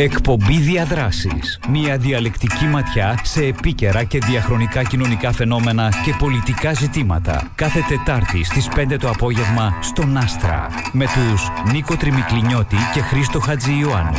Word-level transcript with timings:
Εκπομπή 0.00 0.58
Διαδράσεις. 0.58 1.60
Μια 1.68 1.98
διαλεκτική 1.98 2.64
ματιά 2.64 3.20
σε 3.22 3.44
επίκαιρα 3.44 4.04
και 4.04 4.18
διαχρονικά 4.18 4.82
κοινωνικά 4.82 5.32
φαινόμενα 5.32 5.92
και 6.04 6.14
πολιτικά 6.18 6.72
ζητήματα. 6.72 7.52
Κάθε 7.54 7.80
Τετάρτη 7.88 8.44
στις 8.44 8.68
5 8.76 8.98
το 8.98 9.08
απόγευμα 9.08 9.78
στον 9.82 10.16
Άστρα. 10.16 10.66
Με 10.92 11.04
τους 11.04 11.72
Νίκο 11.72 11.96
Τριμικλινιώτη 11.96 12.76
και 12.94 13.00
Χρήστο 13.00 13.40
Χατζη 13.40 13.78
Ιωάννου. 13.78 14.16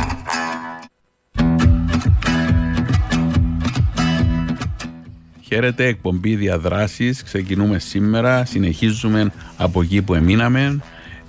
Χαίρετε, 5.42 5.86
εκπομπή 5.86 6.36
διαδράσεις. 6.36 7.22
Ξεκινούμε 7.22 7.78
σήμερα, 7.78 8.44
συνεχίζουμε 8.44 9.32
από 9.56 9.82
εκεί 9.82 10.02
που 10.02 10.14
εμείναμε. 10.14 10.80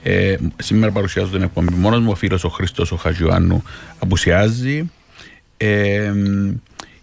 Ε, 0.03 0.35
σήμερα 0.57 0.91
παρουσιάζω 0.91 1.31
την 1.31 1.41
εκπομπή 1.41 1.73
μόνος 1.73 1.99
μου. 1.99 2.11
Ο 2.11 2.15
φίλος 2.15 2.43
ο 2.43 2.49
Χρήστος 2.49 2.91
ο 2.91 2.95
Χατζιωάννου 2.95 3.63
απουσιάζει. 3.99 4.91
Ε, 5.57 6.13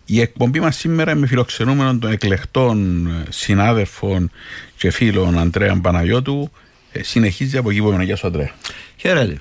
η 0.05 0.20
εκπομπή 0.20 0.60
μας 0.60 0.77
σήμερα 0.77 1.14
με 1.14 1.27
φιλοξενούμενο 1.27 1.98
των 1.98 2.12
εκλεκτών 2.12 3.08
συνάδελφων 3.28 4.30
και 4.77 4.91
φίλων 4.91 5.38
Αντρέα 5.38 5.80
Παναγιώτου 5.80 6.50
ε, 6.92 7.02
συνεχίζει 7.02 7.56
από 7.56 7.70
εκεί 7.70 7.80
που 7.80 7.88
έμενα. 7.88 8.02
Γεια 8.02 8.16
σου, 8.16 8.27
Αντρέα. 8.27 8.50
Χαίρετε. 8.96 9.41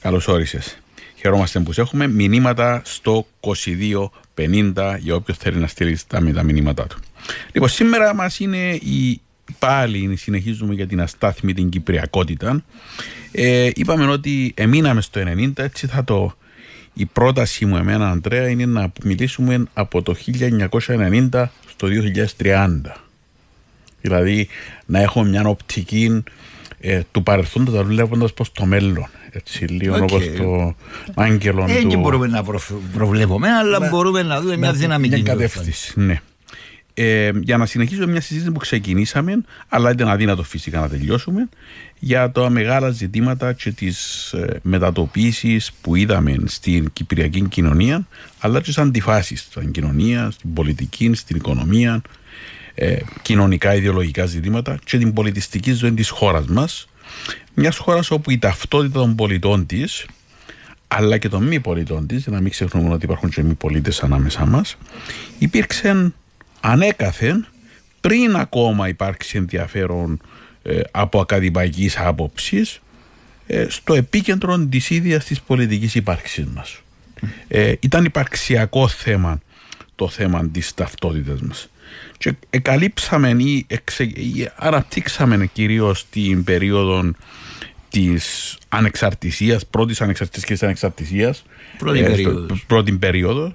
Καλώς 0.00 0.28
όρισες. 0.28 0.78
Χαιρόμαστε 1.14 1.60
που 1.60 1.72
έχουμε 1.76 2.06
μηνύματα 2.06 2.82
στο 2.84 3.26
2250 3.40 4.96
για 4.98 5.14
όποιος 5.14 5.36
θέλει 5.36 5.56
να 5.56 5.66
στείλει 5.66 5.98
τα, 6.06 6.32
τα 6.34 6.42
μηνύματά 6.42 6.86
του. 6.86 6.98
Λοιπόν, 7.52 7.68
σήμερα 7.68 8.14
μας 8.14 8.38
είναι 8.38 8.72
η 8.72 9.20
πάλι 9.58 10.16
συνεχίζουμε 10.16 10.74
για 10.74 10.86
την 10.86 11.00
αστάθμη 11.00 11.52
την 11.52 11.68
κυπριακότητα. 11.68 12.64
Ε, 13.32 13.70
είπαμε 13.74 14.06
ότι 14.06 14.52
εμείναμε 14.56 15.00
στο 15.00 15.20
90, 15.36 15.50
έτσι 15.54 15.86
θα 15.86 16.04
το... 16.04 16.36
Η 16.96 17.04
πρότασή 17.06 17.64
μου 17.64 17.76
εμένα, 17.76 18.10
Αντρέα, 18.10 18.48
είναι 18.48 18.66
να 18.66 18.92
μιλήσουμε 19.04 19.64
από 19.74 20.02
το 20.02 20.14
1990 21.32 21.44
στο 21.68 21.88
2030. 22.38 22.80
Δηλαδή 24.00 24.48
να 24.86 25.00
έχουμε 25.00 25.28
μια 25.28 25.46
οπτική 25.46 26.22
ε, 26.80 27.00
του 27.12 27.22
παρελθόντος 27.22 27.82
βλέποντας 27.86 28.32
προ 28.32 28.44
το 28.52 28.64
μέλλον. 28.64 29.08
Έτσι, 29.30 29.64
λίγο 29.64 29.96
okay. 29.96 30.02
όπως 30.02 30.24
το 30.36 30.74
άγγελο 31.14 31.64
ε, 31.68 31.80
του. 31.80 31.88
Δεν 31.88 32.00
μπορούμε 32.00 32.26
να 32.26 32.44
προβλέπουμε, 32.92 33.48
αλλά 33.48 33.88
μπορούμε 33.90 34.22
να 34.22 34.40
δούμε 34.40 34.56
μια 34.56 34.72
δυναμική. 34.72 35.14
Μια 35.14 35.22
κατεύθυνση. 35.22 36.00
Ναι 36.00 36.20
ε, 36.94 37.30
για 37.42 37.56
να 37.56 37.66
συνεχίσουμε 37.66 38.06
μια 38.06 38.20
συζήτηση 38.20 38.52
που 38.52 38.58
ξεκινήσαμε, 38.58 39.44
αλλά 39.68 39.90
ήταν 39.90 40.08
αδύνατο 40.08 40.42
φυσικά 40.42 40.80
να 40.80 40.88
τελειώσουμε, 40.88 41.48
για 41.98 42.30
τα 42.30 42.50
μεγάλα 42.50 42.90
ζητήματα 42.90 43.52
και 43.52 43.70
τις 43.70 44.32
ε, 44.32 44.60
μετατοπίσεις 44.62 45.72
που 45.80 45.94
είδαμε 45.94 46.36
στην 46.44 46.92
κυπριακή 46.92 47.48
κοινωνία, 47.48 48.06
αλλά 48.38 48.58
και 48.58 48.64
τις 48.64 48.78
αντιφάσεις 48.78 49.40
στην 49.40 49.70
κοινωνία, 49.70 50.30
στην 50.30 50.52
πολιτική, 50.52 51.14
στην 51.14 51.36
οικονομία, 51.36 52.02
ε, 52.74 52.96
κοινωνικά, 53.22 53.74
ιδεολογικά 53.74 54.26
ζητήματα 54.26 54.78
και 54.84 54.98
την 54.98 55.12
πολιτιστική 55.12 55.72
ζωή 55.72 55.92
της 55.92 56.08
χώρας 56.08 56.46
μας. 56.46 56.88
Μιας 57.54 57.76
χώρας 57.76 58.10
όπου 58.10 58.30
η 58.30 58.38
ταυτότητα 58.38 58.98
των 58.98 59.14
πολιτών 59.14 59.66
της, 59.66 60.06
αλλά 60.88 61.18
και 61.18 61.28
των 61.28 61.42
μη 61.42 61.60
πολιτών 61.60 62.06
της, 62.06 62.22
για 62.22 62.32
να 62.32 62.40
μην 62.40 62.50
ξεχνούμε 62.50 62.94
ότι 62.94 63.04
υπάρχουν 63.04 63.30
και 63.30 63.42
μη 63.42 63.54
πολίτες 63.54 64.02
ανάμεσά 64.02 64.46
μας, 64.46 64.76
υπήρξε 65.38 66.12
ανέκαθεν 66.64 67.46
πριν 68.00 68.36
ακόμα 68.36 68.88
υπάρξει 68.88 69.36
ενδιαφέρον 69.36 70.20
ε, 70.62 70.80
από 70.90 71.20
ακαδημαϊκής 71.20 71.98
άποψης 71.98 72.80
ε, 73.46 73.66
στο 73.68 73.94
επίκεντρο 73.94 74.58
της 74.58 74.90
ίδιας 74.90 75.24
της 75.24 75.40
πολιτικής 75.40 75.94
ύπαρξης 75.94 76.46
μας. 76.46 76.80
Ε, 77.48 77.72
ήταν 77.80 78.04
υπαρξιακό 78.04 78.88
θέμα 78.88 79.40
το 79.94 80.08
θέμα 80.08 80.48
της 80.48 80.74
ταυτότητας 80.74 81.40
μας. 81.40 81.68
Και 82.18 82.34
εκαλύψαμε 82.50 83.28
ή, 83.28 83.64
εξε, 83.68 84.04
ή 84.04 84.48
αναπτύξαμε 84.56 85.46
κυρίως 85.46 86.06
την 86.10 86.44
περίοδο 86.44 87.10
της 87.88 88.56
ανεξαρτησίας, 88.68 89.66
πρώτης 89.66 90.00
ανεξαρτησίας 90.00 90.44
και 90.44 90.52
της 90.52 90.62
ανεξαρτησίας, 90.62 91.44
πρώτη, 91.78 91.98
ε, 91.98 92.06
περίοδος. 92.06 92.64
πρώτη 92.66 92.92
περίοδο 92.92 93.54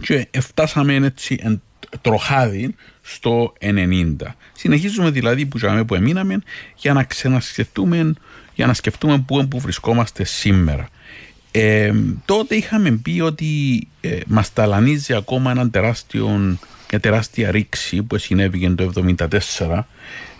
και 0.00 0.28
φτάσαμε 0.40 0.94
έτσι 0.94 1.38
εν 1.40 1.62
τροχάδι 2.00 2.74
στο 3.02 3.52
90. 3.60 4.14
Συνεχίζουμε 4.52 5.10
δηλαδή 5.10 5.46
που, 5.46 5.58
που 5.86 5.94
εμείναμε 5.94 6.42
για 6.76 6.92
να 6.92 7.04
ξανασκεφτούμε, 7.04 8.14
για 8.54 8.66
να 8.66 8.74
σκεφτούμε 8.74 9.24
πού, 9.26 9.48
που 9.48 9.60
βρισκόμαστε 9.60 10.24
σήμερα. 10.24 10.88
Ε, 11.50 11.92
τότε 12.24 12.54
είχαμε 12.54 12.90
πει 12.90 13.20
ότι 13.20 13.82
ε, 14.00 14.18
μας 14.26 14.52
ταλανίζει 14.52 15.14
ακόμα 15.14 15.50
έναν 15.50 15.70
τεράστιο, 15.70 16.28
μια 16.90 17.00
τεράστια 17.00 17.50
ρήξη 17.50 18.02
που 18.02 18.18
συνέβηκε 18.18 18.70
το 18.70 18.92
1974 19.58 19.82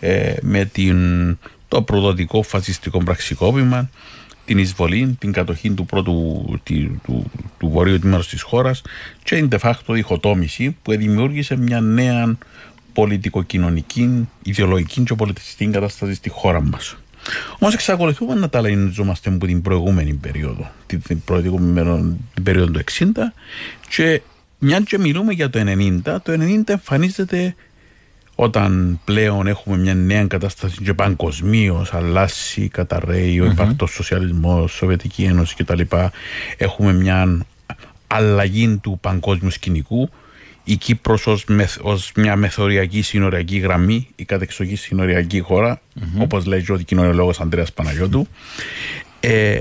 ε, 0.00 0.34
με 0.42 0.64
την, 0.64 1.38
το 1.68 1.82
προδοτικό 1.82 2.42
φασιστικό 2.42 2.98
πραξικόπημα 2.98 3.90
την 4.44 4.58
εισβολή, 4.58 5.16
την 5.18 5.32
κατοχή 5.32 5.70
του 5.70 5.86
πρώτου 5.86 6.44
του, 6.62 7.00
του, 7.04 7.30
του 7.58 7.68
βορείου 7.68 7.98
τμήματος 7.98 8.28
της 8.28 8.42
χώρας 8.42 8.82
και 9.22 9.36
την 9.36 9.48
de 9.52 9.58
facto 9.58 9.74
διχοτόμηση 9.88 10.76
που 10.82 10.96
δημιούργησε 10.96 11.56
μια 11.56 11.80
νέα 11.80 12.36
πολιτικοκοινωνική, 12.92 14.28
ιδεολογική 14.42 15.02
και 15.02 15.14
πολιτιστική 15.14 15.70
κατάσταση 15.70 16.14
στη 16.14 16.28
χώρα 16.28 16.60
μας. 16.60 16.96
Όμως 17.58 17.74
εξακολουθούμε 17.74 18.34
να 18.34 18.48
ταλανιζόμαστε 18.48 19.30
από 19.30 19.46
την 19.46 19.62
προηγούμενη 19.62 20.14
περίοδο, 20.14 20.70
την 20.86 21.24
προηγούμενη 21.24 22.16
περίοδο 22.42 22.70
του 22.70 22.80
60 22.98 23.04
και 23.88 24.20
μια 24.58 24.80
και 24.80 24.98
μιλούμε 24.98 25.32
για 25.32 25.50
το 25.50 25.60
90, 25.66 26.00
το 26.02 26.32
90 26.32 26.68
εμφανίζεται 26.68 27.54
όταν 28.34 29.00
πλέον 29.04 29.46
έχουμε 29.46 29.76
μια 29.76 29.94
νέα 29.94 30.26
κατάσταση 30.26 30.82
και 30.82 30.94
παγκοσμίως 30.94 31.94
αλλάσει, 31.94 32.68
καταραίει 32.68 33.40
ο 33.40 33.44
υπαρκτό 33.44 33.86
σοσιαλισμός, 33.86 34.72
Σοβιετική 34.72 35.22
Ένωση 35.22 35.54
κτλ. 35.56 35.80
Έχουμε 36.56 36.92
μια 36.92 37.46
αλλαγή 38.06 38.76
του 38.82 38.98
παγκόσμιου 39.00 39.50
σκηνικού. 39.50 40.10
Η 40.64 40.76
Κύπρος 40.76 41.26
ως, 41.26 41.44
ως 41.82 42.12
μια 42.16 42.36
μεθοριακή 42.36 43.02
συνοριακή 43.02 43.58
γραμμή, 43.58 44.08
η 44.16 44.24
κατεξοχή 44.24 44.76
συνοριακή 44.76 45.40
χώρα, 45.40 45.80
mm-hmm. 45.80 46.22
όπως 46.22 46.46
λέει 46.46 46.66
ο 46.68 46.76
κοινωνιολόγος 46.76 47.40
Ανδρέας 47.40 47.72
Παναγιώτου, 47.72 48.26
ε, 49.20 49.60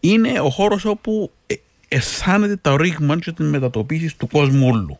είναι 0.00 0.40
ο 0.40 0.50
χώρος 0.50 0.84
όπου 0.84 1.30
ε, 1.46 1.54
αισθάνεται 1.88 2.56
τα 2.56 2.76
ρήγμα 2.76 3.18
και 3.18 3.32
τις 3.32 3.46
μετατοπίσεις 3.46 4.16
του 4.16 4.26
κόσμου 4.26 4.68
όλου 4.68 4.98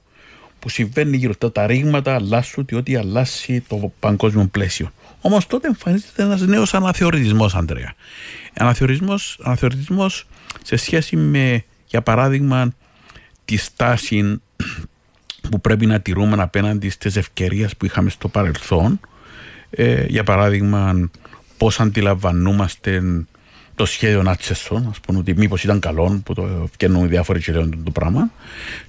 που 0.59 0.69
συμβαίνει 0.69 1.17
γύρω 1.17 1.31
αυτά 1.31 1.53
τα 1.53 1.67
ρήγματα 1.67 2.15
αλλάσουν 2.15 2.67
ότι 2.73 2.97
αλλάσει 2.97 3.61
το 3.69 3.93
παγκόσμιο 4.01 4.47
πλαίσιο. 4.47 4.91
Όμως 5.21 5.47
τότε 5.47 5.67
εμφανίζεται 5.67 6.23
ένας 6.23 6.41
νέος 6.41 6.75
αναθεωρητισμός, 6.75 7.55
Αντρέα. 7.55 7.95
Αναθεωρητισμός 8.55 10.27
σε 10.63 10.77
σχέση 10.77 11.17
με, 11.17 11.65
για 11.87 12.03
παράδειγμα, 12.03 12.73
τη 13.45 13.57
στάση 13.57 14.41
που 15.51 15.61
πρέπει 15.61 15.87
να 15.87 16.01
τηρούμε 16.01 16.43
απέναντι 16.43 16.91
στις 16.91 17.17
ευκαιρίες 17.17 17.77
που 17.77 17.85
είχαμε 17.85 18.11
στο 18.11 18.29
παρελθόν. 18.29 19.01
Ε, 19.71 20.05
για 20.09 20.25
παράδειγμα, 20.25 21.11
πώς 21.57 21.81
αντιλαμβανόμαστε 21.81 23.03
το 23.79 23.87
σχέδιο 23.87 24.23
Νάτσεσον, 24.23 24.87
ας 24.91 25.01
πούμε 25.01 25.19
ότι 25.19 25.35
μήπως 25.35 25.65
ήταν 25.65 25.81
καλό 25.81 26.21
που 26.25 26.35
το 26.35 26.69
φτιάχνουν 26.73 27.09
διάφοροι 27.09 27.41
και 27.41 27.53
το 27.53 27.91
πράγμα. 27.93 28.31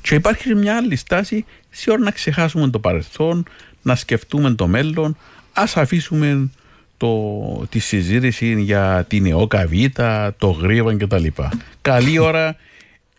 Και 0.02 0.16
υπάρχει 0.16 0.56
μια 0.56 0.76
άλλη 0.76 0.96
στάση 0.96 1.46
σε 1.70 1.92
ώρα 1.92 2.00
να 2.00 2.12
ξεχάσουμε 2.12 2.70
το 2.70 2.80
παρελθόν, 2.80 3.46
να 3.82 3.96
σκεφτούμε 3.96 4.52
το 4.52 4.68
μέλλον, 4.68 5.18
ας 5.54 5.78
αφήσουμε 5.78 6.50
το, 6.98 7.68
τη 7.70 7.80
συζήτηση 7.80 8.62
για 8.62 9.06
την 9.08 9.26
ΕΟΚΑ 9.26 9.68
Β, 9.68 10.02
το 10.38 10.50
Γρίβαν 10.50 10.98
κτλ. 10.98 11.26
Καλή 11.82 12.20
ώρα 12.20 12.56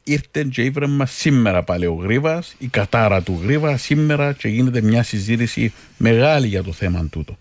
ήρθε 0.05 0.49
και 0.53 0.63
ήβρε 0.63 0.87
μα 0.87 1.07
σήμερα 1.07 1.63
πάλι 1.63 1.87
ο 1.87 1.95
Γρίβας, 1.95 2.55
η 2.59 2.67
κατάρα 2.67 3.23
του 3.23 3.41
Γρίβα 3.43 3.77
σήμερα 3.77 4.33
και 4.33 4.49
γίνεται 4.49 4.81
μια 4.81 5.03
συζήτηση 5.03 5.73
μεγάλη 5.97 6.47
για 6.47 6.63
το 6.63 6.73
θέμα 6.73 7.07
τούτο. 7.11 7.33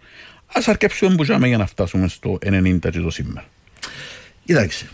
Α 0.54 0.62
αρκέψουμε 0.66 1.16
που 1.16 1.24
για 1.24 1.58
να 1.58 1.66
φτάσουμε 1.66 2.08
στο 2.08 2.40
90 2.46 2.80
και 2.80 3.00
το 3.00 3.10
σήμερα. 3.10 3.46
Κοιτάξτε, 4.50 4.86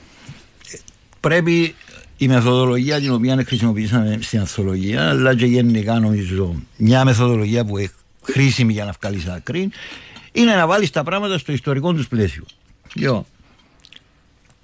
πρέπει 1.20 1.76
η 2.18 2.28
μεθοδολογία 2.28 3.00
την 3.00 3.12
οποία 3.12 3.44
χρησιμοποιήσαμε 3.46 4.18
στην 4.22 4.40
ανθολογία, 4.40 5.10
αλλά 5.10 5.36
και 5.36 5.46
γενικά 5.46 6.00
νομίζω 6.00 6.56
μια 6.78 7.06
μεθοδολογία 7.06 7.66
που 7.66 7.78
είναι 7.78 7.92
χρήσιμη 8.22 8.74
για 8.74 8.86
να 8.86 8.94
βγάλεις 9.02 9.26
άκρη, 9.26 9.70
είναι 10.32 10.56
να 10.56 10.68
βάλεις 10.68 10.90
τα 10.90 11.04
πράγματα 11.04 11.38
στο 11.38 11.52
ιστορικό 11.52 11.94
τους 11.94 12.08
πλαίσιο. 12.08 12.44
Λοιπόν, 12.94 13.26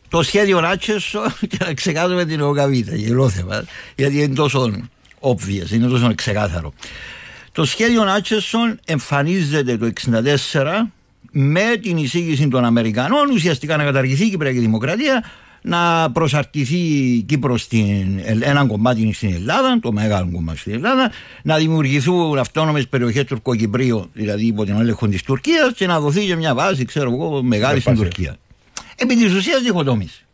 το 0.10 0.24
σχέδιο 0.24 0.60
Ράτσεσο 0.60 1.22
και 1.50 1.58
να 1.60 1.74
ξεκάθαρουμε 1.74 2.26
την 2.26 2.42
ΟΚΑΒΙΤΑ, 2.42 2.96
γελόθεμα, 2.96 3.66
γιατί 3.96 4.22
είναι 4.22 4.36
τόσο 4.36 4.74
obvious, 5.20 5.70
είναι 5.72 5.88
τόσο 5.88 6.16
ξεκάθαρο. 6.16 6.74
Το 7.52 7.66
σχέδιο 7.66 8.02
Άτσεσον 8.02 8.80
εμφανίζεται 8.86 9.78
το 9.78 9.92
1964 10.54 10.88
με 11.32 11.78
την 11.82 11.98
εισήγηση 11.98 12.48
των 12.48 12.66
Αμερικανών 12.66 13.30
ουσιαστικά 13.30 13.78
να 13.78 13.84
καταργηθεί 13.84 14.26
η 14.26 14.30
Κυπριακή 14.30 14.60
Δημοκρατία 14.60 15.24
να 15.62 16.12
προσαρτηθεί 16.12 16.78
η 16.78 17.22
Κύπρος 17.22 17.62
στην, 17.62 18.20
έναν 18.40 18.68
κομμάτι 18.68 19.14
στην 19.14 19.34
Ελλάδα, 19.34 19.80
το 19.82 19.92
μεγάλο 19.92 20.30
κομμάτι 20.32 20.60
στην 20.60 20.74
Ελλάδα, 20.74 21.12
να 21.44 21.58
δημιουργηθούν 21.58 22.38
αυτόνομες 22.38 22.88
περιοχές 22.88 23.24
Τουρκοκυπρίου, 23.24 24.10
δηλαδή 24.14 24.46
υπό 24.46 24.66
την 24.66 24.76
έλεγχο 24.80 25.08
της 25.08 25.24
Τουρκίας, 25.24 25.74
και 25.76 25.88
να 25.88 26.00
δοθεί 26.00 26.26
και 26.26 26.36
μια 26.36 26.56
βάση, 26.56 26.86
ξέρω 26.86 27.12
εγώ, 27.12 27.44
μεγάλη 27.44 27.80
στην 27.80 27.96
Τουρκία. 27.96 28.38
Επί 28.96 29.16
της 29.16 29.34
ουσίας 29.34 29.62
διχοτόμηση. 29.62 30.26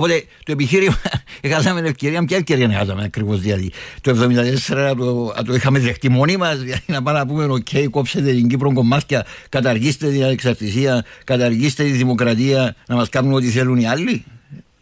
Οπότε 0.00 0.24
το 0.44 0.52
επιχείρημα, 0.52 1.00
είχαμε 1.42 1.80
την 1.80 1.90
ευκαιρία, 1.90 2.24
ποια 2.24 2.36
ευκαιρία 2.36 2.82
είχαμε 2.82 3.04
ακριβώς 3.04 3.40
δηλαδή. 3.40 3.70
Το 4.00 4.28
1974 4.68 4.94
το, 4.96 5.32
το 5.46 5.54
είχαμε 5.54 5.78
δεχτεί 5.78 6.08
μόνοι 6.08 6.36
μας, 6.36 6.58
δηλαδή 6.62 6.82
να 6.86 7.02
πάμε 7.02 7.18
να 7.18 7.26
πούμε: 7.26 7.46
OK, 7.50 7.88
κόψετε 7.90 8.32
την 8.32 8.48
Κύπρο 8.48 8.72
κομμάτια, 8.72 9.26
καταργήστε 9.48 10.10
την 10.10 10.24
ανεξαρτησία, 10.24 11.04
καταργήστε 11.24 11.84
τη 11.84 11.90
δημοκρατία, 11.90 12.74
να 12.86 12.94
μας 12.94 13.08
κάνουν 13.08 13.32
ό,τι 13.32 13.46
θέλουν 13.46 13.78
οι 13.78 13.88
άλλοι. 13.88 14.24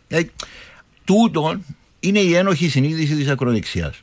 Δηλαδή, 0.08 0.30
τούτο 1.04 1.60
είναι 2.00 2.18
η 2.18 2.34
ένοχη 2.34 2.68
συνείδηση 2.68 3.14
της 3.14 3.28
ακροδεξιάς. 3.28 4.00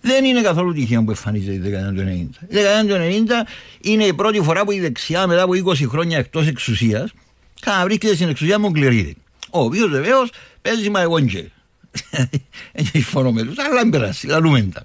Δεν 0.00 0.24
είναι 0.24 0.40
καθόλου 0.40 0.72
τυχαίο 0.72 1.02
που 1.02 1.10
εμφανίζεται 1.10 1.54
η 1.54 1.58
δεκαετία 1.58 1.92
του 1.92 2.28
90. 2.40 2.44
Η 2.48 2.54
δεκαετία 2.54 2.96
του 2.96 3.24
90 3.34 3.48
είναι 3.80 4.04
η 4.04 4.12
πρώτη 4.12 4.40
φορά 4.40 4.64
που 4.64 4.72
η 4.72 4.80
δεξιά 4.80 5.26
μετά 5.26 5.42
από 5.42 5.52
20 5.66 5.88
χρόνια 5.88 6.18
εκτός 6.18 6.46
εξουσίας 6.46 7.12
ξαναβρίσκεται 7.60 8.14
στην 8.14 8.28
εξουσία 8.28 8.58
μου 8.58 8.70
κληρίδη. 8.70 9.16
Ο 9.54 9.60
οποίος 9.60 9.90
βεβαίως 9.90 10.30
παίζει 10.62 10.90
μα 10.90 11.00
εγώ 11.00 11.20
και. 11.20 11.44
Έχει 12.72 13.02
φόνο 13.02 13.32
με 13.32 13.42
τους, 13.42 13.58
αλλά 13.58 13.80
δεν 13.80 13.90
περάσει, 13.90 14.26
λαλούμε 14.26 14.62
τα. 14.62 14.82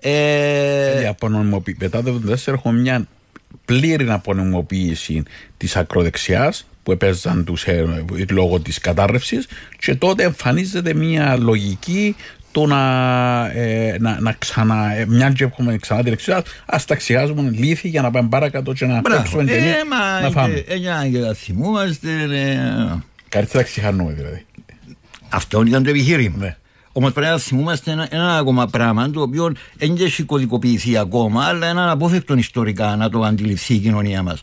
Ε... 0.00 1.12
Μετά 1.78 2.02
το 2.02 2.20
1974 2.26 2.46
έχουμε 2.46 2.80
μια 2.80 3.06
πλήρη 3.64 4.10
απονομοποίηση 4.10 5.22
της 5.56 5.76
ακροδεξιάς 5.76 6.66
που 6.82 6.92
έπαιζαν 6.92 7.44
τους 7.44 7.64
ε, 7.64 8.04
λόγω 8.30 8.60
της 8.60 8.78
κατάρρευσης 8.78 9.46
και 9.78 9.94
τότε 9.94 10.22
εμφανίζεται 10.22 10.94
μια 10.94 11.36
λογική 11.36 12.16
το 12.52 12.66
να, 12.66 12.80
ε, 13.54 13.96
να, 14.00 14.20
να 14.20 14.32
ξανα, 14.32 14.94
ε, 14.94 15.06
μια 15.06 15.30
και 15.30 15.44
έχουμε 15.44 15.76
ξανά 15.76 16.02
την 16.02 16.12
εξουσία, 16.12 16.42
ας 16.66 16.84
ταξιάζουμε 16.84 17.50
λύθη 17.50 17.88
για 17.88 18.02
να 18.02 18.10
πάμε 18.10 18.28
παρακάτω 18.28 18.72
και 18.72 18.86
να 18.86 19.02
παίξουμε 19.02 19.44
την 19.44 19.54
ε, 19.54 19.74
να 20.22 20.30
φάμε. 20.30 20.64
Ε, 20.68 20.74
για 20.74 21.34
θυμούμαστε, 21.34 22.08
Καλύτερα 23.30 23.62
ξεχάνουμε 23.62 24.12
δηλαδή. 24.12 24.46
Αυτό 25.28 25.62
ήταν 25.66 25.82
το 25.82 25.90
επιχείρημα. 25.90 26.36
Ναι. 26.36 26.56
Όμως 26.92 27.12
πρέπει 27.12 27.30
να 27.30 27.38
θυμούμαστε 27.38 27.90
ένα, 27.90 28.06
ένα 28.10 28.36
ακόμα 28.36 28.66
πράγμα 28.66 29.10
το 29.10 29.20
οποίο 29.20 29.52
δεν 29.76 29.96
έχει 30.00 30.22
κωδικοποιηθεί 30.22 30.96
ακόμα, 30.96 31.44
αλλά 31.44 31.70
είναι 31.70 31.80
αναπόφευκτο 31.80 32.34
ιστορικά 32.34 32.96
να 32.96 33.10
το 33.10 33.22
αντιληφθεί 33.22 33.74
η 33.74 33.78
κοινωνία 33.78 34.22
μας. 34.22 34.40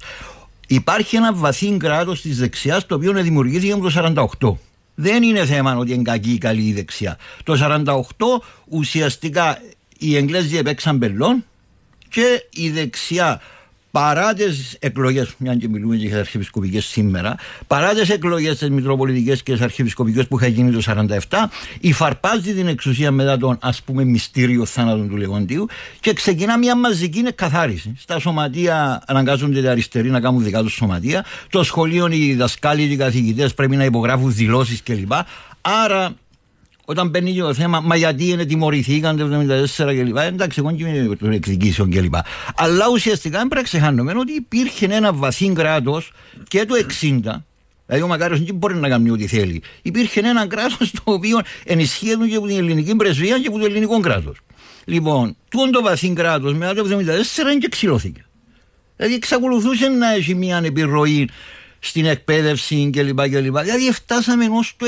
Υπάρχει 0.67 1.15
ένα 1.15 1.33
βαθύ 1.33 1.77
κράτος 1.77 2.21
της 2.21 2.37
δεξιάς 2.37 2.85
το 2.85 2.95
οποίο 2.95 3.13
δημιουργήθηκε 3.13 3.73
το 3.73 4.27
1948. 4.39 4.57
Δεν 4.95 5.23
είναι 5.23 5.45
θέμα 5.45 5.77
ότι 5.77 5.93
είναι 5.93 6.01
κακή 6.01 6.31
ή 6.31 6.37
καλή 6.37 6.61
η 6.61 6.73
δεξιά. 6.73 7.17
Το 7.43 7.81
1948 7.85 8.01
ουσιαστικά 8.67 9.61
οι 9.97 10.15
Εγγλέζοι 10.15 10.57
επέξαν 10.57 10.99
πελών 10.99 11.45
και 12.09 12.45
η 12.49 12.69
δεξιά 12.69 13.41
παρά 13.97 14.33
τι 14.33 14.43
εκλογές, 14.79 15.33
μια 15.37 15.55
και 15.55 15.67
μιλούμε 15.67 15.95
για 15.95 16.09
τις 16.09 16.17
αρχιεπισκοπικές 16.19 16.85
σήμερα, 16.85 17.35
παρά 17.67 17.93
τι 17.93 18.13
εκλογές 18.13 18.57
τι 18.57 18.69
μητροπολιτικές 18.69 19.43
και 19.43 19.55
τι 19.55 19.63
αρχιεπισκοπικές 19.63 20.27
που 20.27 20.39
είχαν 20.39 20.51
γίνει 20.51 20.71
το 20.71 20.81
1947, 21.29 21.37
υφαρπάζει 21.79 22.53
την 22.53 22.67
εξουσία 22.67 23.11
μετά 23.11 23.37
τον 23.37 23.57
ας 23.61 23.81
πούμε 23.81 24.03
μυστήριο 24.03 24.65
θάνατο 24.65 25.03
του 25.03 25.17
Λεγοντίου 25.17 25.65
και 25.99 26.13
ξεκινά 26.13 26.57
μια 26.57 26.75
μαζική 26.75 27.33
καθάριση. 27.33 27.93
Στα 27.97 28.19
σωματεία 28.19 29.01
αναγκάζονται 29.07 29.59
οι 29.59 29.67
αριστεροί 29.67 30.09
να 30.09 30.19
κάνουν 30.19 30.43
δικά 30.43 30.61
τους 30.61 30.73
σωματεία. 30.73 31.25
Το 31.49 31.63
σχολείο, 31.63 32.07
οι 32.11 32.33
δασκάλοι, 32.33 32.83
οι 32.83 32.95
καθηγητές 32.95 33.53
πρέπει 33.53 33.75
να 33.75 33.85
υπογράφουν 33.85 34.33
δηλώσεις 34.33 34.83
κλπ. 34.83 35.11
Άρα 35.61 36.15
όταν 36.89 37.09
μπαίνει 37.09 37.35
το 37.35 37.53
θέμα, 37.53 37.79
μα 37.79 37.95
γιατί 37.95 38.29
είναι 38.29 38.45
τιμωρηθήκαν 38.45 39.17
το 39.17 39.45
1974 39.77 39.93
κλπ. 39.95 40.17
Εντάξει, 40.17 40.59
εγώ 40.59 40.75
και 40.75 41.15
των 41.19 41.31
εκδικήσεων 41.31 41.89
κλπ. 41.89 42.15
Αλλά 42.55 42.85
ουσιαστικά 42.91 43.37
δεν 43.37 43.47
πρέπει 43.47 43.69
να 43.71 43.79
ξεχάνουμε 43.79 44.13
ότι 44.17 44.33
υπήρχε 44.33 44.85
ένα 44.85 45.13
βαθύ 45.13 45.53
κράτος 45.53 46.11
και 46.47 46.65
το 46.65 46.75
60 47.01 47.19
Δηλαδή 47.85 48.03
ο 48.03 48.07
Μακάριος 48.07 48.43
δεν 48.43 48.55
μπορεί 48.55 48.75
να 48.75 48.89
κάνει 48.89 49.09
ό,τι 49.09 49.27
θέλει. 49.27 49.61
Υπήρχε 49.81 50.19
ένα 50.19 50.47
κράτος 50.47 50.91
το 50.91 51.01
οποίο 51.03 51.39
ενισχύεται 51.65 52.27
και 52.27 52.35
από 52.35 52.47
την 52.47 52.57
ελληνική 52.57 52.95
πρεσβεία 52.95 53.39
και 53.39 53.47
από 53.47 53.59
το 53.59 53.65
ελληνικό 53.65 53.99
κράτος. 53.99 54.37
Λοιπόν, 54.85 55.35
τούτο 55.49 55.69
το 55.69 55.81
βαθύ 55.81 56.13
κράτος 56.13 56.53
μετά 56.53 56.73
το 56.73 56.83
1974 56.83 57.01
και 57.59 57.67
ξυλώθηκε. 57.69 58.25
Δηλαδή 58.95 59.15
εξακολουθούσε 59.15 59.87
να 59.87 60.13
έχει 60.13 60.35
μια 60.35 60.61
επιρροή 60.63 61.29
στην 61.79 62.05
εκπαίδευση 62.05 62.89
κλπ. 62.93 63.21
Δηλαδή 63.21 63.91
φτάσαμε 63.91 64.47
ως 64.51 64.75
το 64.77 64.85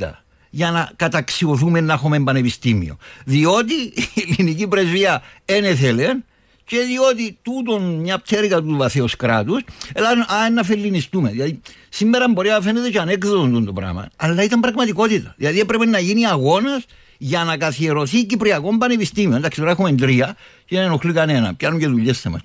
90 0.00 0.24
για 0.56 0.70
να 0.70 0.90
καταξιωθούμε 0.96 1.80
να 1.80 1.92
έχουμε 1.92 2.20
πανεπιστήμιο. 2.20 2.96
Διότι 3.24 3.74
η 4.14 4.34
ελληνική 4.38 4.66
πρεσβεία 4.66 5.22
δεν 5.44 5.64
ήθελε 5.64 6.16
και 6.64 6.78
διότι 6.78 7.38
τούτον 7.42 7.94
μια 7.94 8.18
πτέρυγα 8.18 8.62
του 8.62 8.76
βαθέως 8.76 9.16
κράτους, 9.16 9.62
έλα 9.92 10.50
να 10.50 10.62
φελινιστούμε. 10.62 11.30
Δηλαδή, 11.30 11.60
σήμερα 11.88 12.28
μπορεί 12.28 12.48
να 12.48 12.60
φαίνεται 12.60 12.90
και 12.90 12.98
ανέκδοτο 12.98 13.62
το 13.62 13.72
πράγμα, 13.72 14.08
αλλά 14.16 14.42
ήταν 14.42 14.60
πραγματικότητα. 14.60 15.34
Δηλαδή, 15.36 15.60
έπρεπε 15.60 15.86
να 15.86 15.98
γίνει 15.98 16.26
αγώνας 16.26 16.84
για 17.18 17.44
να 17.44 17.56
καθιερωθεί 17.56 18.24
Κυπριακό 18.24 18.78
Πανεπιστήμιο. 18.78 19.36
Εντάξει, 19.36 19.58
τώρα 19.58 19.70
έχουμε 19.70 19.92
τρία 19.92 20.36
και 20.64 20.76
δεν 20.76 20.84
ενοχλεί 20.84 21.12
κανένα. 21.12 21.54
Πιάνουν 21.54 21.78
και 21.78 21.86
δουλειές 21.86 22.18
σε 22.18 22.28
μα. 22.28 22.40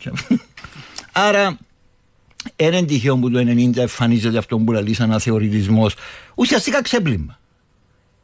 Άρα, 1.27 1.57
ένα 2.55 2.85
τυχαίο 2.85 3.17
που 3.17 3.31
το 3.31 3.39
90 3.39 3.77
εμφανίζεται 3.77 4.37
αυτό 4.37 4.57
που 4.57 4.71
λέει 4.71 4.93
σαν 4.93 5.11
αθεωρητισμό, 5.11 5.89
ουσιαστικά 6.35 6.81
ξέπλυμα. 6.81 7.39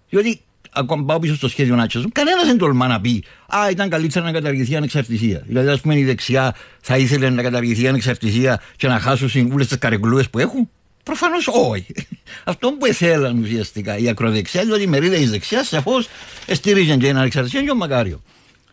Διότι 0.10 0.42
ακόμα 0.72 1.04
πάω 1.04 1.20
πίσω 1.20 1.36
στο 1.36 1.48
σχέδιο 1.48 1.76
Νάτσος, 1.76 2.06
κανένας 2.12 2.46
δεν 2.46 2.58
τολμά 2.58 2.88
να 2.88 3.02
πει 3.02 3.24
Α, 3.48 3.70
ήταν 3.70 3.90
καλύτερα 3.90 4.26
να 4.26 4.32
καταργηθεί 4.32 4.72
η 4.72 4.76
ανεξαρτησία. 4.76 5.44
Δηλαδή, 5.48 5.68
ας 5.70 5.82
πούμε, 5.82 5.98
η 5.98 6.04
δεξιά 6.04 6.56
θα 6.82 6.98
ήθελε 6.98 7.30
να 7.30 7.42
καταργηθεί 7.42 7.82
η 7.82 7.88
ανεξαρτησία 7.88 8.62
και 8.76 8.88
να 8.88 9.00
χάσουν 9.00 9.52
όλε 9.52 9.66
τι 9.66 9.78
καρεκλούες 9.78 10.30
που 10.30 10.40
έχουν. 10.40 10.70
Προφανώς 11.04 11.48
όχι. 11.48 11.94
Αυτό 12.44 12.72
που 12.72 12.86
ήθελαν 12.86 13.40
ουσιαστικά 13.42 13.98
η 13.98 14.10
ακροδεξιάς, 14.10 14.64
δηλαδή 14.64 14.84
η 14.84 14.88
μερίδα 14.88 15.16
της 15.16 15.30
δεξιάς, 15.30 15.68
σαφώς 15.68 16.08
στηρίζουν 16.48 17.00
και 17.00 17.08
την 17.08 17.18
ανεξαρτησία 17.18 17.64
και 17.64 17.72
ο 17.72 17.76
Μακάριο. 17.76 18.22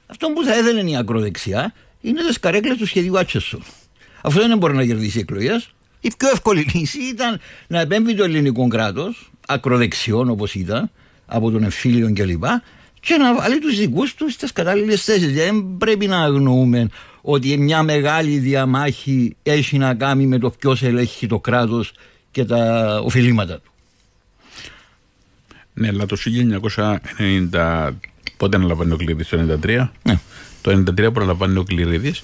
Αυτό 0.07 0.29
που 0.29 0.45
θα 0.45 0.59
ήθελε 0.59 0.91
η 0.91 0.97
ακροδεξιά 0.97 1.75
είναι 2.01 2.23
τις 2.27 2.41
καρέκλες 2.41 2.77
του 2.77 2.87
σχεδίου 2.87 3.19
Άτσεσο. 3.19 3.61
Αυτό 4.23 4.41
δεν 4.49 4.59
μπορεί 4.59 4.75
να 4.75 4.85
κερδίσει 4.85 5.19
εκλογές. 5.19 5.71
Η 6.01 6.11
πιο 6.19 6.29
εύκολη 6.29 6.67
λύση 6.75 6.99
ήταν 7.03 7.41
να 7.67 7.81
επέμβει 7.81 8.15
το 8.15 8.25
ελληνικό 8.25 8.69
κράτος, 8.69 9.31
ακροδεξιόν 9.47 10.31
όπως 10.31 10.55
ήταν, 10.55 10.91
από 11.27 11.51
τον 11.51 11.63
εμφύλιο 11.63 12.13
κλπ. 12.13 12.45
Και, 13.01 13.17
να 13.17 13.35
βάλει 13.35 13.59
τους 13.59 13.79
δικούς 13.79 14.15
τους 14.15 14.33
στις 14.33 14.53
κατάλληλες 14.53 15.05
θέσεις. 15.05 15.33
Δεν 15.33 15.77
πρέπει 15.79 16.07
να 16.07 16.19
αγνοούμε 16.19 16.89
ότι 17.21 17.57
μια 17.59 17.83
μεγάλη 17.83 18.39
διαμάχη 18.39 19.37
έχει 19.43 19.79
να 19.79 19.95
κάνει 19.95 20.27
με 20.27 20.39
το 20.39 20.51
ποιος 20.51 20.83
ελέγχει 20.83 21.27
το 21.27 21.39
κράτος 21.41 21.93
και 22.31 22.45
τα 22.45 23.01
οφειλήματα 23.05 23.55
του. 23.55 23.73
Ναι, 25.75 25.89
αλλά 25.89 26.07
το 26.07 26.17
1990. 27.53 27.91
Πότε 28.37 28.57
αναλαμβάνει 28.57 28.93
ο 28.93 28.97
Κλειδί, 28.97 29.25
το 29.25 29.59
1993. 29.63 29.89
Ναι. 30.03 30.19
Το 30.61 30.85
1993 30.99 31.13
προλαμβάνει 31.13 31.59
ο 31.59 31.63
Κλειδί, 31.63 32.15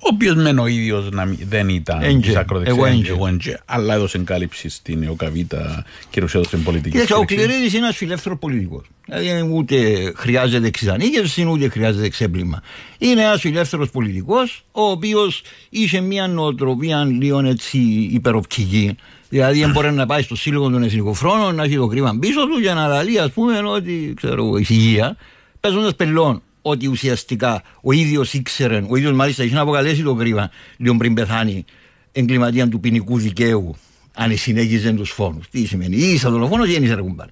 ο 0.00 0.08
οποίο 0.12 0.34
μεν 0.36 0.58
ο 0.58 0.66
ίδιος 0.66 1.08
δεν 1.48 1.68
ήταν 1.68 2.20
της 2.20 2.36
ακροδεξιάς, 2.36 3.60
αλλά 3.64 3.94
έδωσε 3.94 4.18
κάλυψη 4.18 4.68
στην 4.68 5.02
ΕΟΚΑΒΙΤΑ 5.02 5.84
και 6.10 6.20
τους 6.20 6.34
έδωσε 6.34 6.56
πολιτική. 6.56 7.04
Και 7.04 7.14
ο 7.14 7.24
Κληρίδης 7.24 7.72
είναι 7.72 7.84
ένας 7.84 7.96
φιλεύθερος 7.96 8.38
πολιτικός. 8.38 8.86
Δηλαδή 9.06 9.50
ούτε 9.52 9.76
χρειάζεται 10.16 10.66
εξειδανίκευση, 10.66 11.46
ούτε 11.46 11.68
χρειάζεται 11.68 12.08
ξέπλυμα. 12.08 12.62
Είναι 12.98 13.22
ένας 13.22 13.40
φιλεύθερος 13.40 13.90
πολιτικός, 13.90 14.64
ο 14.72 14.82
οποίος 14.82 15.42
είχε 15.68 16.00
μια 16.00 16.26
νοοτροπία 16.26 17.04
λίγο 17.04 17.40
έτσι 17.46 17.78
υπεροπτική. 18.12 18.96
Δηλαδή 19.28 19.60
δεν 19.60 19.70
μπορεί 19.70 19.92
να 19.92 20.06
πάει 20.06 20.22
στο 20.22 20.36
σύλλογο 20.36 20.70
των 20.70 20.82
εθνικοφρόνων, 20.82 21.54
να 21.54 21.64
έχει 21.64 21.76
το 21.76 21.86
κρίμα 21.86 22.16
πίσω 22.20 22.46
του 22.46 22.58
για 22.58 22.74
να 22.74 23.02
λέει, 23.02 23.18
ας 23.18 23.30
πούμε, 23.30 23.58
ότι 23.58 24.14
ξέρω, 24.16 24.56
ησυχία, 24.56 25.16
παίζοντας 25.60 25.94
πελών 25.94 26.42
ότι 26.68 26.86
ουσιαστικά 26.86 27.62
ο 27.80 27.92
ίδιος 27.92 28.32
ήξερε, 28.32 28.84
ο 28.88 28.96
ίδιος 28.96 29.12
μάλιστα 29.12 29.44
είχε 29.44 29.54
να 29.54 29.60
αποκαλέσει 29.60 30.02
το 30.02 30.14
κρίμα 30.14 30.50
λίγο 30.76 30.96
πριν 30.96 31.14
πεθάνει 31.14 31.64
εγκληματία 32.12 32.68
του 32.68 32.80
ποινικού 32.80 33.18
δικαίου 33.18 33.76
αν 34.14 34.36
συνέχιζε 34.36 34.92
τους 34.92 35.10
φόνους. 35.10 35.48
Τι 35.50 35.66
σημαίνει, 35.66 35.96
ή 35.96 36.12
είσαι 36.12 36.28
δολοφόνο 36.28 36.64
ή 36.64 36.78
είσαι 36.82 36.94
ρεγουμπάρ. 36.94 37.26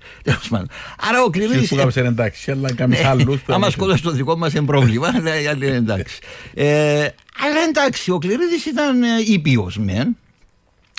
Άρα 0.99 1.23
ο 1.25 1.31
κλειδί. 1.31 1.67
Που 1.67 1.93
είναι 1.97 2.09
εντάξει, 2.09 2.51
αλλά 2.51 2.73
κάνεις 2.73 3.05
άλλους. 3.05 3.41
Άμα 3.47 3.71
σκότωσε 3.71 4.03
το 4.03 4.11
δικό 4.11 4.37
μας 4.37 4.53
είναι 4.53 4.67
πρόβλημα, 4.67 5.13
αλλά 5.17 5.51
είναι 5.51 5.67
εντάξει. 5.67 6.19
Ε, 6.55 7.09
αλλά 7.39 7.61
εντάξει, 7.69 8.11
ο 8.11 8.19
Κληρίδης 8.19 8.65
ήταν 8.65 9.03
ε, 9.03 9.07
ήπιος 9.27 9.79
μεν, 9.79 10.17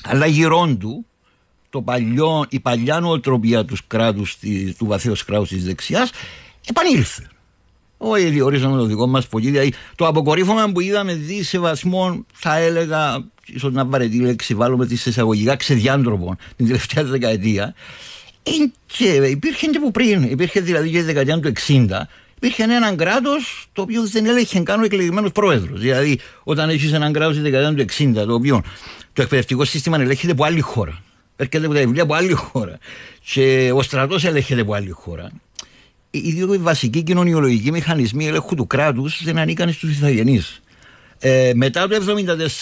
αλλά 0.03 0.25
γυρών 0.25 0.77
του 0.77 1.05
το 1.69 1.81
παλιό, 1.81 2.45
η 2.49 2.59
παλιά 2.59 2.99
νοοτροπία 2.99 3.65
τους 3.65 3.87
κράτους, 3.87 4.37
του 4.77 4.85
βαθέως 4.85 5.23
κράτους 5.23 5.49
της 5.49 5.65
δεξιάς, 5.65 6.09
επανήλθε. 6.69 7.27
Όχι, 7.97 8.41
ορίζαμε 8.41 8.77
το 8.77 8.85
δικό 8.85 9.07
μας 9.07 9.27
πολύ. 9.27 9.49
Δηλαδή, 9.49 9.73
το 9.95 10.07
αποκορύφωμα 10.07 10.71
που 10.71 10.79
είδαμε 10.79 11.13
δι 11.13 11.43
σεβασμό, 11.43 12.25
θα 12.33 12.57
έλεγα, 12.57 13.23
ίσως 13.45 13.73
να 13.73 13.85
βαρετή 13.85 14.19
λέξη, 14.19 14.53
βάλουμε 14.53 14.85
τις 14.85 15.05
εισαγωγικά 15.05 15.55
ξεδιάντροπων 15.55 16.37
την 16.55 16.67
τελευταία 16.67 17.03
δεκαετία. 17.03 17.73
Ε, 18.43 18.51
και 18.85 19.05
υπήρχε 19.05 19.67
και 19.67 19.79
που 19.79 19.91
πριν, 19.91 20.23
υπήρχε 20.23 20.59
δηλαδή 20.59 20.89
και 20.89 20.97
η 20.97 21.01
δεκαετία 21.01 21.39
του 21.39 21.51
60, 21.67 21.87
υπήρχε 22.35 22.63
ένα 22.63 22.95
κράτος 22.95 23.67
το 23.73 23.81
οποίο 23.81 24.07
δεν 24.07 24.25
έλεγχε 24.25 24.59
καν 24.59 24.81
ο 24.81 24.83
εκλεγμένος 24.83 25.31
πρόεδρος. 25.31 25.79
Δηλαδή, 25.79 26.19
όταν 26.43 26.69
έχεις 26.69 26.93
έναν 26.93 27.13
κράτος 27.13 27.33
στη 27.33 27.43
δεκαετία 27.43 27.85
του 27.85 28.21
60, 28.21 28.25
το 28.25 28.33
οποίο 28.33 28.61
το 29.13 29.21
εκπαιδευτικό 29.21 29.65
σύστημα 29.65 29.97
ελέγχεται 30.01 30.31
από 30.31 30.43
άλλη 30.43 30.59
χώρα, 30.59 31.01
έρχεται 31.35 31.65
από 31.65 31.73
τα 31.73 31.79
βιβλία 31.79 32.03
από 32.03 32.13
άλλη 32.13 32.33
χώρα, 32.33 32.77
και 33.33 33.71
ο 33.73 33.81
στρατός 33.81 34.25
ελέγχεται 34.25 34.61
από 34.61 34.73
άλλη 34.73 34.89
χώρα, 34.89 35.31
οι 36.23 36.31
δύο 36.31 36.59
βασικοί 36.59 37.03
κοινωνιολογικοί 37.03 37.71
μηχανισμοί 37.71 38.27
ελέγχου 38.27 38.55
του 38.55 38.67
κράτους 38.67 39.23
δεν 39.23 39.37
ανήκαν 39.37 39.71
στους 39.71 39.91
Ιθαγενεί. 39.91 40.41
Ε, 41.19 41.51
μετά 41.55 41.87
το 41.87 41.95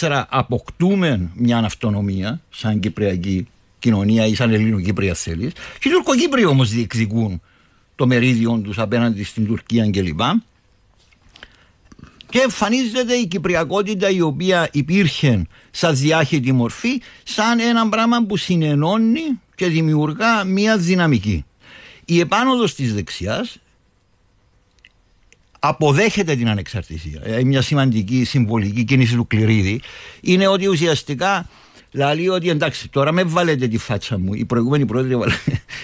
1974 0.00 0.22
αποκτούμε 0.28 1.30
μια 1.34 1.58
αυτονομία 1.58 2.40
σαν 2.50 2.80
Κυπριακή 2.80 3.46
κοινωνία 3.78 4.26
ή 4.26 4.34
σαν 4.34 4.52
Ελληνοκύπρια 4.52 5.14
θέλεις. 5.14 5.52
Και 5.52 5.88
οι 5.88 5.90
Τουρκοκύπριοι 5.90 6.44
όμως 6.48 6.70
διεκδικούν 6.70 7.40
το 7.94 8.06
μερίδιο 8.06 8.60
τους 8.64 8.78
απέναντι 8.78 9.24
στην 9.24 9.46
Τουρκία 9.46 9.90
κλπ. 9.90 10.20
Και 12.28 12.38
εμφανίζεται 12.38 13.14
η 13.14 13.26
κυπριακότητα 13.26 14.10
η 14.10 14.20
οποία 14.20 14.68
υπήρχε 14.72 15.46
σαν 15.70 15.96
διάχυτη 15.96 16.52
μορφή 16.52 17.02
σαν 17.24 17.60
ένα 17.60 17.88
πράγμα 17.88 18.24
που 18.26 18.36
συνενώνει 18.36 19.40
και 19.54 19.66
δημιουργά 19.66 20.44
μια 20.44 20.78
δυναμική. 20.78 21.44
Η 22.08 22.20
επάνωδος 22.20 22.74
της 22.74 22.94
δεξιάς 22.94 23.58
αποδέχεται 25.58 26.36
την 26.36 26.48
ανεξαρτησία. 26.48 27.20
Ε, 27.24 27.44
μια 27.44 27.62
σημαντική 27.62 28.24
συμβολική 28.24 28.84
κίνηση 28.84 29.14
του 29.14 29.26
Κληρίδη 29.26 29.80
είναι 30.20 30.46
ότι 30.46 30.66
ουσιαστικά 30.66 31.48
λέει 31.90 32.28
ότι 32.28 32.48
εντάξει, 32.48 32.88
τώρα 32.88 33.12
με 33.12 33.22
βάλετε 33.24 33.68
τη 33.68 33.78
φάτσα 33.78 34.18
μου. 34.18 34.34
Η 34.34 34.44
προηγούμενη 34.44 34.86
πρόεδρη 34.86 35.12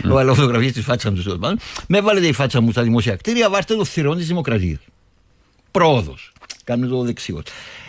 έβαλε 0.05 0.35
φωτογραφίες 0.35 0.73
της 0.73 0.85
φάτσα 0.85 1.11
μου. 1.11 1.57
Με 1.89 2.01
βάλετε 2.01 2.27
τη 2.27 2.33
φάτσα 2.33 2.61
μου 2.61 2.71
στα 2.71 2.83
δημόσια 2.83 3.17
κτίρια, 3.17 3.51
βάρτε 3.51 3.75
το 3.75 3.85
θηρόν 3.85 4.17
της 4.17 4.27
Δημοκρατίας. 4.27 4.79
Πρόοδος. 5.71 6.33
Κάνουμε 6.65 6.89
το 6.89 7.03
δεξιό. 7.03 7.43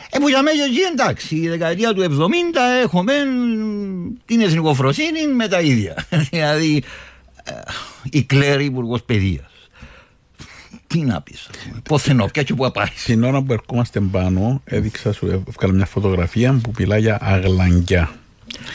Ε, 0.09 0.19
που 0.19 0.29
για 0.29 0.41
μένα 0.41 0.63
εκεί 0.63 0.79
εντάξει, 0.91 1.35
η 1.35 1.49
δεκαετία 1.49 1.93
του 1.93 2.01
70 2.01 2.03
έχουμε 2.83 3.13
την 4.25 4.41
εθνικοφροσύνη 4.41 5.27
με 5.27 5.47
τα 5.47 5.61
ίδια. 5.61 6.05
δηλαδή, 6.31 6.75
ε, 6.75 6.87
η 8.09 8.23
Κλέρη 8.23 8.65
Υπουργός 8.65 9.03
Παιδείας. 9.03 9.47
Τι 10.87 10.99
να 10.99 11.21
πεις, 11.21 11.49
Ποθενό, 11.83 12.25
πια 12.33 12.43
και 12.43 12.53
που 12.53 12.71
πάει. 12.71 12.87
Την 13.05 13.23
ώρα 13.23 13.41
που 13.41 13.53
ερχόμαστε 13.53 13.99
πάνω, 13.99 14.61
έδειξα 14.65 15.13
σου, 15.13 15.25
έβγαλα 15.25 15.73
μια 15.73 15.85
φωτογραφία 15.85 16.59
που 16.63 16.71
μιλάει 16.77 17.01
για 17.01 17.17
αγλανγκιά. 17.21 18.15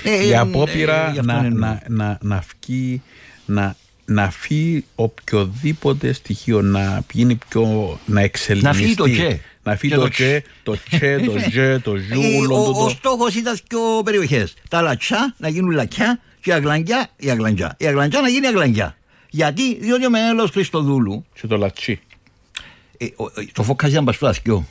Ε, 0.04 0.26
η 0.26 0.36
απόπειρα 0.36 1.14
ε, 1.16 1.22
να, 1.22 1.42
να, 1.42 1.82
να, 1.88 2.18
να 2.20 2.44
βγει, 2.62 3.02
να, 3.46 3.76
να 4.04 4.30
φύγει 4.30 4.84
οποιοδήποτε 4.94 6.12
στοιχείο, 6.12 6.62
να 6.62 7.04
γίνει 7.12 7.38
πιο. 7.48 7.98
να 8.04 8.20
εξελιχθεί. 8.20 8.66
Να 8.66 8.72
φύγει 8.72 8.94
το 8.94 9.08
και. 9.08 9.38
Να 9.62 9.76
φύγει 9.76 9.94
το 9.94 10.08
και, 10.08 10.44
το 10.62 10.76
τσε, 10.90 11.20
το 11.24 11.34
ζε, 11.50 11.78
το 11.78 11.96
ζου, 11.96 12.20
Ο, 12.54 12.84
ο 12.84 12.88
στόχος 12.88 13.34
ήταν 13.34 13.58
πιο 13.68 13.80
περιοχές. 14.04 14.54
Τα 14.68 14.80
λατσά 14.82 15.34
να 15.38 15.48
γίνουν 15.48 15.70
λακιά 15.70 16.20
και 16.48 16.54
η 16.54 16.56
αγλανγκιά 16.56 17.08
η 17.16 17.30
αγλανγκιά. 17.30 17.74
Η 17.78 17.86
αγλανγκιά 17.86 18.20
να 18.20 18.28
γίνει 18.28 18.46
αγλανγκιά. 18.46 18.96
Γιατί, 19.30 19.74
διότι 19.74 20.06
ο 20.06 20.10
Μενέλο 20.10 20.46
Χριστοδούλου. 20.46 21.24
Και 21.40 21.46
το 21.46 21.56
λατσί. 21.56 22.00
Ε, 22.98 23.06
το 23.52 23.62
φωκάζει 23.62 23.94
να 23.94 24.04
παστούαθκιο. 24.04 24.66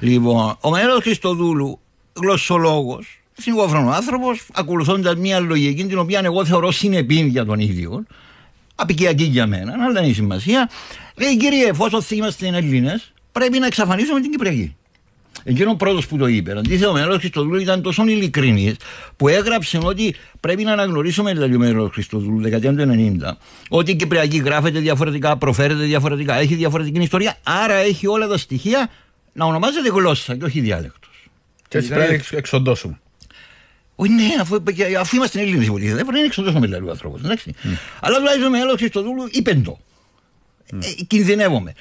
Λοιπόν, 0.00 0.56
ο 0.60 0.70
Μενέλο 0.70 1.00
Χριστοδούλου, 1.00 1.78
γλωσσολόγος, 2.12 3.20
συγγόφρονο 3.32 3.90
άνθρωπος, 3.90 4.46
ακολουθώντας 4.52 5.14
μια 5.16 5.40
λογική 5.40 5.86
την 5.86 5.98
οποία 5.98 6.20
εγώ 6.24 6.44
θεωρώ 6.44 6.70
συνεπή 6.70 7.14
για 7.14 7.44
τον 7.44 7.58
ίδιο, 7.58 8.04
απικιακή 8.74 9.24
για 9.24 9.46
μένα, 9.46 9.72
αλλά 9.72 9.92
δεν 9.92 10.04
έχει 10.04 10.14
σημασία. 10.14 10.70
Λέει, 11.16 11.36
κύριε, 11.36 11.68
εφόσον 11.68 12.02
είμαστε 12.10 12.46
Έλληνες, 12.46 13.12
πρέπει 13.32 13.58
να 13.58 13.66
εξαφανίσουμε 13.66 14.20
την 14.20 14.30
Κυπριακή. 14.30 14.76
Εκείνο 15.44 15.74
πρώτος 15.74 16.06
που 16.06 16.16
το 16.16 16.26
είπε. 16.26 16.58
Αντίθετα, 16.58 16.90
ο 16.90 16.92
Μέρο 16.92 17.18
Χριστοδούλου 17.18 17.60
ήταν 17.60 17.82
τόσο 17.82 18.04
ειλικρινής 18.06 18.76
που 19.16 19.28
έγραψε 19.28 19.78
ότι 19.82 20.14
πρέπει 20.40 20.64
να 20.64 20.72
αναγνωρίσουμε, 20.72 21.32
δηλαδή 21.32 21.54
ο 21.54 21.58
Μέρο 21.58 21.88
Χριστοδούλου, 21.92 22.40
δεκαετία 22.40 22.74
του 22.74 23.18
90, 23.22 23.30
ότι 23.68 23.90
η 23.90 23.94
Κυπριακή 23.94 24.36
γράφεται 24.36 24.78
διαφορετικά, 24.78 25.36
προφέρεται 25.36 25.84
διαφορετικά, 25.84 26.34
έχει 26.34 26.54
διαφορετική 26.54 27.00
ιστορία, 27.00 27.36
άρα 27.42 27.74
έχει 27.74 28.06
όλα 28.06 28.26
τα 28.26 28.38
στοιχεία 28.38 28.90
να 29.32 29.44
ονομάζεται 29.44 29.88
γλώσσα 29.88 30.36
και 30.36 30.44
όχι 30.44 30.60
διάλεκτος. 30.60 31.28
Και 31.68 31.78
έτσι 31.78 31.90
πρέπει 31.90 32.22
να 32.30 32.38
εξοντώσουμε. 32.38 32.98
Όχι, 33.96 34.12
ναι, 34.12 34.28
αφού, 34.40 34.62
αφού 34.98 35.16
είμαστε 35.16 35.40
Έλληνες 35.40 35.66
οι 35.66 35.70
δεν 35.70 35.94
πρέπει 35.94 36.18
να 36.18 36.24
εξοντώσουμε 36.24 36.66
δηλαδή 36.66 36.86
ο 36.86 36.90
άνθρωπος. 36.90 37.20
Mm. 37.24 37.50
Αλλά 38.00 38.16
τουλάχιστον 38.16 38.46
ο 38.46 38.50
Μέρο 38.50 38.74
Χριστοδούλου 38.76 39.28
είπε 39.30 39.54
το. 39.54 39.78
Mm. 40.72 40.78
Ε, 40.82 41.04
κινδυνεύομαι. 41.06 41.72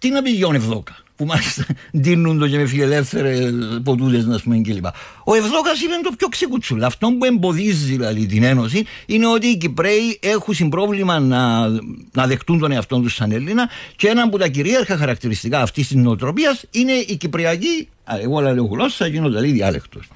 Τι 0.00 0.08
να 0.08 0.22
πει 0.22 0.30
Γιώργο 0.30 0.56
Ευδόκα; 0.56 0.96
Που 1.16 1.24
μάλιστα 1.24 1.66
δίνουν 1.90 2.38
το 2.38 2.48
και 2.48 2.56
με 2.56 2.66
φιλελεύθερες 2.66 3.52
ποτούδε, 3.82 4.22
να 4.22 4.38
πούμε 4.38 4.60
κλπ. 4.60 4.86
Ο 5.24 5.34
Ευδόκας 5.34 5.82
είναι 5.82 6.00
το 6.02 6.10
πιο 6.18 6.28
ξεκουτσούλα. 6.28 6.86
Αυτό 6.86 7.08
που 7.18 7.24
εμποδίζει 7.24 7.92
δηλαδή, 7.92 8.26
την 8.26 8.42
Ένωση 8.42 8.84
είναι 9.06 9.26
ότι 9.26 9.46
οι 9.46 9.56
Κυπρέοι 9.56 10.18
έχουν 10.20 10.68
πρόβλημα 10.68 11.18
να, 11.18 11.68
να 12.12 12.26
δεχτούν 12.26 12.58
τον 12.58 12.72
εαυτό 12.72 13.00
τους 13.00 13.14
σαν 13.14 13.32
Έλληνα 13.32 13.70
και 13.96 14.08
ένα 14.08 14.22
από 14.22 14.38
τα 14.38 14.48
κυρίαρχα 14.48 14.96
χαρακτηριστικά 14.96 15.60
αυτής 15.60 15.86
της 15.86 15.96
νοοτροπίας 15.96 16.64
είναι 16.70 16.92
η 16.92 17.16
Κυπριακή, 17.16 17.88
εγώ 18.22 18.40
λέω 18.40 18.64
γλώσσα, 18.64 19.04
εκείνο 19.04 19.28
δηλαδή 19.28 19.50
διάλεκτος. 19.50 20.08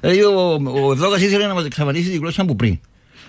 Δηλαδή 0.00 0.22
ο, 0.22 0.62
ο 0.86 0.92
Ευδόκας 0.92 1.20
ήθελε 1.20 1.46
να 1.46 1.54
μας 1.54 1.64
εξαφανίσει 1.64 2.10
τη 2.10 2.16
γλώσσα 2.16 2.44
που 2.44 2.56
πριν. 2.56 2.78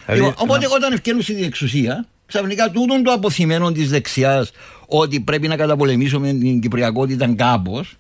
Δηλαδή, 0.05 0.33
οπότε 0.37 0.67
όταν 0.75 0.93
ευκαιρνούσε 0.93 1.31
στην 1.31 1.43
εξουσία, 1.43 2.07
ξαφνικά 2.25 2.71
τούτον 2.71 3.03
το 3.03 3.11
αποθυμένο 3.11 3.71
της 3.71 3.89
δεξιάς 3.89 4.51
ότι 4.87 5.19
πρέπει 5.19 5.47
να 5.47 5.55
καταπολεμήσουμε 5.55 6.33
την 6.33 6.59
Κυπριακότητα 6.59 7.33
κάπως. 7.35 7.97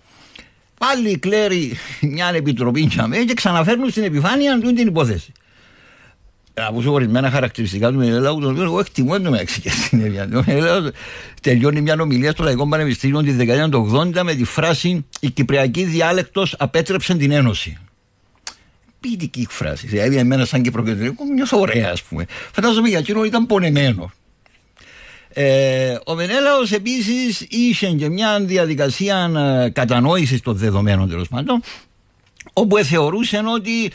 Πάλι 0.77 1.17
κλαίρει 1.17 1.77
μια 2.01 2.31
επιτροπή 2.33 2.81
για 2.81 3.07
μένα 3.07 3.25
και 3.25 3.33
ξαναφέρνουν 3.33 3.89
στην 3.89 4.03
επιφάνεια 4.03 4.59
του 4.59 4.73
την 4.73 4.87
υπόθεση. 4.87 5.31
Από 6.53 6.81
σου 6.81 6.91
ορισμένα 6.91 7.29
χαρακτηριστικά 7.29 7.91
του 7.91 7.97
Μενελάου, 7.97 8.39
τον 8.39 8.51
οποίο 8.51 8.63
εγώ 8.63 8.79
εκτιμώ 8.79 9.19
το 9.19 9.29
μεταξύ 9.29 9.61
και 9.61 9.69
στην 9.69 10.15
Ευρώπη. 10.45 10.91
τελειώνει 11.41 11.81
μια 11.81 11.97
ομιλία 11.99 12.31
στο 12.31 12.43
Λαϊκό 12.43 12.67
Πανεπιστήμιο 12.67 13.21
τη 13.21 13.31
δεκαετία 13.31 13.69
του 13.69 13.91
80 14.15 14.21
με 14.23 14.33
τη 14.33 14.43
φράση 14.43 15.05
Η 15.19 15.29
Κυπριακή 15.29 15.83
διάλεκτος 15.83 16.55
απέτρεψε 16.59 17.15
την 17.15 17.31
Ένωση 17.31 17.77
ποιητική 19.03 19.47
φράση. 19.49 19.87
Δηλαδή, 19.87 20.17
εμένα 20.17 20.45
σαν 20.45 20.61
και 20.61 20.71
προκεντρικό, 20.71 21.23
νιώθω 21.33 21.59
ωραία, 21.59 21.89
ας 21.91 22.03
πούμε. 22.03 22.25
Φαντάζομαι 22.51 22.89
για 22.89 22.97
εκείνο 22.97 23.23
ήταν 23.23 23.45
πονεμένο. 23.45 24.11
Ε, 25.35 25.97
ο 26.05 26.15
Μενέλαος 26.15 26.71
επίσης 26.71 27.45
είχε 27.49 27.87
και 27.87 28.09
μια 28.09 28.39
διαδικασία 28.39 29.31
ε, 29.35 29.69
κατανόησης 29.69 30.41
των 30.41 30.55
δεδομένων 30.55 31.09
τέλος 31.09 31.27
πάντων 31.27 31.61
όπου 32.53 32.77
θεωρούσε 32.77 33.41
ότι 33.55 33.91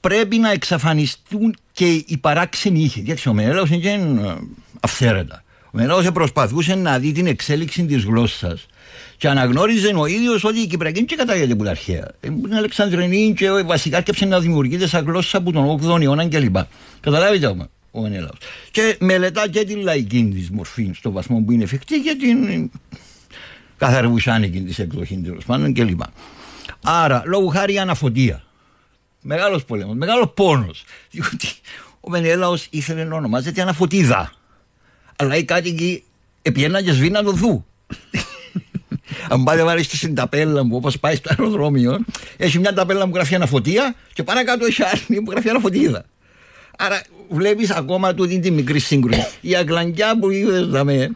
πρέπει 0.00 0.38
να 0.38 0.50
εξαφανιστούν 0.50 1.56
και 1.72 1.86
οι 2.06 2.16
παράξενοι 2.20 2.80
ήχοι. 2.80 3.00
Γιατί 3.00 3.28
ο 3.28 3.32
Μενέλαος 3.32 3.70
είναι 3.70 3.90
ε, 3.90 4.34
αυθαίρετα. 4.80 5.42
Ο 5.64 5.68
Μενέλαος 5.70 6.12
προσπαθούσε 6.12 6.74
να 6.74 6.98
δει 6.98 7.12
την 7.12 7.26
εξέλιξη 7.26 7.84
της 7.84 8.04
γλώσσας 8.04 8.66
και 9.16 9.28
αναγνώριζε 9.28 9.92
ο 9.96 10.06
ίδιος 10.06 10.44
ότι 10.44 10.60
η 10.60 10.66
Κυπριακή 10.66 11.04
δεν 11.04 11.18
κατάγεται 11.18 11.52
από 11.52 11.64
τα 11.64 11.70
αρχαία. 11.70 12.10
Την 12.20 12.54
Αλεξανδρινή 12.54 13.34
και 13.36 13.50
βασικά 13.50 14.00
και 14.00 14.26
να 14.26 14.40
δημιουργείται 14.40 14.86
σαν 14.86 15.04
γλώσσα 15.04 15.38
από 15.38 15.52
τον 15.52 15.80
8ο 15.82 16.00
αιώνα 16.00 16.28
κλπ. 16.28 16.56
Καταλάβετε 17.00 17.46
όμως 17.46 17.66
ο 17.90 18.06
Ενέλαος. 18.06 18.38
Και 18.70 18.96
μελετά 19.00 19.48
και 19.48 19.64
την 19.64 19.78
λαϊκή 19.78 20.28
της 20.34 20.50
μορφή 20.50 20.90
στο 20.94 21.10
βαθμό 21.10 21.40
που 21.40 21.52
είναι 21.52 21.62
εφικτή 21.62 22.00
και 22.00 22.16
την 22.20 22.70
καθαρβουσάνικη 23.76 24.60
της 24.60 24.78
εκδοχή 24.78 25.20
τέλος 25.24 25.44
πάντων 25.44 25.72
κλπ. 25.74 26.00
Άρα, 26.82 27.22
λόγω 27.26 27.46
χάρη 27.46 27.78
αναφωτία. 27.78 28.42
Μεγάλος 29.20 29.64
πόλεμο, 29.64 29.94
μεγάλος 29.94 30.32
πόνος. 30.34 30.84
Διότι 31.10 31.48
ο 32.00 32.10
Μενέλαο 32.10 32.54
ήθελε 32.70 33.04
να 33.04 33.16
ονομάζεται 33.16 33.62
αναφωτίδα. 33.62 34.32
Αλλά 35.16 35.36
οι 35.36 35.44
κάτοικοι 35.44 36.04
επιέναν 36.42 36.84
και 36.84 36.92
σβήναν 36.92 37.24
το 37.24 37.32
δου. 37.32 37.66
Αν 39.28 39.44
πάτε 39.44 39.64
βάλει 39.64 39.82
στην 39.82 40.14
ταπέλα 40.14 40.64
μου, 40.64 40.76
όπως 40.76 40.98
πάει 40.98 41.14
στο 41.14 41.30
αεροδρόμιο, 41.38 42.04
έχει 42.36 42.58
μια 42.58 42.72
ταπέλα 42.72 43.04
που 43.04 43.14
γράφει 43.14 43.34
αναφωτία 43.34 43.94
και 44.12 44.22
παρακάτω 44.22 44.66
έχει 44.66 44.82
άλλη 44.82 45.22
που 45.22 45.30
γράφει 45.30 45.48
αναφωτίδα. 45.48 46.04
Άρα 46.78 47.02
βλέπεις 47.28 47.70
ακόμα 47.70 48.14
τούτη 48.14 48.40
τη 48.40 48.50
μικρή 48.50 48.78
σύγκρουση. 48.78 49.26
Η 49.40 49.56
αγκλανκιά 49.56 50.18
που 50.18 50.30
είδε, 50.30 50.60
δαμε, 50.60 51.10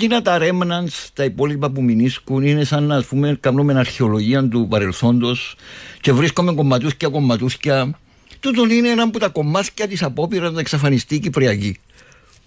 είναι 0.00 0.20
τα 0.20 0.38
remnants, 0.40 1.08
τα 1.12 1.24
υπόλοιπα 1.24 1.70
που 1.70 1.82
μηνίσκουν, 1.82 2.42
είναι 2.42 2.64
σαν 2.64 2.84
να 2.84 3.02
πούμε, 3.02 3.36
κάνουμε 3.40 3.78
αρχαιολογία 3.78 4.48
του 4.48 4.66
παρελθόντος 4.70 5.56
και 6.00 6.12
βρίσκουμε 6.12 6.54
κομματούσκια 6.54 7.08
κομματούσκια. 7.08 7.98
Τούτον 8.40 8.70
είναι 8.70 8.88
ένα 8.88 9.02
από 9.02 9.18
τα 9.18 9.28
κομμάτια 9.28 9.88
της 9.88 10.02
απόπειρας 10.02 10.52
να 10.52 10.60
εξαφανιστεί 10.60 11.14
η 11.14 11.18
Κυπριακή. 11.18 11.78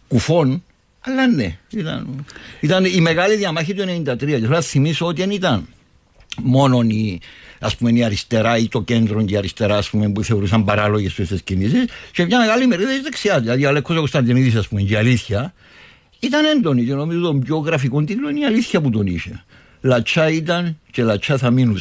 Κουφών, 0.07 0.63
αλλά 1.05 1.27
ναι. 1.27 1.57
Ήταν, 1.69 2.25
ήταν 2.60 2.86
η 2.86 3.01
μεγάλη 3.01 3.36
διαμάχη 3.36 3.74
του 3.74 3.83
1993. 3.83 4.17
Και 4.17 4.25
θέλω 4.25 4.48
να 4.48 4.62
θυμίσω 4.62 5.05
ότι 5.05 5.22
δεν 5.22 5.31
ήταν 5.31 5.67
μόνο 6.41 6.81
η 6.81 7.19
ας 7.60 7.75
πούμε 7.75 7.91
η 7.91 8.03
αριστερά 8.03 8.57
ή 8.57 8.67
το 8.67 8.81
κέντρο 8.81 9.24
και 9.24 9.33
η 9.33 9.38
αριστερά 9.38 9.77
ας 9.77 9.89
πούμε, 9.89 10.12
που 10.12 10.24
θεωρούσαν 10.24 10.63
παράλογες 10.63 11.10
αυτές 11.10 11.27
τις 11.27 11.41
κινήσεις 11.41 11.86
και 12.12 12.25
μια 12.25 12.39
μεγάλη 12.39 12.67
μερίδα 12.67 12.89
της 12.89 13.01
δεξιάς. 13.01 13.41
Δηλαδή 13.41 13.65
ο 13.65 13.69
Αλέκος 13.69 13.95
Κωνσταντινίδης, 13.95 14.55
ας 14.55 14.67
πούμε, 14.67 14.81
η 14.81 14.95
αλήθεια 14.95 15.53
ήταν 16.19 16.45
έντονη 16.45 16.86
και 16.86 16.93
νομίζω 16.93 17.19
τον 17.19 17.39
πιο 17.39 17.57
γραφικό 17.57 18.03
τίτλο 18.03 18.29
είναι 18.29 18.39
η 18.39 18.45
αλήθεια 18.45 18.81
που 18.81 18.89
τον 18.89 19.07
είχε. 19.07 19.43
Λατσά 19.81 20.29
ήταν 20.29 20.77
και 20.91 21.03
λατσά 21.03 21.38
θα 21.38 21.51
μείνουν. 21.51 21.79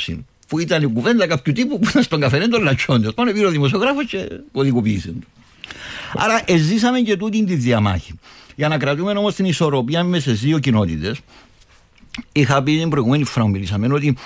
Που 0.48 0.58
ήταν 0.58 0.82
η 0.82 0.86
κουβέντα 0.86 1.26
κάποιου 1.26 1.52
τύπου 1.52 1.78
που 1.78 1.88
ήταν 1.88 2.02
στον 2.02 2.20
καφενέ 2.20 2.48
των 2.48 2.62
λατσών. 2.62 3.12
Πάνε 3.14 3.32
πήρε 3.32 3.46
ο 3.46 3.50
δημοσιογράφος 3.50 4.06
και 4.06 4.28
κωδικοποίησε 4.52 5.08
του. 5.08 5.26
Άρα 6.14 6.42
εζήσαμε 6.46 7.00
και 7.00 7.16
τούτη 7.16 7.44
τη 7.44 7.54
διαμάχη. 7.54 8.12
Για 8.54 8.68
να 8.68 8.78
κρατούμε 8.78 9.12
όμως 9.12 9.34
την 9.34 9.44
ισορροπία 9.44 10.04
μέσα 10.04 10.28
στις 10.28 10.40
δύο 10.40 10.58
κοινότητες, 10.58 11.20
είχα 12.32 12.62
πει 12.62 12.78
την 12.78 12.88
προηγούμενη 12.88 13.24
φορά 13.24 13.44
που 13.44 13.50
μιλήσαμε 13.50 13.94
ότι 13.94 14.16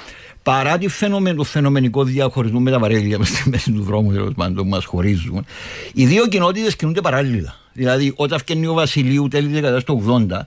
παρά 0.43 0.79
τη 0.79 0.89
φαινομεν, 0.89 1.37
το 1.37 1.45
φαινομενικό 1.45 2.05
διαχωρισμό 2.05 2.61
με 2.61 2.71
τα 2.71 2.79
βαρέλια 2.79 3.19
στη 3.25 3.49
μέση 3.49 3.73
του 3.73 3.83
δρόμους 3.83 4.15
τέλος 4.15 4.35
πάντων 4.35 4.55
που 4.55 4.71
μας 4.71 4.85
χωρίζουν, 4.85 5.45
οι 5.93 6.07
δύο 6.07 6.27
κοινότητες 6.27 6.77
κινούνται 6.77 7.01
παράλληλα. 7.01 7.57
Δηλαδή, 7.73 8.13
όταν 8.17 8.39
φτιάχνει 8.39 8.67
ο 8.67 8.73
Βασιλείου 8.73 9.29
τέλη 9.29 9.49
δεκαετίας 9.49 9.85
του 9.85 10.27
80, 10.29 10.47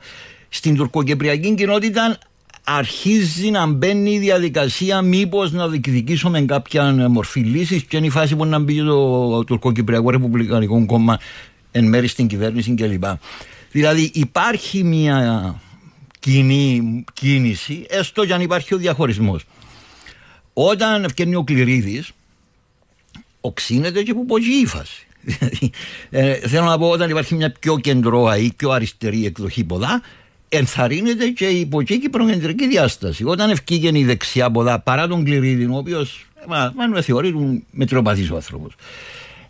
στην 0.49 0.75
τουρκοκυπριακή 0.75 1.55
κοινότητα 1.55 2.17
αρχίζει 2.63 3.49
να 3.49 3.67
μπαίνει 3.67 4.11
η 4.11 4.19
διαδικασία 4.19 5.01
μήπως 5.01 5.51
να 5.51 5.67
διεκδικήσουμε 5.67 6.41
κάποια 6.41 7.09
μορφή 7.09 7.39
λύσης 7.39 7.83
και 7.83 7.97
είναι 7.97 8.05
η 8.05 8.09
φάση 8.09 8.35
που 8.35 8.45
να 8.45 8.59
μπει 8.59 8.83
το 8.83 9.43
τουρκοκυπριακό 9.43 10.09
ρεπουμπλικανικό 10.09 10.85
κόμμα 10.85 11.19
εν 11.71 11.85
μέρη 11.85 12.07
στην 12.07 12.27
κυβέρνηση 12.27 12.73
κλπ. 12.73 13.03
Δηλαδή 13.71 14.11
υπάρχει 14.13 14.83
μια 14.83 15.61
κοινή 16.19 17.03
κίνηση, 17.13 17.85
έστω 17.89 18.25
και 18.25 18.33
αν 18.33 18.41
υπάρχει 18.41 18.73
ο 18.73 18.77
διαχωρισμός. 18.77 19.43
Όταν 20.53 21.03
ευκαινεί 21.03 21.35
ο 21.35 21.43
Κληρίδης, 21.43 22.11
οξύνεται 23.41 24.03
και 24.03 24.13
που 24.13 24.25
πογεί 24.25 24.61
η 24.61 24.65
φάση. 24.65 25.07
Δηλαδή, 25.21 25.71
ε, 26.09 26.33
θέλω 26.33 26.65
να 26.65 26.77
πω, 26.77 26.89
όταν 26.89 27.09
υπάρχει 27.09 27.35
μια 27.35 27.51
πιο 27.59 27.77
κεντρώα 27.77 28.37
ή 28.37 28.51
πιο 28.53 28.69
αριστερή 28.69 29.25
εκδοχή 29.25 29.63
ποδά, 29.63 30.01
ενθαρρύνεται 30.49 31.27
και 31.27 31.47
η 31.47 31.59
υποκήκη 31.59 32.09
προκεντρική 32.09 32.67
διάσταση. 32.67 33.23
Όταν 33.23 33.49
ευκήγαινε 33.49 33.99
η 33.99 34.03
δεξιά 34.03 34.51
ποδά 34.51 34.79
παρά 34.79 35.07
τον 35.07 35.23
Κληρίδη, 35.23 35.65
ο 35.65 35.75
οποίος 35.75 36.25
με 36.91 37.01
θεωρεί 37.01 37.31
του 37.31 37.63
μετροπαθή 37.71 38.31
ο 38.31 38.35
άνθρωπος. 38.35 38.75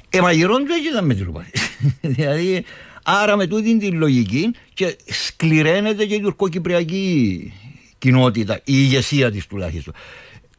Ε, 0.09 0.21
μα 0.21 0.31
του 0.31 0.73
έτσι 0.77 0.89
ήταν 0.91 1.05
μετροπαθή. 1.05 1.51
δηλαδή, 2.15 2.65
άρα 3.09 3.35
με 3.35 3.47
τούτη 3.47 3.77
την 3.77 3.97
λογική 3.97 4.51
και 4.73 4.97
σκληραίνεται 5.05 6.05
και 6.05 6.15
η 6.15 6.19
τουρκοκυπριακή 6.19 7.53
κοινότητα, 7.97 8.55
η 8.55 8.61
ηγεσία 8.65 9.31
της 9.31 9.47
τουλάχιστον 9.47 9.93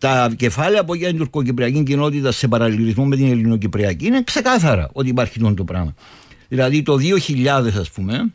τα 0.01 0.33
κεφάλαια 0.37 0.81
από 0.81 0.97
την 0.97 1.17
τουρκοκυπριακή 1.17 1.83
κοινότητα 1.83 2.33
σε 2.33 2.49
παραλληλισμό 2.49 3.05
με 3.05 3.17
την 3.17 3.31
ελληνοκυπριακή 3.31 4.07
είναι 4.07 4.23
ξεκάθαρα 4.23 4.91
ότι 4.93 5.09
υπάρχει 5.09 5.39
αυτό 5.43 5.55
το 5.55 5.65
πράγμα. 5.65 5.95
Δηλαδή 6.49 6.83
το 6.83 6.97
2000 7.29 7.47
ας 7.79 7.91
πούμε, 7.91 8.33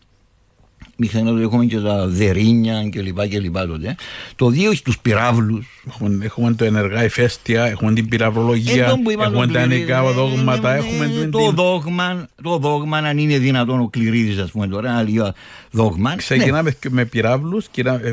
μηχανή 0.96 1.42
έχουμε 1.42 1.66
και 1.66 1.80
τα 1.80 2.08
δερίνια 2.08 2.84
και 2.90 3.02
λοιπά 3.02 3.28
και 3.28 3.40
λοιπά 3.40 3.68
τότε. 3.68 3.96
Το 4.36 4.52
2000 4.72 4.82
τους 4.84 5.00
πυράβλους. 5.00 5.84
Έχουμε, 5.88 6.26
έχουμε 6.26 6.54
το 6.54 6.66
ενεργά 6.66 7.04
ηφαίστεια, 7.04 7.66
έχουμε 7.66 7.94
την 7.94 8.08
πυραυλολογία, 8.08 8.86
έχουμε 9.20 9.48
τα 9.48 9.60
ενεργά 9.60 10.04
δόγματα, 10.04 10.74
έχουμε 10.74 11.30
το, 11.32 11.52
δόγμα, 11.52 12.28
το 12.44 12.58
δόγμα 12.58 12.98
αν 12.98 13.18
είναι 13.18 13.38
δυνατόν 13.38 13.80
ο 13.80 13.88
Κληρίδης 13.88 14.40
ας 14.40 14.52
πούμε 14.52 14.68
τώρα, 14.68 15.00
ένα 15.00 15.34
δόγμα. 15.72 16.16
Ξεκινάμε 16.16 16.70
ναι. 16.70 16.90
με 16.92 17.06
πυράβλους. 17.06 17.66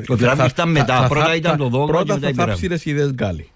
Το 0.06 0.16
πυράβλου 0.16 0.46
ήταν 0.46 0.70
μετά, 0.70 1.06
πρώτα 1.08 1.34
ήταν 1.34 1.56
το 1.56 1.68
δόγμα 1.68 1.86
πρώτα 1.86 2.14
και 2.14 2.20
μετά 2.20 2.44
θα 2.44 2.46
θάψεις 2.46 2.84
ιδέες 2.84 3.12
γκάλι 3.12 3.46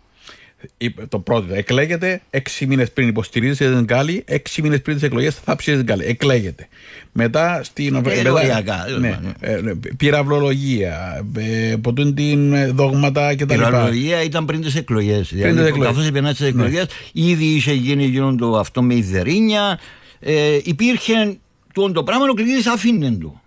το 1.08 1.18
πρώτο, 1.18 1.54
εκλέγεται 1.54 2.20
έξι 2.30 2.66
μήνες 2.66 2.92
πριν 2.92 3.08
υποστηρίζει 3.08 3.68
την 3.68 3.84
Γκάλη, 3.84 4.22
έξι 4.26 4.62
μήνες 4.62 4.82
πριν 4.82 4.96
τις 4.96 5.04
εκλογές 5.04 5.34
θα 5.34 5.56
ψήσει 5.56 5.76
την 5.76 5.86
Γκάλη. 5.86 6.04
Εκλέγεται. 6.04 6.68
Μετά 7.12 7.60
στην. 7.62 7.94
Ε, 7.94 8.00
μετά, 8.00 8.86
ναι, 9.00 9.18
ε, 9.40 9.60
ναι, 9.60 9.74
πυραυλολογία, 9.96 11.26
ε, 11.36 11.76
ποτούν 11.80 12.14
την 12.14 12.54
δόγματα 12.74 13.34
κτλ. 13.34 13.42
Η 13.42 13.46
πυραυλολογία 13.46 14.22
ήταν 14.22 14.44
πριν 14.44 14.60
τις 14.60 14.74
εκλογές. 14.74 15.28
Δηλαδή, 15.32 15.78
Καθώς 15.78 16.06
επενά 16.06 16.30
τις 16.30 16.40
εκλογές, 16.40 16.86
ναι. 17.12 17.22
ήδη 17.22 17.44
είχε 17.44 17.72
γίνει 17.72 18.04
γίνον 18.04 18.36
το 18.36 18.58
αυτό 18.58 18.82
με 18.82 18.94
ιδερίνια. 18.94 19.78
Ε, 20.20 20.58
υπήρχε 20.62 21.38
το, 21.72 21.92
το 21.92 22.02
πράγμα, 22.02 22.24
ο 22.30 22.34
κλειδί 22.34 22.68
αφήνε 22.68 23.10
του. 23.10 23.40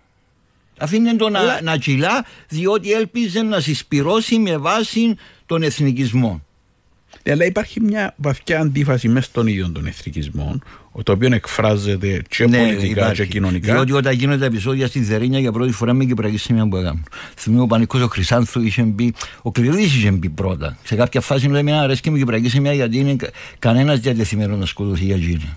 Αφήνε 0.78 1.14
το 1.14 1.28
να, 1.28 1.60
να 1.62 1.76
κυλά, 1.76 2.24
διότι 2.48 2.92
έλπιζε 2.92 3.42
να 3.42 3.60
συσπυρώσει 3.60 4.38
με 4.38 4.56
βάση 4.56 5.14
τον 5.46 5.62
εθνικισμό. 5.62 6.44
Αλλά 7.26 7.44
υπάρχει 7.44 7.80
μια 7.80 8.14
βαθιά 8.16 8.60
αντίφαση 8.60 9.08
μέσα 9.08 9.26
στον 9.26 9.46
ίδιο 9.46 9.70
των 9.70 9.86
εθνικισμών, 9.86 10.62
το 11.02 11.12
οποίο 11.12 11.28
εκφράζεται 11.34 12.22
και 12.28 12.46
ναι, 12.46 12.58
πολιτικά 12.58 13.00
υπάρχει. 13.00 13.22
και 13.22 13.26
κοινωνικά. 13.28 13.72
Διότι 13.72 13.92
όταν 13.92 14.12
γίνονται 14.12 14.46
επεισόδια 14.46 14.86
στη 14.86 15.00
Δερίνια 15.00 15.38
για 15.38 15.52
πρώτη 15.52 15.72
φορά 15.72 15.92
με 15.92 16.04
κυπριακή 16.04 16.36
σημεία 16.36 16.68
που 16.68 16.76
έκαναν. 16.76 17.04
Θυμίζω 17.36 17.62
ο 17.62 17.66
Πανικός 17.66 18.02
ο 18.02 18.08
Χρυσάνθου 18.08 18.62
είχε 18.62 18.82
μπει, 18.82 19.12
ο 19.42 19.50
Κλειδί 19.50 19.82
είχε 19.82 20.10
μπει 20.10 20.28
πρώτα. 20.28 20.76
Σε 20.84 20.94
κάποια 20.94 21.20
φάση 21.20 21.48
λέμε 21.48 21.78
αρέσει 21.78 22.00
και 22.00 22.10
με 22.10 22.18
κυπριακή 22.18 22.48
σημεία 22.48 22.72
γιατί 22.72 22.98
είναι 22.98 23.16
κανένας 23.58 23.98
διατεθειμένος 23.98 24.58
να 24.58 24.66
σκοτωθεί 24.66 25.04
για 25.04 25.16
γίνει. 25.16 25.56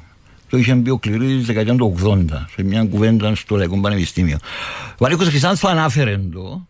Το 0.49 0.59
είχε 0.59 0.73
μπει 0.73 0.89
ο 0.89 0.97
Κληρίδη 0.97 1.43
δεκαετίας 1.43 1.77
του 1.77 1.95
80 2.03 2.25
σε 2.55 2.63
μια 2.63 2.83
κουβέντα 2.83 3.35
στο 3.35 3.55
Λαϊκό 3.55 3.79
Πανεπιστήμιο. 3.79 4.37
Ο 4.93 4.95
Πανικός 4.97 5.27
Χρυσάνθου 5.27 5.67
ανάφερε 5.67 6.17
το 6.33 6.67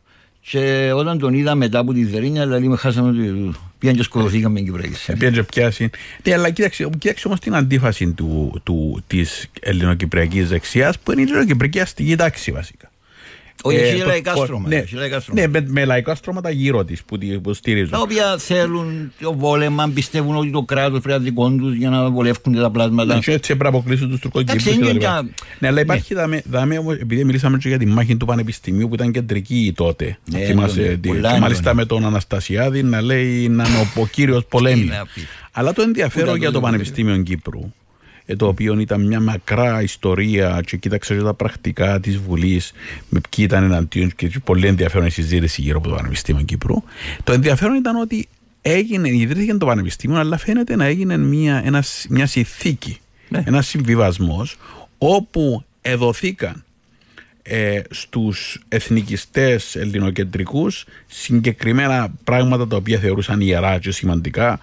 και 0.49 0.91
όταν 0.95 1.19
τον 1.19 1.34
είδα 1.34 1.56
μετά 1.56 1.79
από 1.79 1.93
τη 1.93 2.03
Δερίνια, 2.03 2.45
δηλαδή 2.45 2.67
με 2.67 2.77
χάσαμε 2.77 3.10
ότι 3.10 3.51
πήγαν 3.79 3.95
και 3.95 4.03
σκοτωθήκαμε 4.03 4.56
την 4.60 4.65
Κυπριακή. 4.65 5.13
Πήγαν 5.17 5.34
και 5.34 5.43
πιάσει. 5.43 5.89
Ναι, 6.23 6.34
αλλά 6.34 6.49
κοίταξε, 6.49 6.89
κοίταξε 6.97 7.27
όμως 7.27 7.39
την 7.39 7.56
αντίφαση 7.56 8.12
του, 8.12 8.62
του, 8.63 9.03
της 9.08 9.49
ελληνοκυπριακής 9.60 10.47
δεξιάς 10.47 10.99
που 10.99 11.12
είναι 11.12 11.21
η 11.21 11.23
ελληνοκυπριακή 11.23 11.79
αστική 11.79 12.15
τάξη 12.15 12.51
βασικά. 12.51 12.91
Όχι, 13.65 13.78
έχει 13.78 14.02
ε, 14.02 14.06
λαϊκά 14.06 14.36
στρώματα. 14.36 14.76
Ναι, 14.76 15.41
ναι 15.41 15.47
με, 15.47 15.65
με 15.67 15.86
λαϊκά 15.86 16.15
στρώματα 16.15 16.49
γύρω 16.49 16.84
της 16.84 17.04
που, 17.04 17.17
που 17.41 17.54
στηρίζουν. 17.54 17.89
Τα 17.89 17.99
οποία 17.99 18.38
θέλουν 18.38 19.12
το 19.19 19.34
βόλεμα, 19.38 19.91
πιστεύουν 19.93 20.36
ότι 20.36 20.52
το 20.52 20.62
κράτος 20.62 21.02
πρέπει 21.02 21.19
να 21.19 21.26
δικό 21.26 21.49
τους 21.49 21.76
για 21.76 21.89
να 21.89 22.10
βολεύουν 22.10 22.56
τα 22.56 22.71
πλάσματα. 22.71 23.13
Ναι, 23.13 23.34
έτσι 23.34 23.56
πρέπει 23.56 23.63
να 23.63 23.69
αποκλείσουν 23.69 24.10
τους 24.10 24.19
τουρκοκύπριου. 24.19 24.97
Ναι, 25.60 25.67
αλλά 25.67 25.82
υπάρχει 25.82 26.13
ναι. 26.13 26.41
δάμε, 26.45 26.82
επειδή 27.02 27.23
μιλήσαμε 27.23 27.58
για 27.62 27.78
τη 27.78 27.86
μάχη 27.86 28.17
του 28.17 28.26
Πανεπιστημίου 28.26 28.88
που 28.88 28.93
ήταν 28.93 29.12
κεντρική 29.12 29.73
τότε. 29.76 30.17
Ναι, 30.32 30.39
θυμάσαι, 30.39 30.99
ναι, 31.06 31.39
μάλιστα 31.39 31.73
με 31.73 31.86
τον 31.86 32.06
Αναστασιάδη 32.06 32.84
να 32.84 33.02
λέει 33.02 33.49
να 33.49 33.67
είναι 33.67 33.78
ο 33.95 34.08
κύριος 34.08 34.45
πολέμης. 34.45 34.91
Αλλά 35.52 35.73
το 35.73 35.82
ενδιαφέρον 35.82 36.38
για 36.38 36.52
το 36.52 36.60
Πανεπιστήμιο 36.60 37.17
Κύπρου 37.17 37.62
ε, 37.62 37.83
το 38.36 38.48
οποίο 38.48 38.80
ήταν 38.80 39.06
μια 39.06 39.19
μακρά 39.19 39.82
ιστορία 39.82 40.62
και 40.65 40.78
κοίταξε 40.78 41.15
τα 41.15 41.34
πρακτικά 41.34 42.00
της 42.00 42.17
Βουλής 42.17 42.72
με 43.10 43.19
ποιοι 43.30 43.46
ήταν 43.48 43.63
εναντίον 43.63 44.12
και 44.15 44.32
πολύ 44.43 44.67
ενδιαφέρον 44.67 45.08
η 45.08 45.10
συζήτηση 45.10 45.62
γύρω 45.62 45.78
από 45.78 45.88
το 45.88 45.96
Πανεπιστήμιο 45.96 46.43
Κύπρου. 46.43 46.84
Το 47.24 47.34
ενδιαφέρον 47.34 47.76
ήταν 47.76 47.96
ότι 47.96 48.28
έγινε, 48.62 49.10
ιδρύθηκε 49.10 49.54
το 49.54 49.65
Πανεπιστήμιο, 49.65 50.19
αλλά 50.19 50.38
φαίνεται 50.38 50.76
να 50.76 50.86
έγινε 50.86 51.17
μια, 51.17 51.62
ένας, 51.65 52.06
μια 52.10 52.26
συνθήκη, 52.26 53.00
ναι. 53.30 53.43
ένας 53.46 53.67
συμβιβασμός 53.67 54.58
όπου 54.98 55.63
εδωθήκαν 55.82 56.63
ε, 57.43 57.82
στους 57.89 58.62
εθνικιστές 58.67 59.76
ελληνοκεντρικούς 59.76 60.86
συγκεκριμένα 61.08 62.13
πράγματα 62.24 62.67
τα 62.67 62.76
οποία 62.76 63.00
θεωρούσαν 63.00 63.41
ιερά 63.41 63.80
και 63.80 63.91
σημαντικά 63.91 64.60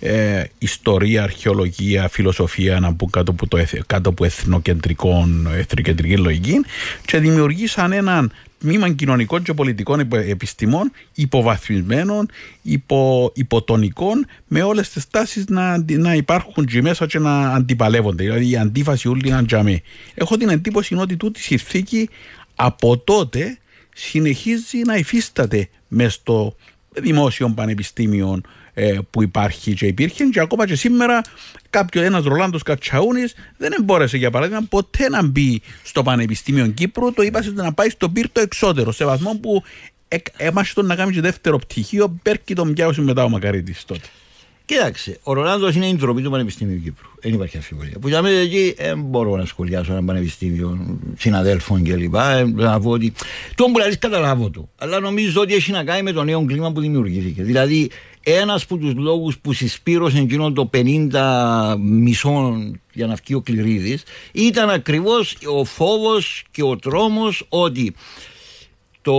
ε, 0.00 0.44
ιστορία, 0.58 1.22
αρχαιολογία, 1.22 2.08
φιλοσοφία 2.08 2.80
να 2.80 2.90
μπουν 2.90 3.10
κάτω 3.10 3.30
από, 3.30 3.48
το, 3.48 3.58
κάτω 3.86 4.08
από 4.08 4.24
εθνοκεντρική 4.24 6.16
λογική 6.16 6.60
και 7.04 7.18
δημιουργήσαν 7.18 7.92
έναν 7.92 8.32
τμήμα 8.60 8.90
κοινωνικών 8.90 9.42
και 9.42 9.54
πολιτικών 9.54 10.00
επιστημών 10.10 10.92
υποβαθμισμένων, 11.14 12.28
υπο, 12.62 13.32
υποτονικών 13.34 14.26
με 14.46 14.62
όλες 14.62 14.88
τις 14.90 15.10
τάσεις 15.10 15.44
να, 15.48 15.84
να 15.88 16.14
υπάρχουν 16.14 16.64
και 16.64 16.82
μέσα 16.82 17.06
και 17.06 17.18
να 17.18 17.50
αντιπαλεύονται. 17.50 18.22
Δηλαδή 18.22 18.50
η 18.50 18.56
αντίφαση 18.56 19.08
όλη 19.08 19.28
είναι 19.28 19.44
τζαμί. 19.44 19.82
Έχω 20.14 20.36
την 20.36 20.48
εντύπωση 20.48 20.94
ότι 20.94 21.16
τούτη 21.16 21.54
η 21.54 21.56
θήκη 21.56 22.08
από 22.54 22.98
τότε 22.98 23.58
συνεχίζει 23.94 24.78
να 24.84 24.96
υφίσταται 24.96 25.68
μέσα 25.88 26.10
στο 26.10 26.56
δημόσιο 26.92 27.48
πανεπιστήμιο 27.48 28.40
ε, 28.80 28.98
που 29.10 29.22
υπάρχει 29.22 29.74
και 29.74 29.86
υπήρχε 29.86 30.24
και 30.24 30.40
ακόμα 30.40 30.66
και 30.66 30.74
σήμερα 30.74 31.20
κάποιο 31.70 32.02
ένας 32.02 32.24
Ρολάντος 32.24 32.62
Κατσαούνης 32.62 33.34
δεν 33.56 33.74
μπόρεσε 33.84 34.16
για 34.16 34.30
παράδειγμα 34.30 34.66
ποτέ 34.68 35.08
να 35.08 35.26
μπει 35.26 35.62
στο 35.82 36.02
Πανεπιστήμιο 36.02 36.66
Κύπρου 36.66 37.12
το 37.12 37.22
είπα 37.22 37.44
να 37.54 37.72
πάει 37.72 37.90
στο 37.90 38.08
πύρτο 38.08 38.40
εξώτερο 38.40 38.92
σε 38.92 39.04
βαθμό 39.04 39.38
που 39.42 39.62
έμασε 40.36 40.74
τον 40.74 40.86
να 40.86 40.94
κάνει 40.94 41.12
και 41.12 41.20
δεύτερο 41.20 41.58
πτυχίο 41.58 42.18
πέρκει 42.22 42.54
τον 42.54 42.72
πιάωση 42.72 43.00
μετά 43.00 43.24
ο 43.24 43.28
Μακαρίτης 43.28 43.84
τότε. 43.84 44.06
Κοίταξε, 44.70 45.18
ο 45.22 45.32
Ρολάντος 45.32 45.74
είναι 45.74 45.86
η 45.86 45.94
ντροπή 45.94 46.22
του 46.22 46.30
Πανεπιστημίου 46.30 46.80
Κύπρου. 46.82 47.08
Δεν 47.20 47.32
υπάρχει 47.32 47.56
αμφιβολία. 47.56 47.98
Που 48.00 48.08
για 48.08 48.22
μένα 48.22 48.38
εκεί 48.38 48.74
δεν 48.78 49.00
μπορώ 49.00 49.36
να 49.36 49.44
σχολιάσω 49.44 49.92
ένα 49.92 50.04
πανεπιστήμιο 50.04 50.98
συναδέλφων 51.18 51.84
κλπ. 51.84 52.14
Ε, 52.14 52.44
να 52.44 52.80
πω 52.80 52.90
ότι. 52.90 53.12
Το 53.54 53.64
που 53.64 53.96
καταλάβω 53.98 54.50
το. 54.50 54.68
Αλλά 54.78 55.00
νομίζω 55.00 55.40
ότι 55.40 55.54
έχει 55.54 55.72
να 55.72 55.84
κάνει 55.84 56.02
με 56.02 56.12
το 56.12 56.24
νέο 56.24 56.44
κλίμα 56.44 56.72
που 56.72 56.80
δημιουργήθηκε. 56.80 57.42
Δηλαδή, 57.42 57.90
ένας 58.22 58.62
από 58.62 58.76
τους 58.76 58.94
λόγους 58.94 59.38
που 59.38 59.52
συσπήρωσε 59.52 60.18
εκείνο 60.18 60.52
το 60.52 60.70
50 60.74 61.76
μισών 61.78 62.80
για 62.92 63.06
να 63.06 63.14
βγει 63.14 63.34
ο 63.34 63.40
Κληρίδης 63.40 64.02
ήταν 64.32 64.70
ακριβώς 64.70 65.36
ο 65.58 65.64
φόβος 65.64 66.44
και 66.50 66.62
ο 66.62 66.76
τρόμος 66.76 67.46
ότι 67.48 67.94
το 69.02 69.14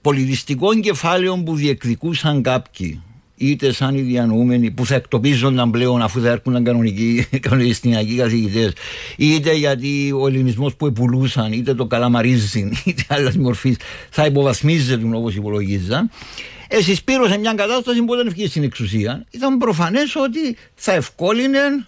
πολιτιστικό 0.00 0.80
κεφάλαιο 0.80 1.42
που 1.44 1.54
διεκδικούσαν 1.54 2.42
κάποιοι 2.42 3.02
είτε 3.36 3.72
σαν 3.72 3.96
οι 3.96 4.00
διανοούμενοι 4.00 4.70
που 4.70 4.86
θα 4.86 4.94
εκτοπίζονταν 4.94 5.70
πλέον 5.70 6.02
αφού 6.02 6.20
θα 6.20 6.30
έρχονταν 6.30 6.64
κανονικοί 6.64 7.26
κανονιστικοί 7.48 8.16
καθηγητές, 8.16 8.72
είτε 9.16 9.54
γιατί 9.54 10.12
ο 10.20 10.26
ελληνισμός 10.26 10.74
που 10.74 10.86
επουλούσαν, 10.86 11.52
είτε 11.52 11.74
το 11.74 11.86
καλαμαρίζιν, 11.86 12.72
είτε 12.84 13.02
άλλες 13.08 13.36
μορφή 13.36 13.76
θα 14.10 14.26
υποβαθμίζεται 14.26 15.16
όπως 15.16 15.34
υπολογίζαν. 15.34 16.10
Εσύ 16.68 16.94
σε 17.28 17.38
μια 17.38 17.54
κατάσταση 17.54 18.02
που 18.02 18.12
όταν 18.12 18.30
βγει 18.30 18.46
στην 18.46 18.62
εξουσία, 18.62 19.24
ήταν 19.30 19.58
προφανές 19.58 20.16
ότι 20.16 20.56
θα 20.74 20.92
ευκόλυνε. 20.92 21.86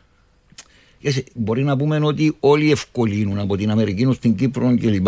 Μπορεί 1.34 1.62
να 1.62 1.76
πούμε 1.76 1.98
ότι 2.02 2.36
όλοι 2.40 2.70
ευκολύνουν 2.70 3.38
από 3.38 3.56
την 3.56 3.70
Αμερική 3.70 4.12
στην 4.12 4.36
Κύπρο 4.36 4.76
κλπ. 4.80 5.06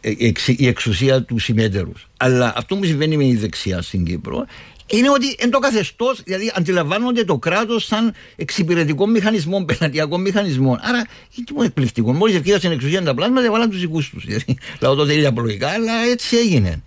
Ε, 0.00 0.10
η 0.56 0.66
εξουσία 0.66 1.22
του 1.22 1.38
συμμέτερου. 1.38 1.92
Αλλά 2.16 2.52
αυτό 2.56 2.76
που 2.76 2.84
συμβαίνει 2.84 3.16
με 3.16 3.24
η 3.24 3.34
δεξιά 3.34 3.82
στην 3.82 4.04
Κύπρο 4.04 4.46
είναι 4.86 5.10
ότι 5.10 5.34
εν 5.38 5.50
το 5.50 5.58
καθεστώς, 5.58 6.22
δηλαδή 6.24 6.52
αντιλαμβάνονται 6.54 7.24
το 7.24 7.38
κράτος 7.38 7.84
σαν 7.84 8.14
εξυπηρετικό 8.36 9.06
μηχανισμό, 9.06 9.64
πελατειακό 9.64 10.18
μηχανισμό. 10.18 10.78
Άρα, 10.80 11.06
τι 11.44 11.54
μου 11.54 11.62
εκπληκτικό. 11.62 12.12
Μόλις 12.12 12.36
ευκαιρία 12.36 12.58
στην 12.58 12.70
εξουσία 12.70 13.02
τα 13.02 13.14
πλάσματα, 13.14 13.46
έβαλαν 13.46 13.70
τους 13.70 13.80
δικούς 13.80 14.10
τους. 14.10 14.24
Δηλαδή, 14.24 14.56
λέω 14.80 14.94
το 14.94 15.06
τέλεια 15.06 15.28
απλοϊκά, 15.28 15.68
αλλά 15.68 15.92
έτσι 16.10 16.36
έγινε. 16.36 16.82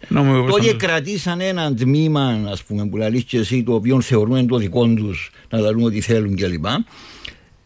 Τότε 0.49 0.73
κρατήσαν 0.73 1.41
ένα 1.41 1.73
τμήμα, 1.73 2.41
ας 2.51 2.63
πούμε, 2.63 2.88
που 2.88 2.97
λέει 2.97 3.23
και 3.23 3.38
εσύ, 3.38 3.63
το 3.63 3.73
οποίο 3.73 4.01
θεωρούν 4.01 4.47
το 4.47 4.57
δικό 4.57 4.88
τους, 4.88 5.31
να 5.49 5.60
λαλούν 5.60 5.83
ό,τι 5.83 6.01
θέλουν 6.01 6.36
κλπ 6.36 6.65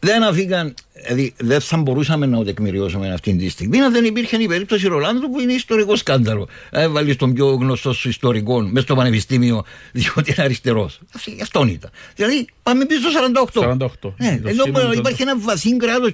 δεν 0.03 0.23
αφήκαν, 0.23 0.73
δηλαδή 1.01 1.33
δεν 1.37 1.61
θα 1.61 1.77
μπορούσαμε 1.77 2.25
να 2.25 2.37
το 2.37 2.43
τεκμηριώσουμε 2.43 3.13
αυτή 3.13 3.35
τη 3.35 3.49
στιγμή 3.49 3.81
αν 3.81 3.91
δεν 3.91 4.05
υπήρχε 4.05 4.37
η 4.37 4.47
περίπτωση 4.47 4.87
Ρολάνδου 4.87 5.31
που 5.31 5.39
είναι 5.39 5.53
ιστορικό 5.53 5.95
σκάνδαλο. 5.95 6.47
Έβαλε 6.69 7.15
τον 7.15 7.33
πιο 7.33 7.47
γνωστό 7.47 7.93
σου 7.93 8.09
ιστορικό 8.09 8.61
μέσα 8.61 8.85
στο 8.85 8.95
πανεπιστήμιο, 8.95 9.65
διότι 9.91 10.33
είναι 10.33 10.43
αριστερός. 10.43 10.99
Αυτόν 11.41 11.67
ήταν. 11.67 11.89
Δηλαδή 12.15 12.47
πάμε 12.63 12.85
πίσω 12.85 12.99
στο 13.09 13.09
48. 13.53 14.07
48. 14.07 14.13
Ναι, 14.17 14.39
ενώ 14.43 14.91
υπάρχει 14.93 15.21
ένα 15.21 15.37
βαθύ 15.39 15.77
κράτος 15.77 16.13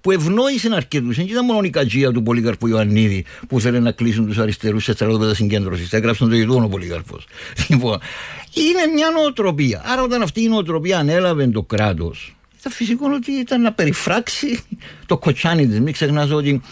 που 0.00 0.10
ευνόησε 0.10 0.68
αρκετούς. 0.74 1.16
Δεν 1.16 1.26
ήταν 1.26 1.44
μόνο 1.44 1.60
η 1.62 1.70
κατζία 1.70 2.12
του 2.12 2.22
Πολύκαρπου 2.22 2.66
Ιωαννίδη 2.66 3.24
που 3.48 3.60
θέλει 3.60 3.80
να 3.80 3.92
κλείσουν 3.92 4.26
τους 4.26 4.38
αριστερούς 4.38 4.84
σε 4.84 4.92
στρατόπεδα 4.92 5.34
συγκέντρωσης. 5.34 5.92
Έγραψαν 5.92 6.28
το 6.28 6.34
ειδούν 6.34 6.64
ο 6.64 6.68
Πολύκαρπο. 6.68 7.18
Λοιπόν, 7.68 7.98
είναι 8.54 8.92
μια 8.94 9.10
νοοτροπία. 9.10 9.82
Άρα 9.84 10.02
όταν 10.02 10.22
αυτή 10.22 10.42
η 10.42 10.48
νοοτροπία 10.48 10.98
ανέλαβε 10.98 11.46
το 11.46 11.62
κράτος, 11.62 12.36
ήταν 12.64 12.76
φυσικό 12.76 13.10
ότι 13.14 13.32
ήταν 13.32 13.60
να 13.60 13.72
περιφράξει 13.72 14.60
το 15.06 15.18
κοτσάνι 15.18 15.66
της. 15.68 15.80
Μην 15.80 15.92
ξεχνάς 15.92 16.30
ότι 16.30 16.62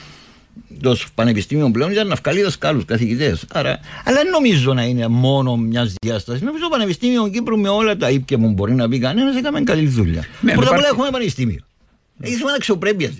το 0.80 0.96
πανεπιστήμιο 1.14 1.70
πλέον 1.70 1.90
ήταν 1.90 2.06
να 2.06 2.14
βγάλει 2.14 2.42
δασκάλους, 2.42 2.84
καθηγητές. 2.84 3.44
αλλά 3.52 3.80
δεν 4.04 4.28
νομίζω 4.30 4.74
να 4.74 4.84
είναι 4.84 5.08
μόνο 5.08 5.56
μιας 5.56 5.94
διάστασης. 6.02 6.42
Νομίζω 6.42 6.62
το 6.64 6.68
Πανεπιστήμιο 6.70 7.28
Κύπρου 7.28 7.58
με 7.58 7.68
όλα 7.68 7.96
τα 7.96 8.10
ύπια 8.10 8.38
που 8.38 8.50
μπορεί 8.52 8.74
να 8.74 8.88
πει 8.88 8.98
κανένας 8.98 9.36
έκαμε 9.36 9.60
καλή 9.60 9.86
δουλειά. 9.86 10.24
Ναι, 10.40 10.52
Πρώτα 10.52 10.70
απ' 10.70 10.78
όλα 10.78 10.88
έχουμε 10.88 11.10
πανεπιστήμιο. 11.10 11.60
Ήθελα 12.22 12.52
αξιοπρέπεια. 12.56 13.10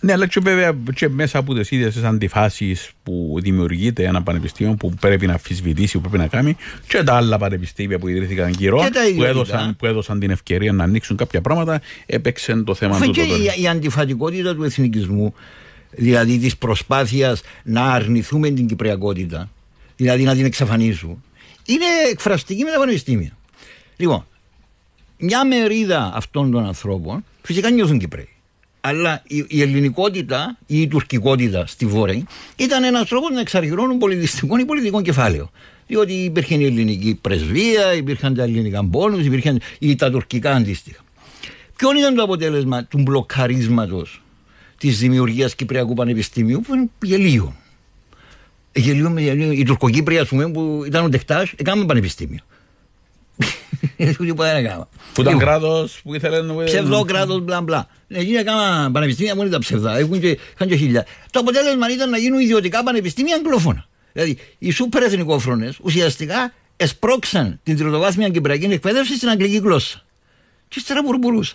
ναι, 0.00 0.12
αλλά 0.12 0.26
και 0.26 0.40
βέβαια 0.40 0.76
και 0.94 1.08
μέσα 1.08 1.38
από 1.38 1.54
τις 1.54 1.70
ίδιες 1.70 1.94
τις 1.94 2.02
αντιφάσεις 2.02 2.90
που 3.02 3.36
δημιουργείται 3.40 4.04
ένα 4.04 4.22
πανεπιστήμιο 4.22 4.74
που 4.74 4.94
πρέπει 5.00 5.26
να 5.26 5.32
αμφισβητήσει, 5.32 5.98
που 5.98 6.00
πρέπει 6.08 6.18
να 6.18 6.26
κάνει, 6.26 6.56
και 6.86 7.02
τα 7.02 7.14
άλλα 7.14 7.38
πανεπιστήμια 7.38 7.98
που 7.98 8.08
ιδρύθηκαν 8.08 8.50
γύρω, 8.50 8.84
που 9.16 9.22
έδωσαν, 9.22 9.76
που 9.76 9.86
έδωσαν 9.86 10.20
την 10.20 10.30
ευκαιρία 10.30 10.72
να 10.72 10.84
ανοίξουν 10.84 11.16
κάποια 11.16 11.40
πράγματα, 11.40 11.80
έπαιξε 12.06 12.62
το 12.62 12.74
θέμα 12.74 13.00
του. 13.00 13.10
Και 13.10 13.20
η, 13.20 13.62
η 13.62 13.68
αντιφατικότητα 13.68 14.54
του 14.54 14.62
εθνικισμού, 14.62 15.34
δηλαδή 15.90 16.38
της 16.38 16.56
προσπάθειας 16.56 17.40
να 17.62 17.92
αρνηθούμε 17.92 18.50
την 18.50 18.66
κυπριακότητα, 18.66 19.50
δηλαδή 19.96 20.22
να 20.22 20.34
την 20.34 20.44
εξαφανίσουμε, 20.44 21.16
είναι 21.66 21.84
εκφραστική 22.10 22.64
με 22.64 22.70
τα 22.70 22.78
πανεπιστήμια. 22.78 23.36
Λοιπόν, 23.96 24.26
μια 25.24 25.46
μερίδα 25.46 26.12
αυτών 26.14 26.50
των 26.50 26.66
ανθρώπων 26.66 27.24
φυσικά 27.42 27.70
νιώθουν 27.70 27.98
Κυπρέοι. 27.98 28.28
Αλλά 28.80 29.22
η, 29.26 29.44
η 29.48 29.62
ελληνικότητα 29.62 30.58
ή 30.66 30.80
η 30.80 30.86
τουρκικότητα 30.86 31.66
στη 31.66 31.86
Βόρεια 31.86 32.26
ήταν 32.56 32.84
ένας 32.84 33.08
τρόπος 33.08 33.30
να 33.30 33.40
εξαργυρώνουν 33.40 33.98
πολιτιστικό 33.98 34.58
ή 34.58 34.64
πολιτικό 34.64 35.02
κεφάλαιο. 35.02 35.50
Διότι 35.86 36.12
υπήρχε 36.12 36.54
η 36.54 36.64
ελληνική 36.64 37.18
πρεσβεία, 37.20 37.94
υπήρχαν 37.94 38.34
τα 38.34 38.42
ελληνικά 38.42 38.84
πόνου, 38.84 39.18
υπήρχαν 39.18 39.60
ή 39.78 39.96
τα 39.96 40.10
τουρκικά 40.10 40.52
αντίστοιχα. 40.54 41.00
Ποιο 41.76 41.98
ήταν 41.98 42.14
το 42.14 42.22
αποτέλεσμα 42.22 42.84
του 42.84 42.98
μπλοκαρίσματος 42.98 44.22
της 44.78 44.98
δημιουργίας 44.98 45.54
Κυπριακού 45.54 45.94
Πανεπιστημίου, 45.94 46.60
που 46.60 46.74
είναι 46.74 46.88
γελίο. 47.02 47.56
Γελίο 48.72 49.10
με 49.10 49.20
γελίο. 49.20 49.52
Η 49.52 49.62
Τουρκοκύπρια, 49.62 50.20
ας 50.22 50.28
πούμε, 50.28 50.50
που 50.50 50.82
ήταν 50.86 51.04
ο 51.04 51.08
Τεχτά, 51.08 51.48
έκαναν 51.56 51.86
πανεπιστήμιο. 51.86 52.40
Που 55.12 55.20
ήταν 55.20 55.38
κράτος 55.38 56.00
που 56.02 56.14
ήθελε. 56.14 56.64
Ψευδό 56.64 57.04
κράτος, 57.04 57.40
μπλα 57.40 57.60
μπλα. 57.60 57.88
Εκεί 58.08 58.32
έκανα 58.32 58.90
πανεπιστήμια 58.92 59.34
μόνο 59.34 59.48
τα 59.48 59.58
ψευδά. 59.58 59.98
Έχουν 59.98 60.20
και, 60.20 60.38
και 60.68 60.76
χίλια. 60.76 61.06
Το 61.30 61.40
αποτέλεσμα 61.40 61.90
ήταν 61.90 62.10
να 62.10 62.18
γίνουν 62.18 62.40
ιδιωτικά 62.40 62.82
πανεπιστήμια 62.82 63.34
αγγλόφωνα. 63.34 63.86
Δηλαδή 64.12 64.38
οι 64.58 64.70
σούπερ 64.70 65.02
εθνικόφρονες 65.02 65.76
ουσιαστικά 65.82 66.52
εσπρώξαν 66.76 67.60
την 67.62 67.76
τριτοβάθμια 67.76 68.28
κυπριακή 68.28 68.64
εκπαίδευση 68.64 69.16
στην 69.16 69.28
αγγλική 69.28 69.56
γλώσσα. 69.56 70.02
Και 70.68 70.78
ύστερα 70.78 71.02
μπουρμπουρούσα. 71.02 71.54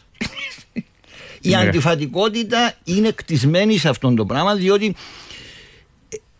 Η 1.41 1.49
ναι. 1.49 1.55
αντιφατικότητα 1.55 2.73
είναι 2.83 3.11
κτισμένη 3.11 3.77
σε 3.77 3.89
αυτό 3.89 4.13
το 4.13 4.25
πράγμα 4.25 4.55
διότι 4.55 4.95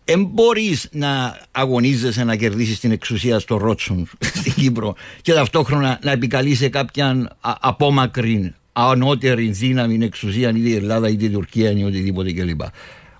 δεν 0.08 0.24
μπορείς 0.24 0.88
να 0.92 1.38
αγωνίζεσαι 1.50 2.24
να 2.24 2.36
κερδίσεις 2.36 2.80
την 2.80 2.90
εξουσία 2.90 3.38
στο 3.38 3.56
Ρότσον 3.56 4.08
στην 4.38 4.52
Κύπρο 4.52 4.94
και 5.22 5.32
ταυτόχρονα 5.32 5.98
να 6.02 6.10
επικαλείσαι 6.10 6.68
κάποια 6.68 7.36
απόμακρη, 7.40 8.54
ανώτερη 8.72 9.50
δύναμη 9.50 10.04
εξουσία, 10.04 10.48
είτε 10.48 10.68
η 10.68 10.74
Ελλάδα 10.74 11.08
είτε 11.08 11.24
η 11.24 11.30
Τουρκία 11.30 11.70
ή 11.70 11.84
οτιδήποτε 11.84 12.32
κλπ. 12.32 12.60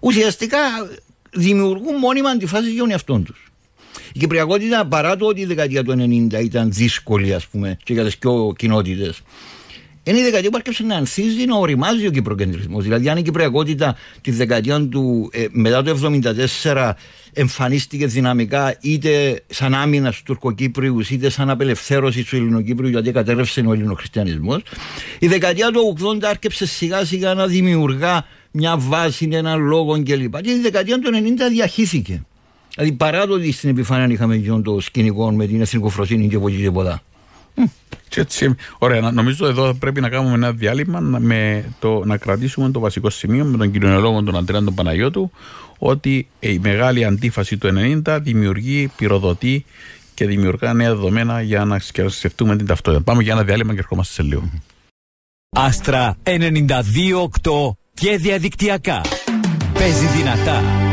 Ουσιαστικά 0.01 0.59
δημιουργούν 1.33 1.97
μόνιμα 1.97 2.31
αντιφάσεις 2.31 2.71
για 2.73 2.81
τον 2.81 2.91
εαυτό 2.91 3.19
τους. 3.19 3.53
Η 4.13 4.19
Κυπριακότητα 4.19 4.87
παρά 4.87 5.17
το 5.17 5.27
ότι 5.27 5.41
η 5.41 5.45
δεκαετία 5.45 5.85
του 5.85 5.93
90 6.33 6.43
ήταν 6.43 6.73
δύσκολη, 6.73 7.35
ας 7.35 7.47
πούμε, 7.47 7.77
και 7.85 7.93
για 7.93 8.05
τις 8.05 8.19
πιο 8.19 8.53
κοινότητες, 8.57 9.23
είναι 10.11 10.19
η 10.19 10.23
δεκαετία 10.23 10.51
που 10.51 10.57
άρχισε 10.57 10.83
να 10.83 10.95
ανθίζει 10.95 11.45
να 11.45 11.57
οριμάζει 11.57 12.07
ο 12.07 12.11
κυπροκεντρισμός. 12.11 12.83
Δηλαδή, 12.83 13.09
αν 13.09 13.17
η 13.17 13.23
κυπριακότητα 13.23 13.97
τη 14.21 14.31
δεκαετία 14.31 14.89
του 14.89 15.31
ε, 15.33 15.47
μετά 15.51 15.83
το 15.83 16.11
1974 16.63 16.93
εμφανίστηκε 17.33 18.07
δυναμικά 18.07 18.77
είτε 18.81 19.43
σαν 19.47 19.75
άμυνα 19.75 20.11
στους 20.11 20.23
Τουρκοκύπριους 20.23 21.11
είτε 21.11 21.31
σαν 21.31 21.51
απελευθέρωση 21.51 22.25
του 22.25 22.37
Ελληνοκύπριους 22.37 22.91
γιατί 22.91 23.13
κατέρευσε 23.13 23.61
ο 23.61 23.73
Ελληνοχριστιανισμός. 23.73 24.63
Η 25.19 25.27
δεκαετία 25.27 25.71
του 25.71 25.97
80 26.01 26.23
άρχισε 26.23 26.67
σιγά 26.67 27.05
σιγά 27.05 27.35
να 27.35 27.47
δημιουργά 27.47 28.25
μια 28.51 28.77
βάση, 28.79 29.29
ένα 29.33 29.55
λόγο 29.55 30.03
κλπ. 30.03 30.41
Και 30.41 30.51
η 30.51 30.61
δεκαετία 30.63 30.99
του 30.99 31.11
90 31.13 31.17
διαχύθηκε. 31.51 32.23
Δηλαδή 32.75 32.97
παρά 32.97 33.27
το 33.27 33.35
ότι 33.35 33.53
στην 33.53 33.71
επιφάνεια 33.71 34.07
είχαμε 34.07 34.61
το 34.63 34.81
σκηνικό 34.81 35.31
με 35.33 35.47
την 35.47 35.61
εθνικοφροσύνη 35.61 36.29
και 36.29 36.37
από 36.37 36.49
εκεί 36.49 36.61
και 36.63 36.71
και 38.09 38.21
έτσι, 38.21 38.55
ωραία, 38.79 39.01
νομίζω 39.01 39.47
εδώ 39.47 39.75
πρέπει 39.75 40.01
να 40.01 40.09
κάνουμε 40.09 40.35
ένα 40.35 40.53
διάλειμμα 40.53 41.01
με 41.01 41.65
το, 41.79 42.05
να 42.05 42.17
κρατήσουμε 42.17 42.71
το 42.71 42.81
βασικό 42.81 43.11
σημείο 43.11 43.45
με 43.45 43.57
τον 43.57 43.71
κοινωνιολόγο 43.71 44.23
τον 44.23 44.37
Αντρέα 44.37 44.65
τον 44.65 44.75
Παναγιώτου 44.75 45.31
ότι 45.79 46.29
η 46.41 46.59
μεγάλη 46.59 47.05
αντίφαση 47.05 47.59
του 47.59 47.69
90 48.07 48.19
δημιουργεί, 48.23 48.91
πυροδοτεί 48.97 49.65
και 50.15 50.27
δημιουργά 50.27 50.73
νέα 50.73 50.89
δεδομένα 50.89 51.41
για 51.43 51.65
να 51.65 51.79
σκεφτούμε 52.09 52.57
την 52.57 52.67
ταυτότητα. 52.67 53.03
Πάμε 53.05 53.23
για 53.23 53.33
ένα 53.33 53.45
διάλειμμα 53.45 53.73
και 53.73 53.79
ερχόμαστε 53.79 54.13
σε 54.13 54.23
λίγο. 54.23 54.51
Άστρα 55.51 56.17
92-8 56.23 56.31
και 57.95 58.17
διαδικτυακά. 58.17 59.01
Παίζει 59.73 60.07
δυνατά. 60.07 60.88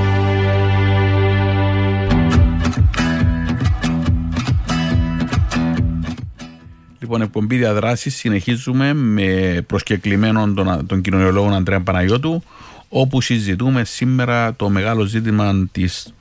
Λοιπόν, 7.06 7.22
εκπομπή 7.22 7.58
διαδράσης 7.58 8.15
συνεχίζουμε 8.15 8.94
με 8.94 9.62
προσκεκλημένο 9.68 10.54
τον, 10.54 10.86
τον 10.88 11.02
κοινωνιολόγο 11.02 11.56
Αντρέα 11.56 11.82
Παναγιώτου, 11.82 12.44
όπου 12.89 13.22
συζητούμε 13.22 13.84
σήμερα 13.84 14.54
το 14.56 14.70
μεγάλο 14.70 15.04
ζήτημα 15.04 15.68
της 15.72 16.13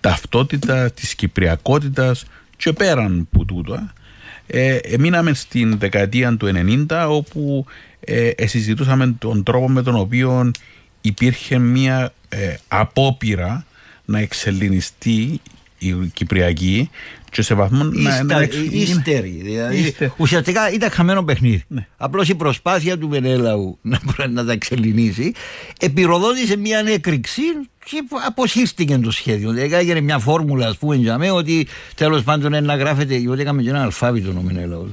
ταυτότητας, 0.00 0.92
της 0.92 1.14
κυπριακότητας 1.14 2.24
και 2.56 2.72
πέραν 2.72 3.28
που 3.30 3.44
τούτο. 3.44 3.90
Ε, 4.46 4.76
ε, 4.76 4.98
μείναμε 4.98 5.34
στην 5.34 5.78
δεκαετία 5.78 6.36
του 6.36 6.50
90 6.88 7.06
όπου 7.08 7.66
ε, 8.00 8.28
ε, 8.28 8.46
συζητούσαμε 8.46 9.16
τον 9.18 9.42
τρόπο 9.42 9.68
με 9.68 9.82
τον 9.82 9.96
οποίο 9.96 10.50
υπήρχε 11.00 11.58
μια 11.58 12.12
ε, 12.28 12.54
απόπειρα 12.68 13.64
να 14.04 14.18
εξελινιστεί 14.18 15.40
η 15.78 15.92
Κυπριακή 16.12 16.90
και 17.30 17.42
σε 17.42 17.54
βαθμό 17.54 17.84
να, 17.84 18.22
να 18.22 18.48
Ύστερη. 18.70 19.40
Δηλαδή, 19.42 19.94
ουσιαστικά 20.16 20.70
ήταν 20.72 20.90
χαμένο 20.90 21.22
παιχνίδι. 21.22 21.64
Ναι. 21.68 21.86
Απλώς 21.96 22.28
η 22.28 22.34
προσπάθεια 22.34 22.98
του 22.98 23.08
Μενέλαου 23.08 23.78
να, 23.82 24.00
να 24.28 24.44
τα 24.44 24.52
εξελινήσει 24.52 25.32
επιρροδότησε 25.80 26.56
μια 26.56 26.82
έκρηξη 26.86 27.42
και 27.90 28.02
αποσύρθηκε 28.26 28.98
το 28.98 29.10
σχέδιο. 29.10 29.50
Δηλαδή 29.52 29.74
έγινε 29.74 30.00
μια 30.00 30.18
φόρμουλα, 30.18 30.66
ας 30.66 30.76
πούμε, 30.76 30.96
για 30.96 31.18
μένα 31.18 31.32
ότι 31.32 31.66
τέλος 31.94 32.22
πάντων 32.22 32.64
να 32.64 32.76
γράφεται, 32.76 33.14
γιατί 33.14 33.40
έκαμε 33.40 33.62
και 33.62 33.68
ένα 33.68 33.82
αλφάβητο 33.82 34.32
νομινέλαο, 34.32 34.86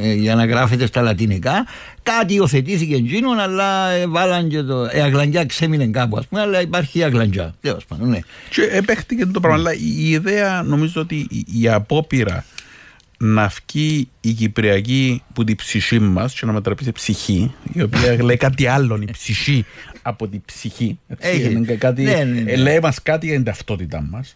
ε, 0.00 0.12
για 0.12 0.34
να 0.34 0.44
γράφεται 0.44 0.86
στα 0.86 1.00
λατινικά. 1.00 1.66
Κάτι 2.02 2.34
υιοθετήθηκε 2.34 2.94
εκείνον, 2.94 3.38
αλλά 3.38 3.90
ε, 3.90 4.06
βάλαν 4.06 4.48
και 4.48 4.62
το. 4.62 4.88
Ε, 4.90 5.02
αγλαντιά 5.02 5.44
ξέμεινε 5.44 5.86
κάπου, 5.86 6.16
ας 6.16 6.26
πούμε, 6.26 6.40
αλλά 6.40 6.60
υπάρχει 6.60 6.98
η 6.98 7.02
αγλαντιά. 7.02 7.54
Τέλος 7.60 7.84
πάντων, 7.84 8.08
ναι. 8.08 8.18
Και 8.50 8.62
επέχτηκε 8.62 9.26
το 9.26 9.40
πράγμα. 9.40 9.58
Αλλά 9.58 9.74
η 9.74 10.10
ιδέα, 10.10 10.62
νομίζω 10.62 11.00
ότι 11.00 11.28
η 11.60 11.68
απόπειρα 11.68 12.44
να 13.18 13.52
βγει 13.66 14.08
η 14.20 14.32
Κυπριακή 14.32 15.22
που 15.32 15.44
την 15.44 15.56
ψυχή 15.56 15.98
μας 15.98 16.34
και 16.34 16.46
να 16.46 16.52
μετατραπεί 16.52 16.84
σε 16.84 16.92
ψυχή, 16.92 17.54
η 17.72 17.82
οποία 17.82 18.24
λέει 18.24 18.36
κάτι 18.36 18.66
άλλο, 18.66 18.98
η 19.02 19.10
ψυχή 19.12 19.64
από 20.02 20.28
την 20.28 20.42
ψυχή. 20.44 20.98
Έτσι, 21.18 21.76
κάτι, 21.78 22.02
ναι, 22.02 22.24
ναι, 22.24 22.40
ναι. 22.40 22.56
λέει 22.56 22.78
μας 22.82 23.02
κάτι 23.02 23.26
για 23.26 23.34
την 23.34 23.44
ταυτότητά 23.44 24.06
μας. 24.10 24.34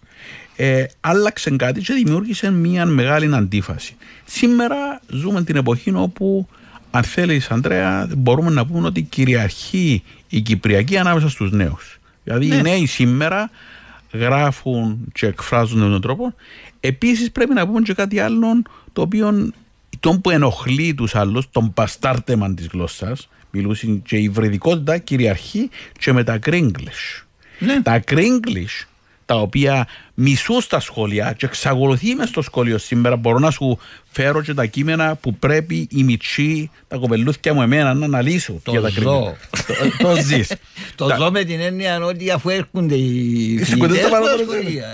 Ε, 0.56 0.84
άλλαξε 1.00 1.50
κάτι 1.50 1.80
και 1.80 1.94
δημιούργησε 1.94 2.50
μια 2.50 2.86
μεγάλη 2.86 3.34
αντίφαση. 3.34 3.96
Σήμερα 4.24 5.00
ζούμε 5.08 5.44
την 5.44 5.56
εποχή 5.56 5.92
όπου, 5.94 6.48
αν 6.90 7.02
θέλεις, 7.02 7.50
Αντρέα, 7.50 8.08
μπορούμε 8.16 8.50
να 8.50 8.66
πούμε 8.66 8.86
ότι 8.86 9.02
κυριαρχεί 9.02 10.02
η 10.28 10.40
Κυπριακή 10.40 10.96
ανάμεσα 10.96 11.28
στους 11.28 11.50
νέους. 11.50 11.98
Δηλαδή, 12.24 12.46
ναι. 12.46 12.54
οι 12.54 12.62
νέοι 12.62 12.86
σήμερα 12.86 13.50
γράφουν 14.12 14.98
και 15.12 15.26
εκφράζουν 15.26 15.80
τον 15.80 16.00
τρόπο. 16.00 16.34
Επίσης, 16.80 17.30
πρέπει 17.30 17.54
να 17.54 17.66
πούμε 17.66 17.80
και 17.80 17.94
κάτι 17.94 18.18
άλλο 18.18 18.62
το 18.92 19.00
οποίο 19.02 19.52
τον 20.00 20.20
που 20.20 20.30
ενοχλεί 20.30 20.94
τους 20.94 21.14
άλλους, 21.14 21.50
τον 21.50 21.72
παστάρτεμαν 21.72 22.54
της 22.54 22.66
γλώσσας, 22.66 23.28
μιλούσε 23.56 23.86
και 23.86 24.16
η 24.16 24.22
υβριδικότητα 24.22 24.98
κυριαρχεί 24.98 25.70
και 25.98 26.12
με 26.12 26.24
τα 26.24 26.38
κρίγκλες. 26.38 27.24
Ναι. 27.58 27.82
Τα 27.82 27.98
κρίγκλες 27.98 28.86
τα 29.26 29.34
οποία 29.34 29.86
μισούν 30.14 30.60
στα 30.60 30.80
σχολεία 30.80 31.34
και 31.36 31.46
εξακολουθεί 31.46 32.14
μες 32.14 32.28
στο 32.28 32.42
σχολείο 32.42 32.78
σήμερα 32.78 33.16
μπορώ 33.16 33.38
να 33.38 33.50
σου 33.50 33.78
φέρω 34.10 34.42
και 34.42 34.54
τα 34.54 34.64
κείμενα 34.66 35.16
που 35.16 35.34
πρέπει 35.34 35.88
η 35.90 36.04
μητσή, 36.04 36.70
τα 36.88 36.96
κοπελούθια 36.96 37.54
μου 37.54 37.62
εμένα 37.62 37.94
να 37.94 38.04
αναλύσω 38.04 38.60
το 38.62 38.70
για 38.70 38.80
τα 38.80 38.88
ζω. 38.88 39.00
το, 39.00 39.34
το 39.98 40.14
ζεις. 40.22 40.52
το 40.94 41.08
ζω 41.18 41.30
με 41.30 41.44
την 41.44 41.60
έννοια 41.60 42.04
ότι 42.04 42.30
αφού 42.30 42.48
έρχονται 42.48 42.94
οι 42.94 43.58
φοιτητές 43.64 43.98
στα 43.98 44.20
σχολεία. 44.42 44.86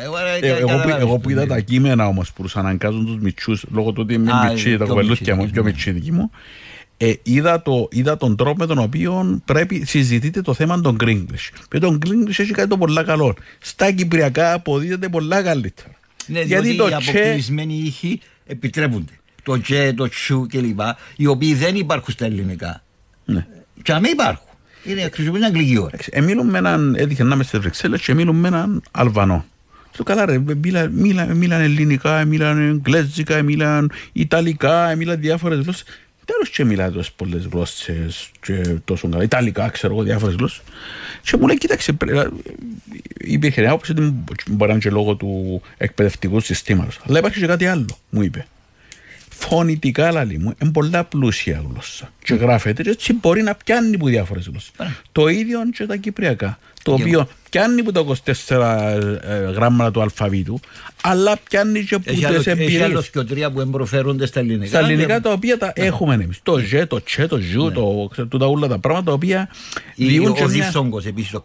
Εγώ 0.98 1.18
που 1.18 1.30
είδα 1.30 1.46
τα 1.46 1.60
κείμενα 1.60 2.06
όμως 2.06 2.32
που 2.32 2.42
τους 2.42 2.56
αναγκάζουν 2.56 3.06
τους 3.06 3.18
μητσούς 3.18 3.64
λόγω 3.72 3.92
του 3.92 4.00
ότι 4.04 4.14
είμαι 4.14 4.32
μητσή, 4.48 4.76
τα 4.76 4.84
κοπελούθια 4.84 5.36
μου, 5.36 5.50
πιο 5.52 5.62
μητσή 5.62 5.90
δική 5.90 6.12
μου 6.12 6.30
ε, 7.04 7.12
είδα, 7.22 7.62
το, 7.62 7.88
είδα 7.90 8.16
τον 8.16 8.36
τρόπο 8.36 8.56
με 8.58 8.66
τον 8.66 8.78
οποίο 8.78 9.40
πρέπει 9.44 9.84
συζητείτε 9.86 10.40
το 10.40 10.54
θέμα 10.54 10.80
των 10.80 10.96
Greenglish. 11.00 11.64
Και 11.70 11.78
τον 11.78 11.98
Greenglish 12.06 12.38
έχει 12.38 12.52
κάτι 12.52 12.68
το 12.68 12.78
πολύ 12.78 13.04
καλό. 13.04 13.34
Στα 13.58 13.90
κυπριακά 13.90 14.52
αποδίδεται 14.52 15.08
πολλά 15.08 15.42
καλύτερα. 15.42 15.90
Ναι, 16.26 16.40
Γιατί 16.40 16.76
το 16.76 16.88
οι 16.88 16.92
αποκλεισμένοι 16.92 17.74
ήχοι 17.74 18.20
επιτρέπονται. 18.46 19.12
Το 19.42 19.60
τσε, 19.60 19.92
το 19.92 20.08
τσου 20.08 20.46
κλπ. 20.46 20.80
Οι 21.16 21.26
οποίοι 21.26 21.54
δεν 21.54 21.76
υπάρχουν 21.76 22.14
στα 22.14 22.24
ελληνικά. 22.24 22.82
Ναι. 23.24 23.46
Και 23.82 23.92
αν 23.92 24.04
υπάρχουν. 24.04 24.46
Είναι 24.84 25.10
χρησιμοποιούν 25.12 25.44
αγγλική 25.44 25.78
ώρα. 25.78 25.98
Εμίλουν 26.10 26.46
με 26.46 26.58
έναν, 26.58 26.94
έτυχε 26.94 27.22
να 27.22 27.34
είμαι 27.34 27.44
στις 27.44 27.58
Βρυξέλλες 27.58 28.02
και 28.02 28.12
εμίλουν 28.12 28.36
με 28.36 28.48
έναν 28.48 28.82
Αλβανό. 28.90 29.44
Του 29.92 30.04
καλά 30.04 30.24
ρε, 30.26 30.38
μίλαν 30.38 30.90
μίλα, 30.92 31.26
μίλα 31.26 31.56
ελληνικά, 31.56 32.24
μίλαν 32.24 32.68
εγγλέζικα, 32.68 33.42
μίλαν 33.42 33.90
ιταλικά, 34.12 34.94
μίλαν 34.96 35.20
διάφορες 35.20 35.58
γλώσσες. 35.58 35.84
Τέλος 36.24 36.50
και 36.50 36.64
μιλάει 36.64 36.90
τόσες 36.90 37.12
πολλές 37.12 37.44
γλώσσες 37.44 38.30
και 38.40 38.76
τόσο 38.84 39.08
καλά. 39.08 39.22
Ιταλικά, 39.22 39.68
ξέρω 39.68 39.92
εγώ, 39.94 40.02
διάφορες 40.02 40.34
γλώσσες. 40.34 40.62
Και 41.22 41.36
μου 41.36 41.46
λέει, 41.46 41.58
κοίταξε, 41.58 41.96
υπήρχε 43.16 43.60
μια 43.60 43.70
άποψη 43.70 43.90
ότι 43.90 44.14
μπορεί 44.48 44.66
να 44.66 44.72
είναι 44.72 44.78
και 44.78 44.90
λόγω 44.90 45.14
του 45.14 45.62
εκπαιδευτικού 45.76 46.40
συστήματος. 46.40 47.00
Αλλά 47.08 47.18
υπάρχει 47.18 47.40
και 47.40 47.46
κάτι 47.46 47.66
άλλο, 47.66 47.98
μου 48.10 48.22
είπε 48.22 48.46
φωνητικά 49.48 50.12
λαλή 50.12 50.38
μου, 50.38 50.54
είναι 50.62 50.70
πολλά 50.70 51.04
πλούσια 51.04 51.64
γλώσσα. 51.68 52.12
Και 52.24 52.34
γράφεται, 52.34 52.90
έτσι 52.90 53.12
μπορεί 53.12 53.42
να 53.42 53.54
πιάνει 53.54 53.94
από 53.94 54.06
διάφορες 54.06 54.46
γλώσσες. 54.46 54.72
Το 55.12 55.28
ίδιο 55.28 55.60
και 55.74 55.86
τα 55.86 55.96
κυπριακά. 55.96 56.58
Το 56.82 56.92
οποίο 56.92 57.28
πιάνει 57.50 57.80
από 57.80 57.92
τα 57.92 58.04
24 58.48 58.56
ε, 59.20 59.36
γράμματα 59.52 59.90
του 59.90 60.02
αλφαβήτου, 60.02 60.60
αλλά 61.02 61.38
πιάνει 61.48 61.84
και 61.84 61.94
από 61.94 62.04
τις 62.04 62.46
εμπειρίες. 62.46 62.74
Έχει 62.74 62.82
άλλο 62.82 63.04
και 63.12 63.20
τρία 63.20 63.50
που 63.50 63.60
εμπροφέρονται 63.60 64.26
στα 64.26 64.40
ελληνικά. 64.40 64.66
Στα 64.66 64.78
ελληνικά 64.78 65.20
τα 65.20 65.32
οποία 65.32 65.58
τα 65.58 65.72
έχουμε 65.74 66.14
εμείς. 66.14 66.40
Το 66.42 66.58
ζε, 66.58 66.86
το 66.86 67.00
τσε, 67.02 67.26
το 67.26 67.36
ζου, 67.36 67.64
ναι. 67.64 67.70
το 67.70 68.08
τούτα 68.28 68.46
όλα 68.46 68.66
τα 68.66 68.78
πράγματα 68.78 69.04
τα 69.04 69.12
οποία. 69.12 69.48
Ο 70.42 70.46
διφθόγκο 70.46 71.00
επίσης. 71.04 71.36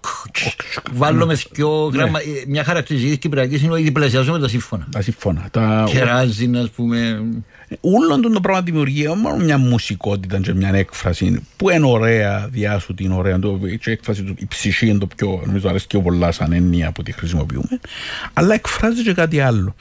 Βάλουμε 0.92 1.38
πιο 1.52 1.92
γράμμα. 1.94 2.20
Μια 2.48 2.64
χαρακτηριστική 2.64 3.12
της 3.12 3.22
Κυπριακής 3.22 3.62
είναι 3.62 3.74
ότι 3.74 3.82
διπλασιάζουμε 3.82 4.40
τα 4.40 4.48
σύμφωνα. 4.48 4.88
Τα 4.92 5.02
σύμφωνα. 5.02 5.50
Κεράζεις, 5.86 6.50
ας 6.56 6.70
πούμε. 6.70 7.22
Όλο 7.82 8.20
το 8.20 8.40
πράγμα 8.40 8.62
δημιουργεί 8.62 9.08
μόνο 9.08 9.36
μια 9.36 9.58
μουσικότητα 9.58 10.40
και 10.40 10.54
μια 10.54 10.74
έκφραση 10.74 11.46
που 11.56 11.70
είναι 11.70 11.86
ωραία, 11.86 12.48
διάσου 12.52 12.94
την 12.94 13.12
ωραία, 13.12 13.40
το, 13.40 13.60
η 13.64 13.80
έκφραση 13.84 14.24
του, 14.24 14.36
η 14.38 14.46
ψυχή 14.46 14.88
είναι 14.88 14.98
το 14.98 15.08
πιο, 15.16 15.27
νομίζω 15.46 15.70
αρέσει 15.70 15.88
και 15.88 16.00
πολλά 16.00 16.32
σαν 16.32 16.52
έννοια 16.52 16.92
που 16.92 17.04
τη 17.04 17.12
χρησιμοποιούμε, 17.12 17.80
αλλά 18.34 18.54
εκφράζει 18.54 19.04
και 19.04 19.14
κάτι 19.14 19.40
άλλο. 19.40 19.76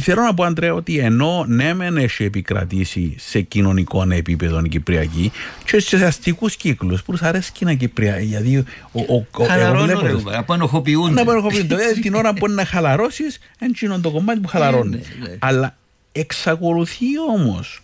Θέλω 0.00 0.22
να 0.22 0.34
πω, 0.34 0.44
Αντρέα, 0.44 0.74
ότι 0.74 0.98
ενώ 0.98 1.44
ναι, 1.48 1.74
μεν 1.74 1.96
έχει 1.96 2.24
επικρατήσει 2.24 3.14
σε 3.18 3.40
κοινωνικό 3.40 4.06
επίπεδο 4.10 4.60
η 4.64 4.68
Κυπριακή 4.68 5.32
και 5.64 5.80
σε 5.80 6.04
αστικούς 6.04 6.56
κύκλους 6.56 7.02
που 7.02 7.12
τους 7.12 7.22
αρέσει 7.22 7.52
και 7.52 7.64
να 7.64 7.74
Κυπριακή. 7.74 8.24
Γιατί 8.24 8.64
ο, 8.92 9.00
ο, 9.00 9.26
ο, 9.30 9.44
Χαλαρώνουν, 9.44 10.28
απενοχοποιούνται. 10.32 11.14
Να 11.14 11.22
απενοχοποιούνται. 11.22 11.76
την 12.02 12.14
ώρα 12.14 12.34
που 12.34 12.46
είναι 12.46 12.54
να 12.54 12.64
χαλαρώσεις, 12.64 13.38
είναι 13.82 13.98
το 13.98 14.10
κομμάτι 14.10 14.40
που 14.40 14.48
χαλαρώνεις. 14.48 15.08
Ναι, 15.18 15.24
ναι, 15.24 15.30
ναι. 15.30 15.36
Αλλά 15.38 15.76
Εξακολουθεί 16.18 17.06
όμως 17.30 17.80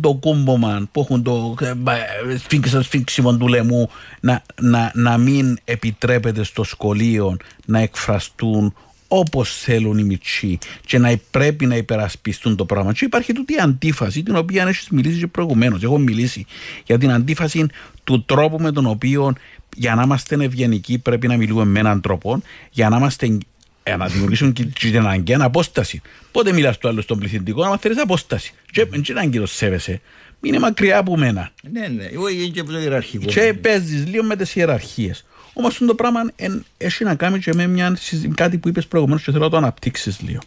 το 0.00 0.14
κούμπομα 0.14 0.88
που 0.92 1.00
έχουν 1.00 1.22
το 1.22 1.54
ε, 1.60 2.82
σφίξιμο 2.82 3.36
του 3.36 3.48
λαιμού 3.48 3.90
να, 4.20 4.42
να, 4.60 4.90
να 4.94 5.18
μην 5.18 5.58
επιτρέπεται 5.64 6.42
στο 6.42 6.64
σχολείο 6.64 7.36
να 7.66 7.78
εκφραστούν 7.78 8.74
όπως 9.08 9.56
θέλουν 9.56 9.98
οι 9.98 10.02
μητσοί 10.02 10.58
και 10.86 10.98
να 10.98 11.18
πρέπει 11.30 11.66
να 11.66 11.76
υπερασπιστούν 11.76 12.56
το 12.56 12.64
πράγμα. 12.64 12.92
Και 12.92 13.04
υπάρχει 13.04 13.32
τούτη 13.32 13.60
αντίφαση, 13.60 14.22
την 14.22 14.36
οποία 14.36 14.66
έχεις 14.66 14.88
μιλήσει 14.88 15.18
και 15.18 15.26
προηγουμένως. 15.26 15.82
Έχω 15.82 15.98
μιλήσει 15.98 16.46
για 16.86 16.98
την 16.98 17.10
αντίφαση 17.10 17.66
του 18.04 18.24
τρόπου 18.24 18.58
με 18.60 18.72
τον 18.72 18.86
οποίο 18.86 19.32
για 19.76 19.94
να 19.94 20.02
είμαστε 20.02 20.36
ευγενικοί 20.44 20.98
πρέπει 20.98 21.26
να 21.26 21.36
μιλούμε 21.36 21.64
με 21.64 21.78
έναν 21.78 22.00
τρόπο, 22.00 22.42
για 22.70 22.88
να 22.88 22.96
είμαστε 22.96 23.38
ε, 23.86 23.96
να 23.96 24.06
δημιουργήσουν 24.06 24.52
και 24.52 24.64
την 24.64 24.98
αναγκαία 24.98 25.38
απόσταση. 25.40 26.02
Πότε 26.32 26.52
μιλάς 26.52 26.74
στο 26.74 26.88
άλλο 26.88 27.00
στον 27.00 27.18
πληθυντικό, 27.18 27.68
να 27.68 27.76
θέλεις 27.76 27.98
απόσταση. 27.98 28.54
Και 28.70 28.84
δεν 28.84 29.02
είναι 29.08 29.20
ανάγκη 29.20 29.38
το 29.38 29.46
σέβεσαι. 29.46 30.00
Είναι 30.40 30.58
μακριά 30.58 30.98
από 30.98 31.16
μένα. 31.16 31.52
Ναι, 31.72 31.86
ναι, 31.86 32.04
εγώ 32.04 32.28
είναι 32.28 32.46
και 32.46 32.60
από 32.60 32.72
το 32.72 32.78
ιεραρχικός. 32.78 33.34
Και 33.34 33.54
παίζεις 33.54 34.06
λίγο 34.06 34.24
με 34.24 34.36
τις 34.36 34.54
ιεραρχίες. 34.54 35.24
Όμως 35.52 35.78
το 35.86 35.94
πράγμα 35.94 36.20
εν, 36.36 36.64
έχει 36.76 37.04
να 37.04 37.14
κάνει 37.14 37.38
και 37.38 37.54
με 37.54 37.66
μια, 37.66 37.98
κάτι 38.34 38.58
που 38.58 38.68
είπες 38.68 38.86
προηγουμένως 38.86 39.22
και 39.22 39.30
θέλω 39.30 39.44
να 39.44 39.50
το 39.50 39.56
αναπτύξεις 39.56 40.20
λίγο. 40.20 40.40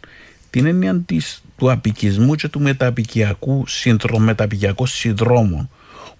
Την 0.49 0.65
έννοια 0.65 1.03
της, 1.05 1.43
του 1.57 1.71
απικισμού 1.71 2.35
και 2.35 2.47
του 2.47 2.59
μεταπικιακού 4.19 4.85
συνδρόμου 4.85 5.69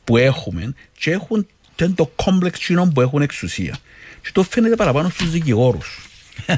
που 0.04 0.18
έχουμε 0.18 0.74
και 0.98 1.12
έχουν 1.12 1.48
το 1.96 2.12
κόμπλεξ 2.16 2.70
που 2.94 3.02
έχουν 3.02 3.22
εξουσία. 3.22 3.78
Και 4.22 4.30
το 4.34 4.44
φαίνεται 4.44 4.76
παραπάνω 4.76 5.10
στους 5.10 5.32
δικηγόρους. 5.32 6.07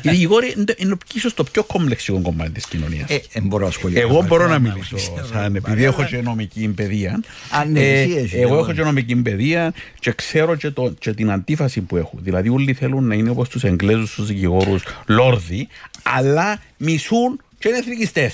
Οι 0.02 0.10
δικηγόροι 0.10 0.56
είναι 0.78 0.98
ίσως 1.14 1.34
το 1.34 1.44
πιο 1.44 1.64
κομπλεξικό 1.64 2.22
κομμάτι 2.22 2.52
της 2.52 2.66
κοινωνίας. 2.66 3.10
Ε, 3.10 3.16
ε, 3.16 4.00
Εγώ 4.00 4.24
μπορώ 4.28 4.48
να 4.48 4.60
μιλήσω, 4.60 4.98
σαν, 5.32 5.56
επειδή 5.56 5.84
έχω 5.84 6.04
και 6.04 6.18
νομική 6.18 6.68
παιδεία. 6.68 7.22
Ναι, 7.68 7.80
ε, 7.80 8.30
εγώ 8.32 8.58
έχω 8.58 8.74
και 8.74 8.82
νομική 8.82 9.16
παιδεία 9.16 9.74
και 10.00 10.12
ξέρω 10.12 10.56
και, 10.56 10.70
το, 10.70 10.94
και 11.00 11.14
την 11.14 11.32
αντίφαση 11.32 11.82
που 11.82 11.98
έχω. 11.98 12.18
Δηλαδή, 12.22 12.50
όλοι 12.50 12.74
θέλουν 12.74 13.08
να 13.08 13.16
είναι 13.16 13.30
όπως 13.30 13.50
τους 13.50 13.64
Εγγλέζους, 13.64 14.14
τους 14.14 14.28
δικηγόρους, 14.28 14.84
λόρδοι, 15.06 15.68
αλλά 16.04 16.62
μισούν 16.78 17.42
και 17.60 17.68
είναι 17.68 17.78
εθνικιστέ. 17.78 18.32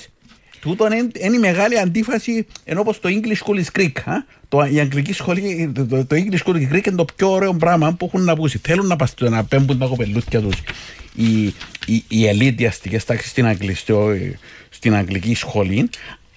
Τούτο 0.60 0.86
είναι, 0.86 1.34
η 1.36 1.38
μεγάλη 1.38 1.78
αντίφαση 1.78 2.46
ενώ 2.64 2.80
όπως 2.80 3.00
το 3.00 3.08
English 3.08 3.46
School 3.46 3.64
is 3.64 3.80
Greek. 3.80 4.00
Α; 4.04 4.12
Το, 4.48 4.64
η 4.64 4.80
αγγλική 4.80 5.12
σχολή, 5.12 5.72
το, 5.74 5.86
το, 5.86 6.16
English 6.16 6.38
School 6.44 6.54
is 6.54 6.74
Greek 6.74 6.86
είναι 6.86 6.96
το 6.96 7.04
πιο 7.16 7.30
ωραίο 7.30 7.54
πράγμα 7.54 7.92
που 7.92 8.04
έχουν 8.04 8.24
να 8.24 8.36
πούσει. 8.36 8.58
Θέλουν 8.58 8.86
να, 8.86 8.96
παστούν, 8.96 9.30
να 9.30 9.44
πέμπουν 9.44 9.78
τα 9.78 9.86
κοπελούθια 9.86 10.40
τους 10.40 10.56
οι, 11.14 11.46
οι, 11.86 12.04
οι 12.08 12.26
ελίτ 12.26 12.66
αστικές 12.66 13.04
τάξεις 13.04 13.30
στην, 13.30 13.46
στην 14.70 14.94
αγγλική 14.94 15.34
σχολή 15.34 15.90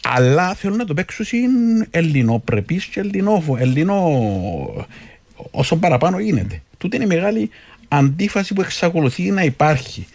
αλλά 0.03 0.53
θέλουν 0.53 0.77
να 0.77 0.85
το 0.85 0.93
παίξουν 0.93 1.25
ελληνοπρεπής 1.89 2.85
και 2.85 2.99
ελληνό, 2.99 3.43
ελληνό 3.57 4.87
όσο 5.51 5.75
παραπάνω 5.75 6.19
γίνεται. 6.19 6.61
Τούτη 6.77 6.95
είναι 6.95 7.05
η 7.05 7.07
μεγάλη 7.07 7.49
αντίφαση 7.87 8.53
που 8.53 8.61
εξακολουθεί 8.61 9.31
να 9.31 9.43
υπάρχει. 9.43 10.07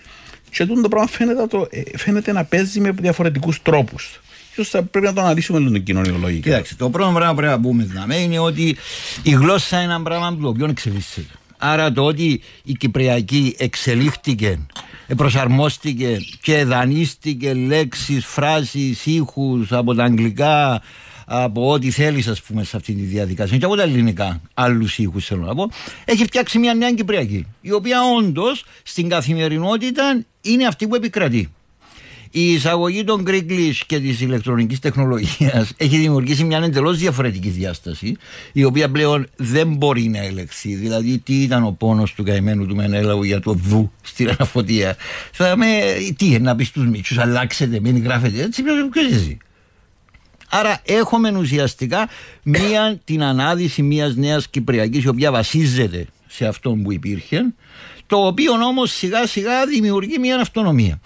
Και 0.55 0.67
το 0.67 0.89
πράγμα 0.89 1.09
φαίνεται, 1.09 1.47
το, 1.47 1.67
ε, 1.71 1.83
φαίνεται 1.97 2.33
να 2.33 2.45
παίζει 2.45 2.81
με 2.81 2.91
διαφορετικούς 2.91 3.63
τρόπους. 3.63 4.21
Ίσως 4.53 4.69
θα 4.69 4.83
πρέπει 4.83 5.07
να 5.07 5.13
το 5.13 5.21
αναλύσουμε 5.21 5.59
λίγο 5.59 5.79
κοινωνιολογικά. 5.79 6.51
Κοιτάξτε, 6.51 6.75
το 6.79 6.91
πρώτο 6.91 7.13
πράγμα 7.13 7.31
που 7.31 7.37
πρέπει 7.37 7.53
να 7.53 7.61
πούμε 7.61 7.85
δηλαδή, 7.85 8.23
είναι 8.23 8.39
ότι 8.39 8.77
η 9.23 9.31
γλώσσα 9.31 9.83
είναι 9.83 9.93
ένα 9.93 10.03
πράγμα 10.03 10.37
το 10.37 10.49
οποίο 10.49 10.67
εξελίσσεται. 10.67 11.35
Άρα 11.59 11.93
το 11.93 12.05
ότι 12.05 12.41
η 12.65 12.73
Κυπριακή 12.73 13.55
εξελίχθηκε, 13.59 14.59
προσαρμόστηκε 15.17 16.19
και 16.43 16.65
δανείστηκε 16.65 17.55
λέξεις, 17.55 18.27
φράσεις, 18.27 19.07
ήχους 19.07 19.73
από 19.73 19.95
τα 19.95 20.05
αγγλικά, 20.05 20.83
από 21.27 21.71
ό,τι 21.71 21.91
θέλεις, 21.91 22.29
ας 22.29 22.43
πούμε, 22.43 22.65
σε 22.65 22.77
αυτή 22.77 22.93
τη 22.93 23.03
διαδικασία, 23.03 23.59
και 23.59 23.65
από 23.65 23.77
τα 23.77 23.83
ελληνικά, 23.83 24.41
άλλους 24.55 24.99
ήχους 24.99 25.27
θέλω 25.27 25.45
να 25.45 25.55
πω, 25.55 25.71
έχει 26.05 26.25
φτιάξει 26.25 26.59
μια 26.59 26.75
νέα 26.75 26.93
Κυπριακή, 26.93 27.47
η 27.61 27.73
οποία 27.73 27.99
όντως 28.17 28.65
στην 28.83 29.09
καθημερινότητα 29.09 30.25
είναι 30.41 30.67
αυτή 30.67 30.89
που 30.89 30.95
επικρατεί. 30.95 31.51
Η 32.37 32.53
εισαγωγή 32.53 33.05
των 33.05 33.25
Greek 33.27 33.71
και 33.87 34.01
της 34.01 34.21
ηλεκτρονικής 34.21 34.79
τεχνολογίας 34.79 35.73
έχει 35.77 35.99
δημιουργήσει 35.99 36.45
μια 36.45 36.59
εντελώς 36.59 36.99
διαφορετική 36.99 37.49
διάσταση, 37.49 38.17
η 38.53 38.65
οποία 38.65 38.91
πλέον 38.91 39.27
δεν 39.37 39.75
μπορεί 39.75 40.03
να 40.03 40.19
ελεγχθεί. 40.19 40.75
Δηλαδή, 40.75 41.19
τι 41.19 41.43
ήταν 41.43 41.65
ο 41.65 41.71
πόνος 41.71 42.15
του 42.15 42.25
καημένου 42.25 42.67
του 42.67 42.75
Μενέλαου 42.75 43.23
για 43.23 43.41
το 43.41 43.55
βου 43.57 43.93
στην 44.03 44.29
αναφωτία. 44.29 44.97
Θα 45.33 45.57
με, 45.57 45.67
τι, 46.17 46.39
να 46.41 46.57
πεις 46.57 46.69
στου 46.69 46.89
μίτσους, 46.89 47.19
αλλάξετε, 47.19 47.81
μην 47.81 48.03
γράφετε 48.03 48.43
έτσι, 48.43 48.63
ποιο 48.63 49.09
ζει. 49.11 49.37
Άρα 50.59 50.81
έχουμε 50.85 51.39
ουσιαστικά 51.39 52.09
μία, 52.43 53.01
την 53.05 53.23
ανάδυση 53.23 53.83
μιας 53.83 54.15
νέας 54.15 54.49
Κυπριακής 54.49 55.05
η 55.05 55.09
οποία 55.09 55.31
βασίζεται 55.31 56.07
σε 56.27 56.47
αυτό 56.47 56.71
που 56.83 56.93
υπήρχε 56.93 57.55
το 58.07 58.27
οποίο 58.27 58.53
όμως 58.53 58.93
σιγά 58.93 59.27
σιγά 59.27 59.67
δημιουργεί 59.67 60.19
μια 60.19 60.41
αυτονομία. 60.41 61.01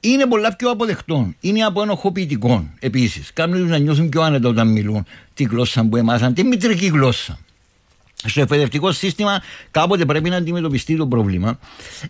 Είναι 0.00 0.26
πολλά 0.26 0.56
πιο 0.56 0.70
αποδεκτό. 0.70 1.32
Είναι 1.40 1.62
από 1.62 1.82
ενοχοποιητικό 1.82 2.68
επίσης. 2.78 3.32
Κάνουν 3.32 3.66
να 3.66 3.78
νιώθουν 3.78 4.08
πιο 4.08 4.22
άνετα 4.22 4.48
όταν 4.48 4.68
μιλούν 4.68 5.06
τη 5.34 5.44
γλώσσα 5.44 5.84
που 5.84 5.96
έμαθαν, 5.96 6.34
τη 6.34 6.44
μητρική 6.44 6.86
γλώσσα. 6.86 7.38
Στο 8.24 8.40
εκπαιδευτικό 8.40 8.92
σύστημα 8.92 9.42
κάποτε 9.70 10.04
πρέπει 10.04 10.30
να 10.30 10.36
αντιμετωπιστεί 10.36 10.96
το 10.96 11.06
πρόβλημα. 11.06 11.58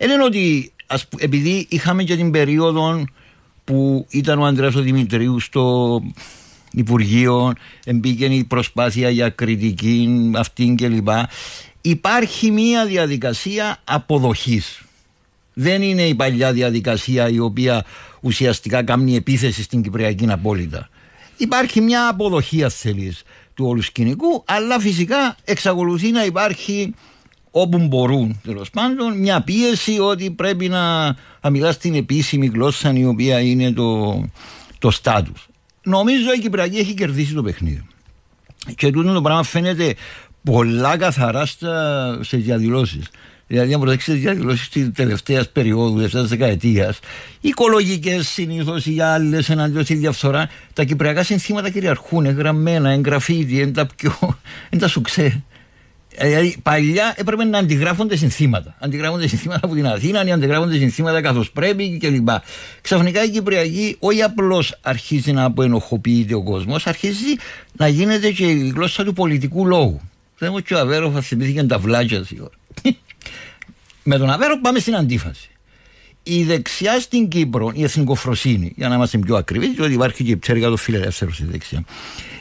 Είναι 0.00 0.24
ότι 0.24 0.72
επειδή 1.16 1.66
είχαμε 1.70 2.02
και 2.02 2.16
την 2.16 2.30
περίοδο 2.30 3.04
που 3.64 4.06
ήταν 4.10 4.38
ο 4.38 4.44
Ανδρέας 4.44 4.74
ο 4.74 4.80
Δημητρίους 4.80 5.44
στο 5.44 6.02
Υπουργείο, 6.72 7.52
μπήκε 7.94 8.24
η 8.24 8.44
προσπάθεια 8.44 9.10
για 9.10 9.28
κριτική 9.28 10.30
αυτήν 10.34 10.76
κλπ. 10.76 11.08
Υπάρχει 11.80 12.50
μία 12.50 12.86
διαδικασία 12.86 13.76
αποδοχής. 13.84 14.82
Δεν 15.54 15.82
είναι 15.82 16.02
η 16.02 16.14
παλιά 16.14 16.52
διαδικασία 16.52 17.28
η 17.28 17.38
οποία 17.38 17.84
ουσιαστικά 18.20 18.82
κάνει 18.82 19.16
επίθεση 19.16 19.62
στην 19.62 19.82
Κυπριακή 19.82 20.30
απόλυτα. 20.30 20.88
Υπάρχει 21.36 21.80
μια 21.80 22.08
αποδοχή, 22.08 22.64
αν 22.64 22.70
θέλεις, 22.70 23.22
του 23.54 23.66
όλου 23.66 23.82
σκηνικού, 23.82 24.42
αλλά 24.46 24.80
φυσικά 24.80 25.36
εξακολουθεί 25.44 26.10
να 26.10 26.24
υπάρχει 26.24 26.94
όπου 27.50 27.78
μπορούν 27.78 28.40
τέλος 28.42 28.70
πάντων 28.70 29.18
μια 29.18 29.40
πίεση 29.40 29.98
ότι 29.98 30.30
πρέπει 30.30 30.68
να, 30.68 31.06
να 31.40 31.50
μιλάς 31.50 31.74
στην 31.74 31.94
επίσημη 31.94 32.46
γλώσσα 32.46 32.92
η 32.92 33.04
οποία 33.04 33.40
είναι 33.40 33.72
το, 33.72 34.20
το 34.78 34.90
στάτους. 34.90 35.47
Νομίζω 35.88 36.32
η 36.32 36.38
Κυπριακή 36.38 36.76
έχει 36.76 36.94
κερδίσει 36.94 37.34
το 37.34 37.42
παιχνίδι. 37.42 37.86
Και 38.74 38.90
τούτο 38.90 39.12
το 39.12 39.22
πράγμα 39.22 39.42
φαίνεται 39.42 39.94
πολλά 40.44 40.96
καθαρά 40.96 41.46
στα, 41.46 42.18
σε 42.22 42.36
διαδηλώσεις. 42.36 43.08
Δηλαδή, 43.46 43.74
αν 43.74 43.80
προσέξετε 43.80 44.12
τις 44.12 44.22
διαδηλώσεις 44.22 44.68
της 44.68 44.90
τελευταίας 44.94 45.48
περίοδου, 45.48 45.96
τελευταίας 45.96 46.28
δεκαετίας, 46.28 46.98
οικολογικές 47.40 48.28
συνήθως 48.28 48.86
ή 48.86 49.00
άλλες 49.00 49.50
εναντίον 49.50 49.84
στη 49.84 49.94
διαφθοράς, 49.94 50.46
τα 50.72 50.84
κυπριακά 50.84 51.22
συνθήματα 51.22 51.70
κυριαρχούν, 51.70 52.26
εγγραμμένα, 52.26 52.90
εγγραφίδι, 52.90 53.60
είναι 53.60 53.70
τα 53.70 53.86
πιο. 53.96 54.18
είναι 54.70 54.80
τα 54.80 54.88
σουξέ. 54.88 55.42
Δηλαδή, 56.20 56.56
παλιά 56.62 57.14
έπρεπε 57.16 57.44
να 57.44 57.58
αντιγράφονται 57.58 58.16
συνθήματα. 58.16 58.76
Αντιγράφονται 58.78 59.26
συνθήματα 59.26 59.60
από 59.62 59.74
την 59.74 59.86
Αθήνα, 59.86 60.26
ή 60.26 60.32
αντιγράφονται 60.32 60.78
συνθήματα 60.78 61.20
καθώς 61.20 61.50
πρέπει 61.50 61.98
κλπ. 61.98 62.28
Ξαφνικά 62.80 63.24
η 63.24 63.28
Κυπριακή 63.30 63.96
όχι 63.98 64.22
απλώς 64.22 64.78
αρχίζει 64.82 65.32
να 65.32 65.44
αποενοχοποιείται 65.44 66.34
ο 66.34 66.42
κόσμος, 66.42 66.86
αρχίζει 66.86 67.36
να 67.72 67.88
γίνεται 67.88 68.30
και 68.30 68.46
η 68.46 68.72
γλώσσα 68.74 69.04
του 69.04 69.12
πολιτικού 69.12 69.66
λόγου. 69.66 70.00
Δεν 70.38 70.50
μου 70.52 70.60
και 70.60 70.74
ο 70.74 70.78
Αβέροφ 70.78 71.26
θυμήθηκε 71.26 71.62
τα 71.62 71.78
βλάκια 71.78 72.24
ώρα. 72.40 72.50
Με 74.02 74.18
τον 74.18 74.30
Αβέρο 74.30 74.60
πάμε 74.60 74.78
στην 74.78 74.96
αντίφαση. 74.96 75.50
Η 76.22 76.44
δεξιά 76.44 77.00
στην 77.00 77.28
Κύπρο, 77.28 77.72
η 77.74 77.82
εθνικοφροσύνη, 77.82 78.72
για 78.76 78.88
να 78.88 78.94
είμαστε 78.94 79.18
πιο 79.18 79.36
ακριβείς, 79.36 79.70
διότι 79.70 79.92
υπάρχει 79.92 80.24
και 80.24 80.30
η 80.30 80.36
ψέρικα 80.36 80.68
του 80.68 80.76
φιλελεύθερου 80.76 81.32
στη 81.32 81.44
δεξιά. 81.44 81.84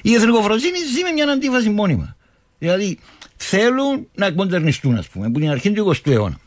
Η 0.02 0.13
εθνικοφροσύνη 0.13 0.78
ζει 0.94 1.04
με 1.04 1.12
μια 1.12 1.28
αντίφαση 1.32 1.70
μόνιμα. 1.70 2.16
Δηλαδή 2.60 3.00
θέλουν 3.38 4.08
να 4.15 4.26
εκμοντερνιστούν, 4.26 4.97
ας 4.97 5.08
πούμε, 5.08 5.26
από 5.26 5.39
την 5.39 5.50
αρχή 5.50 5.71
του 5.71 5.93
20ου 5.95 6.12
αιώνα. 6.12 6.39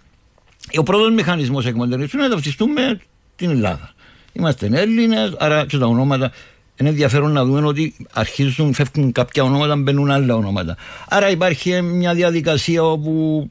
Ο 0.79 0.83
πρώτος 0.83 1.13
μηχανισμός 1.13 1.67
εκμοντερνιστούν 1.67 2.21
είναι 2.21 2.29
να 2.29 2.35
ταυτιστούν 2.35 2.71
με 2.71 3.01
την 3.37 3.51
Ελλάδα. 3.51 3.95
Είμαστε 4.33 4.69
Έλληνες, 4.73 5.35
άρα 5.39 5.67
και 5.67 5.79
τα 5.79 5.87
ονόματα 5.87 6.33
είναι 6.77 6.89
ενδιαφέρον 6.89 7.33
να 7.33 7.45
δούμε 7.45 7.67
ότι 7.67 7.95
αρχίζουν, 8.13 8.75
φεύγουν 8.75 9.13
κάποια 9.13 9.43
ονόματα, 9.43 9.77
μπαίνουν 9.77 10.11
άλλα 10.11 10.35
ονόματα. 10.35 10.77
Άρα 11.09 11.31
υπάρχει 11.31 11.83
μια 11.83 12.15
διαδικασία 12.15 12.85
όπου 12.85 13.49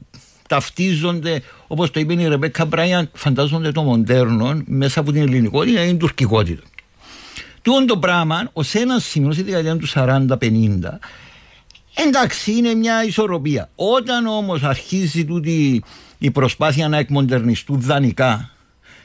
ταυτίζονται, 0.48 1.42
όπως 1.66 1.90
το 1.90 2.00
είπε 2.00 2.12
η 2.12 2.28
Ρεμπέκα 2.28 2.64
Μπράιαν, 2.64 3.10
φαντάζονται 3.12 3.72
το 3.72 3.82
μοντέρνο 3.82 4.62
μέσα 4.64 5.00
από 5.00 5.12
την 5.12 5.22
ελληνικότητα 5.22 5.84
ή 5.84 5.86
την 5.86 5.98
τουρκικότητα. 5.98 6.62
Τούτο 7.62 7.84
το 7.84 7.98
πράγμα, 7.98 8.50
ως 8.52 8.74
ένα 8.74 8.98
σημείο 8.98 9.32
στη 9.32 9.42
δεκαετία 9.42 9.76
του 9.76 9.88
40-50, 9.88 10.98
εντάξει, 12.06 12.52
είναι 12.52 12.74
μια 12.74 13.04
ισορροπία. 13.04 13.70
Όταν 13.74 14.26
όμως 14.26 14.62
αρχίζει 14.62 15.24
τούτη 15.24 15.82
η 16.18 16.30
προσπάθεια 16.30 16.88
να 16.88 16.98
εκμοντερνιστούν 16.98 17.80
δανεικά 17.80 18.50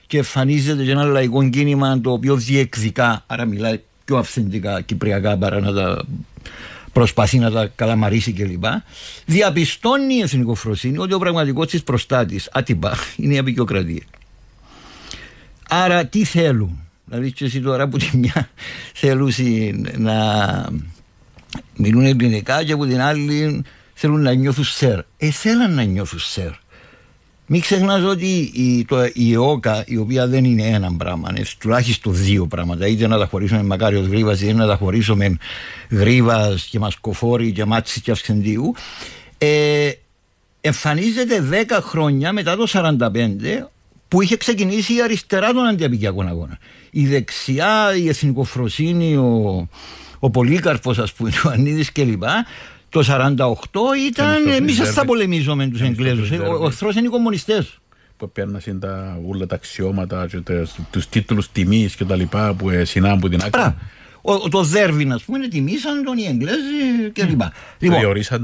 και 0.07 0.17
εμφανίζεται 0.17 0.83
και 0.83 0.91
ένα 0.91 1.03
λαϊκό 1.03 1.49
κίνημα 1.49 2.01
το 2.01 2.11
οποίο 2.11 2.35
διεκδικά, 2.35 3.23
άρα 3.27 3.45
μιλάει 3.45 3.79
πιο 4.05 4.17
αυθεντικά 4.17 4.81
κυπριακά 4.81 5.37
παρά 5.37 5.59
να 5.59 5.73
τα 5.73 6.05
προσπαθεί 6.93 7.37
να 7.37 7.51
τα 7.51 7.67
καλαμαρίσει 7.75 8.33
κλπ. 8.33 8.63
Διαπιστώνει 9.25 10.13
η 10.13 10.21
εθνικοφροσύνη 10.21 10.97
ότι 10.97 11.13
ο 11.13 11.19
πραγματικός 11.19 11.67
της 11.67 11.83
προστάτης, 11.83 12.49
άτυπα, 12.51 12.97
είναι 13.15 13.33
η 13.33 13.37
απεικιοκρατία. 13.37 14.03
Άρα 15.69 16.05
τι 16.05 16.23
θέλουν; 16.23 16.79
Δηλαδή, 17.05 17.31
και 17.31 17.45
εσύ 17.45 17.61
τώρα 17.61 17.87
που 17.87 17.97
τη 17.97 18.17
μια 18.17 18.49
θέλουν 18.93 19.31
να 19.97 20.13
μιλούν 21.75 22.05
ελληνικά 22.05 22.63
και 22.63 22.73
από 22.73 22.85
την 22.85 23.01
άλλη 23.01 23.63
θέλουν 23.93 24.21
να 24.21 24.33
νιώθουν 24.33 24.63
σερ. 24.63 24.99
Ε, 25.17 25.31
θέλουν 25.31 25.73
να 25.73 25.83
νιώθουν 25.83 26.19
σερ. 26.19 26.51
Μην 27.47 27.61
ξεχνάς 27.61 28.03
ότι 28.03 28.51
η, 28.53 28.85
το, 28.85 28.97
η 29.13 29.33
ΕΟΚΑ, 29.33 29.83
η 29.87 29.97
οποία 29.97 30.27
δεν 30.27 30.43
είναι 30.43 30.63
ένα 30.63 30.95
πράγμα, 30.97 31.29
είναι 31.29 31.45
τουλάχιστον 31.59 32.15
δύο 32.15 32.47
πράγματα. 32.47 32.87
Είτε 32.87 33.07
να 33.07 33.17
τα 33.17 33.25
χωρίσουμε 33.25 33.61
με 33.61 33.67
Μακάριο 33.67 34.01
Γρήβα, 34.01 34.33
είτε 34.33 34.53
να 34.53 34.67
τα 34.67 34.75
χωρίσουμε 34.75 35.37
Γρήβα 35.89 36.57
και 36.69 36.79
Μασκοφόρη 36.79 37.51
και 37.51 37.65
Μάτση 37.65 38.01
και 38.01 38.11
Αυξεντίου. 38.11 38.73
Ε, 39.37 39.89
εμφανίζεται 40.61 41.65
10 41.69 41.79
χρόνια 41.81 42.33
μετά 42.33 42.55
το 42.55 42.67
1945 42.73 43.67
που 44.07 44.21
είχε 44.21 44.37
ξεκινήσει 44.37 44.95
η 44.95 45.01
αριστερά 45.01 45.53
των 45.53 45.65
αντιαπικιακών 45.65 46.27
αγώνα. 46.27 46.57
Η 46.91 47.07
δεξιά, 47.07 47.95
η 47.95 48.07
εθνικοφροσύνη, 48.07 49.15
ο, 49.15 49.67
ο 50.19 50.29
Πολύκαρπος, 50.29 50.99
ας 50.99 51.13
πούμε, 51.13 51.31
ο 51.45 51.49
Ανίδης 51.49 51.91
κλπ. 51.91 52.23
Το 52.89 53.03
1948 53.03 53.95
ήταν 54.07 54.47
εμείς 54.47 54.77
θα 54.77 55.05
πολεμίζουμε 55.05 55.67
τους 55.67 55.81
Εγγλέζους. 55.81 56.31
Ο 56.61 56.65
εχθρός 56.67 56.95
είναι 56.95 57.07
οι 57.07 57.09
κομμουνιστές. 57.09 57.79
Που 58.17 58.31
παίρνουν 58.31 58.79
τα, 58.79 59.19
όλα 59.27 59.45
τα 59.45 59.55
αξιώματα, 59.55 60.27
τους 60.91 61.09
τίτλους 61.09 61.51
τιμής 61.51 61.95
και 61.95 62.05
τα 62.05 62.15
λοιπά 62.15 62.53
που 62.53 62.69
συνάμπουν 62.83 63.29
την 63.29 63.41
άκρη. 63.43 63.75
Ο, 64.21 64.49
το 64.49 64.63
Δέρβιν, 64.63 65.13
ας 65.13 65.23
πούμε, 65.23 65.47
τιμήσαν 65.47 66.03
τον 66.03 66.17
οι 66.17 66.25
Εγγλέζοι 66.25 67.11
κλπ. 67.13 67.41
Mm. 67.41 67.47
Λοιπόν, 67.79 67.99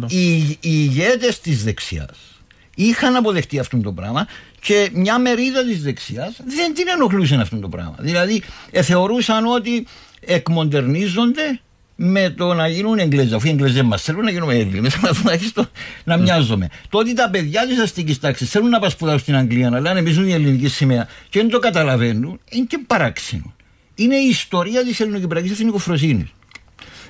οι, 0.07 0.37
οι 0.49 0.57
ηγέτες 0.61 1.39
της 1.39 1.63
δεξιάς 1.63 2.41
είχαν 2.75 3.15
αποδεχτεί 3.15 3.59
αυτό 3.59 3.77
το 3.77 3.91
πράγμα 3.91 4.27
και 4.59 4.89
μια 4.93 5.19
μερίδα 5.19 5.63
της 5.63 5.81
δεξιάς 5.81 6.41
δεν 6.45 6.73
την 6.73 6.85
ενοχλούσε 6.95 7.35
αυτό 7.35 7.57
το 7.57 7.69
πράγμα. 7.69 7.95
Δηλαδή, 7.99 8.41
ε, 8.71 8.81
θεωρούσαν 8.81 9.45
ότι 9.45 9.85
εκμοντερνίζονται 10.25 11.59
με 11.95 12.29
το 12.29 12.53
να 12.53 12.67
γίνουν 12.67 12.99
Εγγλέζοι. 12.99 13.33
Αφού 13.33 13.47
οι 13.47 13.49
Εγγλέζοι 13.49 13.81
μας 13.81 14.01
θέλουν 14.01 14.23
να 14.23 14.31
γίνουμε 14.31 14.53
Έλληνες, 14.53 14.95
αλλά 15.01 15.13
τουλάχιστον 15.13 15.69
να 16.03 16.17
μοιάζουμε. 16.17 16.69
Το 16.89 16.97
ότι 16.97 17.13
τα 17.13 17.29
παιδιά 17.29 17.67
της 17.67 17.79
αστικής 17.79 18.19
τάξης 18.19 18.49
θέλουν 18.49 18.69
να 18.69 18.79
πασπουδάσουν 18.79 19.19
στην 19.19 19.35
Αγγλία, 19.35 19.69
να 19.69 19.79
λένε 19.79 19.99
εμεί 19.99 20.27
η 20.27 20.33
ελληνική 20.33 20.67
σημαία 20.67 21.07
και 21.29 21.39
δεν 21.39 21.49
το 21.49 21.59
καταλαβαίνουν, 21.59 22.39
είναι 22.49 22.65
και 22.65 22.79
παράξενο. 22.87 23.55
Είναι 23.95 24.15
η 24.15 24.27
ιστορία 24.27 24.83
της 24.83 24.99
ελληνοκυπριακής 24.99 25.51
εθνικοφροσύνης. 25.51 26.27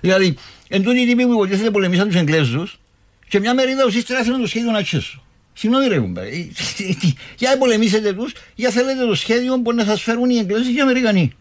Δηλαδή, 0.02 0.36
εν 0.68 0.84
τούτη 0.84 1.06
τύπη 1.08 1.26
που 1.26 1.32
υποτίθεται 1.32 1.72
πολεμήσαν 1.72 2.08
τους 2.08 2.16
Εγγλέζους 2.16 2.80
και 3.28 3.40
μια 3.40 3.54
μερίδα 3.54 3.84
ουσιαστικά 3.86 4.24
θέλουν 4.24 4.42
το 4.42 4.48
σχέδιο 4.48 4.72
να 4.72 4.84
τσέσουν. 4.84 5.22
Συγγνώμη, 5.54 5.88
ρε 5.88 6.00
κουμπάρε. 6.00 6.28
Ε, 6.28 6.48
για 7.40 7.58
πολεμήσετε 7.58 8.14
τους, 8.14 8.34
για 8.56 8.70
θέλετε 8.70 9.06
το 9.06 9.16
σχέδιο 9.16 9.62
που 9.62 9.74
να 9.74 9.84
σας 9.84 10.02
φέρουν 10.02 10.30
οι 10.30 10.38
Εγγλέζοι 10.38 10.72
και 10.72 10.78
οι 10.78 10.82
Αμερικανοί. 10.82 11.34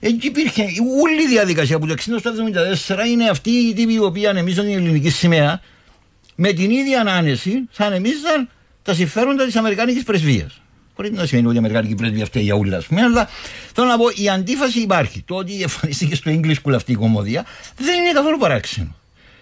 Εκεί 0.00 0.26
υπήρχε 0.26 0.62
όλη 1.02 1.22
η 1.22 1.28
διαδικασία 1.28 1.78
που 1.78 1.86
το 1.86 1.94
1974 2.86 3.08
είναι 3.10 3.28
αυτή 3.28 3.50
η 3.50 3.72
τύπη 3.74 3.92
η 3.92 3.98
οποία 3.98 4.30
ανεμίζαν 4.30 4.64
την 4.64 4.74
ελληνική 4.74 5.10
σημαία 5.10 5.60
με 6.34 6.52
την 6.52 6.70
ίδια 6.70 7.00
ανάνεση 7.00 7.68
θα 7.70 7.84
ανεμίζαν 7.84 8.48
τα 8.82 8.94
συμφέροντα 8.94 9.44
της 9.44 9.56
Αμερικάνικης 9.56 10.02
πρεσβείας. 10.02 10.60
Μπορεί 10.96 11.12
να 11.12 11.26
σημαίνει 11.26 11.46
ότι 11.46 11.54
η 11.54 11.58
Αμερικανική 11.58 11.94
πρεσβεία 11.94 12.22
αυτή 12.22 12.40
για 12.40 12.54
όλα, 12.54 12.76
ας 12.76 12.86
πούμε, 12.86 13.02
αλλά 13.02 13.28
θέλω 13.74 13.86
να 13.86 13.96
πω 13.96 14.04
η 14.14 14.28
αντίφαση 14.28 14.80
υπάρχει. 14.80 15.22
Το 15.26 15.34
ότι 15.34 15.62
εμφανίστηκε 15.62 16.14
στο 16.14 16.30
English 16.34 16.54
School 16.54 16.72
αυτή 16.74 16.92
η 16.92 16.94
κομμωδία 16.94 17.44
δεν 17.76 18.00
είναι 18.00 18.12
καθόλου 18.12 18.38
παράξενο. 18.38 18.96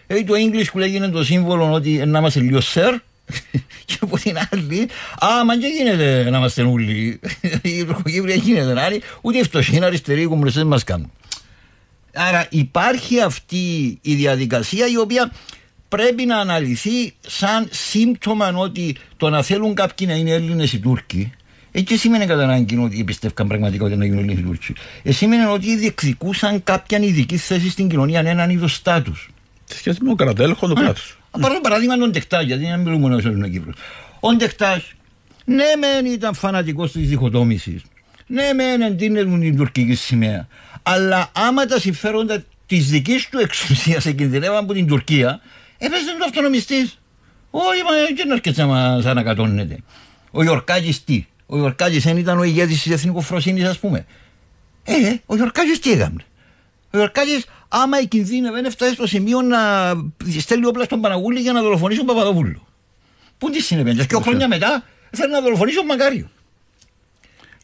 Δηλαδή 0.07 0.25
το 0.25 0.35
English 0.37 0.77
School 0.77 0.81
έγινε 0.81 1.09
το 1.09 1.25
σύμβολο 1.25 1.73
ότι 1.73 2.07
να 2.07 2.19
είμαστε 2.19 2.41
λίγο 2.41 2.61
σερ, 2.61 2.95
και 3.85 3.97
από 4.01 4.19
την 4.19 4.37
άλλη, 4.51 4.89
άμα 5.19 5.59
και 5.59 5.67
γίνεται 5.67 6.31
να 6.31 6.39
είμαστε 6.39 6.63
όλοι, 6.63 7.21
η 7.63 7.85
Τουρκοκύπρια 7.85 8.35
γίνεται 8.35 8.73
να 8.73 8.87
είναι, 8.87 9.01
ούτε 9.21 9.39
οι 9.39 9.43
φτωχοί 9.43 9.85
αριστεροί 9.85 10.23
οι 10.23 10.27
κομμουνιστές 10.27 10.65
μας 10.65 10.85
κάνουν. 10.85 11.11
Άρα 12.15 12.47
υπάρχει 12.51 13.21
αυτή 13.21 13.99
η 14.03 14.15
διαδικασία 14.15 14.87
η 14.87 14.97
οποία 14.97 15.33
πρέπει 15.89 16.25
να 16.25 16.39
αναλυθεί 16.39 17.15
σαν 17.21 17.69
σύμπτωμα 17.71 18.53
ότι 18.57 18.97
το 19.17 19.31
να 19.31 19.43
θέλουν 19.43 19.75
κάποιοι 19.75 20.07
να 20.11 20.17
είναι 20.17 20.31
Έλληνες 20.31 20.73
οι 20.73 20.79
Τούρκοι 20.79 21.33
έτσι 21.73 21.97
σημαίνει 21.97 22.27
κατά 22.27 22.43
ανάγκη 22.43 22.77
ότι 22.77 23.05
πιστεύκαν 23.05 23.47
πραγματικά 23.49 23.85
ότι 23.85 23.97
να 23.97 24.05
γίνουν 24.05 24.19
Έλληνες 24.19 24.39
οι 24.39 24.43
Τούρκοι. 24.47 24.75
Ε, 25.03 25.13
σημαίνει 25.13 25.45
ότι 25.45 25.77
διεκδικούσαν 25.77 26.63
κάποια 26.65 26.99
ειδική 26.99 27.37
θέση 27.37 27.71
στην 27.71 27.89
κοινωνία, 27.89 28.21
έναν 28.21 28.51
είδος 28.51 28.75
στάτους. 28.75 29.31
Σε 29.65 29.77
σχέση 29.77 29.99
με 30.01 30.09
τον 30.09 30.17
κρατέλεχο 30.17 30.69
του 30.69 30.75
κράτου. 30.75 31.01
Πάρω 31.41 31.61
παράδειγμα 31.61 31.97
τον 31.97 32.13
Τεκτά, 32.13 32.43
γιατί 32.43 32.65
δεν 32.65 32.81
μιλούμε 32.81 33.15
όσο 33.15 33.29
είναι 33.29 33.47
ο 33.47 33.49
Κύπρος. 33.49 33.75
Ο 34.21 34.37
Τεκτά, 34.37 34.83
ναι, 35.45 35.65
μεν 35.79 36.13
ήταν 36.13 36.35
φανατικός 36.35 36.93
της 36.93 37.09
διχοτόμησης. 37.09 37.83
Ναι, 38.27 38.53
μεν 38.53 38.81
εντείνεται 38.81 39.39
την 39.39 39.57
τουρκική 39.57 39.95
σημαία. 39.95 40.47
Αλλά 40.83 41.31
άμα 41.33 41.67
τα 41.67 41.81
συμφέροντα 41.81 42.45
της 42.67 42.89
δικής 42.89 43.29
του 43.29 43.39
εξουσίας 43.39 44.05
κινδυνεύαν 44.05 44.57
από 44.57 44.73
την 44.73 44.87
Τουρκία, 44.87 45.41
έπαιζε 45.79 46.17
το 46.19 46.25
αυτονομιστής. 46.25 46.99
Όχι, 47.51 47.83
μα 47.83 47.91
δεν 48.17 48.31
έρχεται 48.31 48.61
να 48.61 48.67
μα 48.67 49.11
ανακατώνεται. 49.11 49.79
Ο 50.31 50.43
Ιορκάκη 50.43 51.01
τι; 51.05 51.27
Ο 51.47 51.57
Ιορκάκη 51.57 51.99
δεν 51.99 52.17
ήταν 52.17 52.39
ο 52.39 52.43
ηγέτης 52.43 52.83
της 52.83 52.93
εθνικοφροσύνης, 52.93 53.65
ας 53.65 53.79
πούμε. 53.79 54.07
Ε, 54.85 54.95
ο 55.27 55.37
Ιορκάκη 55.37 55.79
τι 55.81 55.91
έκανε. 55.91 56.25
Ο 56.95 56.99
Ιορκάκη, 56.99 57.45
άμα 57.69 58.01
η 58.01 58.07
κινδύνευε, 58.07 58.61
έφτασε 58.61 58.93
στο 58.93 59.07
σημείο 59.07 59.43
να 59.43 59.93
στέλνει 60.41 60.67
όπλα 60.67 60.85
στον 60.85 61.01
Παναγούλη 61.01 61.41
για 61.41 61.53
να 61.53 61.63
δολοφονήσει 61.63 61.99
τον 61.99 62.09
Παπαδοπούλου. 62.09 62.67
Πού 63.39 63.51
τι 63.51 63.63
συνέβαινε, 63.63 64.01
και 64.01 64.07
δύο 64.09 64.21
χρόνια 64.21 64.49
μετά 64.49 64.85
θέλει 65.11 65.33
να 65.33 65.41
δολοφονήσει 65.41 65.77
τον 65.77 65.87
Μακάριο. 65.87 66.31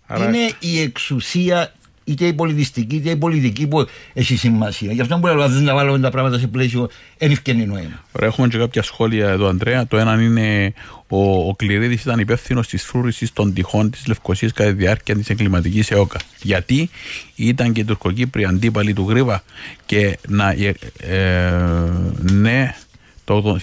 Άρα... 0.07 0.24
Είναι 0.24 0.53
η 0.59 0.81
εξουσία 0.81 1.72
είτε 2.09 2.27
η 2.27 2.33
πολιτιστική 2.33 2.97
είτε 2.97 3.11
η 3.11 3.17
πολιτική 3.17 3.67
που 3.67 3.87
έχει 4.13 4.37
σημασία. 4.37 4.93
Γι' 4.93 5.01
αυτό 5.01 5.19
μπορεί 5.19 5.35
να 5.63 5.75
βάλουμε 5.75 5.99
τα 5.99 6.11
πράγματα 6.11 6.39
σε 6.39 6.47
πλαίσιο 6.47 6.89
εν 7.19 7.31
ευκαιρία 7.31 7.67
νόημα. 7.67 8.05
Έχουμε 8.21 8.49
και 8.49 8.59
κάποια 8.59 8.83
σχόλια 8.83 9.29
εδώ, 9.29 9.47
Αντρέα. 9.49 9.87
Το 9.87 9.97
ένα 9.97 10.23
είναι 10.23 10.73
ο, 11.09 11.49
ο 11.49 11.55
Κληρίδης 11.55 12.03
ήταν 12.03 12.19
υπεύθυνος 12.19 12.69
της 12.69 12.85
φρούρησης 12.85 13.33
των 13.33 13.53
τυχών 13.53 13.91
της 13.91 14.07
Λευκοσίας 14.07 14.53
κατά 14.53 14.71
τη 14.71 14.77
διάρκεια 14.77 15.17
της 15.17 15.31
εγκληματικής 15.31 15.91
ΕΟΚΑ. 15.91 16.19
Γιατί 16.43 16.91
ήταν 17.35 17.73
και 17.73 17.81
οι 17.81 17.85
Τουρκοκύπροι 17.85 18.45
αντίπαλοι 18.45 18.93
του 18.93 19.07
Γρήβα 19.09 19.43
και 19.87 20.19
να. 20.29 20.51
Ε, 20.51 20.75
ε, 20.99 21.53
ναι, 22.21 22.75
το 23.25 23.59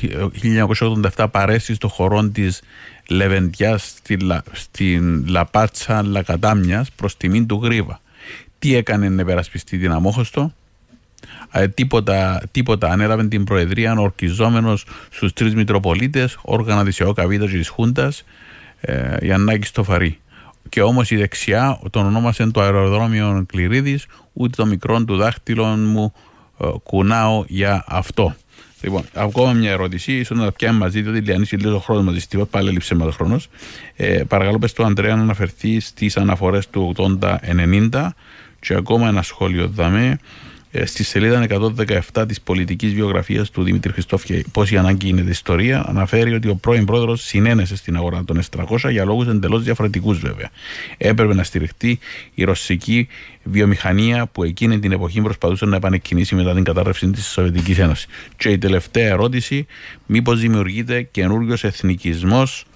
1987 1.16 1.26
παρέσει 1.32 1.74
στο 1.74 1.88
χωρών 1.88 2.32
της 2.32 2.62
Λεβεντιάς 3.08 3.94
στην 4.52 5.28
Λαπάτσα 5.28 6.04
Λακατάμιας 6.04 6.92
προς 6.96 7.18
τιμήν 7.18 7.48
του 7.48 7.60
Γρήβα 7.64 8.00
τι 8.60 8.76
έκανε 8.76 9.10
να 9.10 9.26
περασπιστεί 9.26 9.78
την 9.78 9.92
αμόχωστο; 9.92 10.54
Ε, 11.52 11.68
τίποτα, 11.68 12.42
τίποτα. 12.52 12.90
Ανέλαβε 12.90 13.28
την 13.28 13.44
Προεδρία 13.44 13.96
ορκιζόμενος 13.98 14.86
στους 15.10 15.34
τρεις 15.34 15.56
Μητροπολίτες, 15.56 16.38
όργανα 16.42 16.84
της 16.84 17.00
ΕΟΚΑ 17.00 17.28
και 17.28 17.38
της 17.38 17.68
Χούντας, 17.68 18.24
ε, 18.82 19.18
Γιαννάκη 19.22 19.68
Στοφαρή. 19.68 20.20
Και 20.70 20.82
όμως 20.82 21.12
η 21.12 21.16
δεξιά 21.16 21.80
τον 21.90 22.06
ονόμασε 22.06 22.52
το 22.52 22.62
αεροδρόμιο 22.62 23.46
Κληρίδης, 23.48 24.06
ούτε 24.34 24.56
το 24.56 24.66
μικρό 24.66 25.04
του 25.04 25.16
δάχτυλο 25.16 25.66
μου 25.66 26.14
ε, 26.60 26.66
κουνάω 26.84 27.44
για 27.48 27.84
αυτό. 27.88 28.36
Λοιπόν, 28.82 29.04
ακόμα 29.14 29.54
μια 29.54 29.72
ερώτηση, 29.72 30.14
ίσως 30.14 30.38
να 30.38 30.52
πιάνει 30.52 30.78
μαζί, 30.78 31.02
διότι 31.02 31.20
λιανίσει 31.20 31.56
λίγο 31.56 31.80
χρόνος 31.80 32.04
μαζί, 32.04 32.20
στη 32.20 32.46
πάλι 32.50 32.70
έλειψε 32.70 32.96
μας 32.96 33.16
χρόνος. 33.16 33.48
Ε, 33.96 34.24
παρακαλώ, 34.28 34.60
πες 34.60 34.74
του 34.74 34.86
Αντρέα 34.86 35.16
να 35.16 35.22
αναφερθεί 35.22 35.80
στις 35.80 36.18
αναφορές 36.18 36.70
του 36.70 36.94
80-90 36.98 38.10
και 38.66 38.74
ακόμα 38.74 39.08
ένα 39.08 39.22
σχόλιο 39.22 39.68
δαμε 39.68 40.20
ε, 40.72 40.86
στη 40.86 41.04
σελίδα 41.04 41.46
117 42.14 42.26
της 42.28 42.42
πολιτικής 42.42 42.94
βιογραφίας 42.94 43.50
του 43.50 43.64
Δημήτρη 43.64 43.92
Χριστόφια, 43.92 44.44
πώς 44.52 44.72
η 44.72 44.78
ανάγκη 44.78 45.08
είναι 45.08 45.22
η 45.22 45.30
ιστορία, 45.30 45.86
αναφέρει 45.88 46.34
ότι 46.34 46.48
ο 46.48 46.56
πρώην 46.56 46.86
πρόεδρος 46.86 47.22
συνένεσε 47.22 47.76
στην 47.76 47.96
αγορά 47.96 48.24
των 48.24 48.42
S300 48.42 48.92
για 48.92 49.06
λόγους 49.06 49.28
εντελώς 49.28 49.64
διαφορετικούς 49.64 50.20
βέβαια. 50.20 50.50
Έπρεπε 50.98 51.34
να 51.34 51.44
στηριχτεί 51.44 52.00
η 52.34 52.44
ρωσική 52.44 53.08
βιομηχανία 53.44 54.26
που 54.26 54.44
εκείνη 54.44 54.80
την 54.80 54.92
εποχή 54.92 55.22
προσπαθούσε 55.22 55.66
να 55.66 55.76
επανεκκινήσει 55.76 56.36
μετά 56.36 56.54
την 56.54 56.64
κατάρρευση 56.64 57.10
της 57.10 57.26
Σοβιετικής 57.26 57.78
Ένωσης. 57.78 58.08
Και 58.38 58.50
η 58.50 58.58
τελευταία 58.58 59.08
ερώτηση, 59.08 59.66
μήπως 60.06 60.40
δημιουργείται 60.40 61.02
καινούριος 61.02 61.64
εθνικισμός 61.64 62.62
ε, 62.62 62.75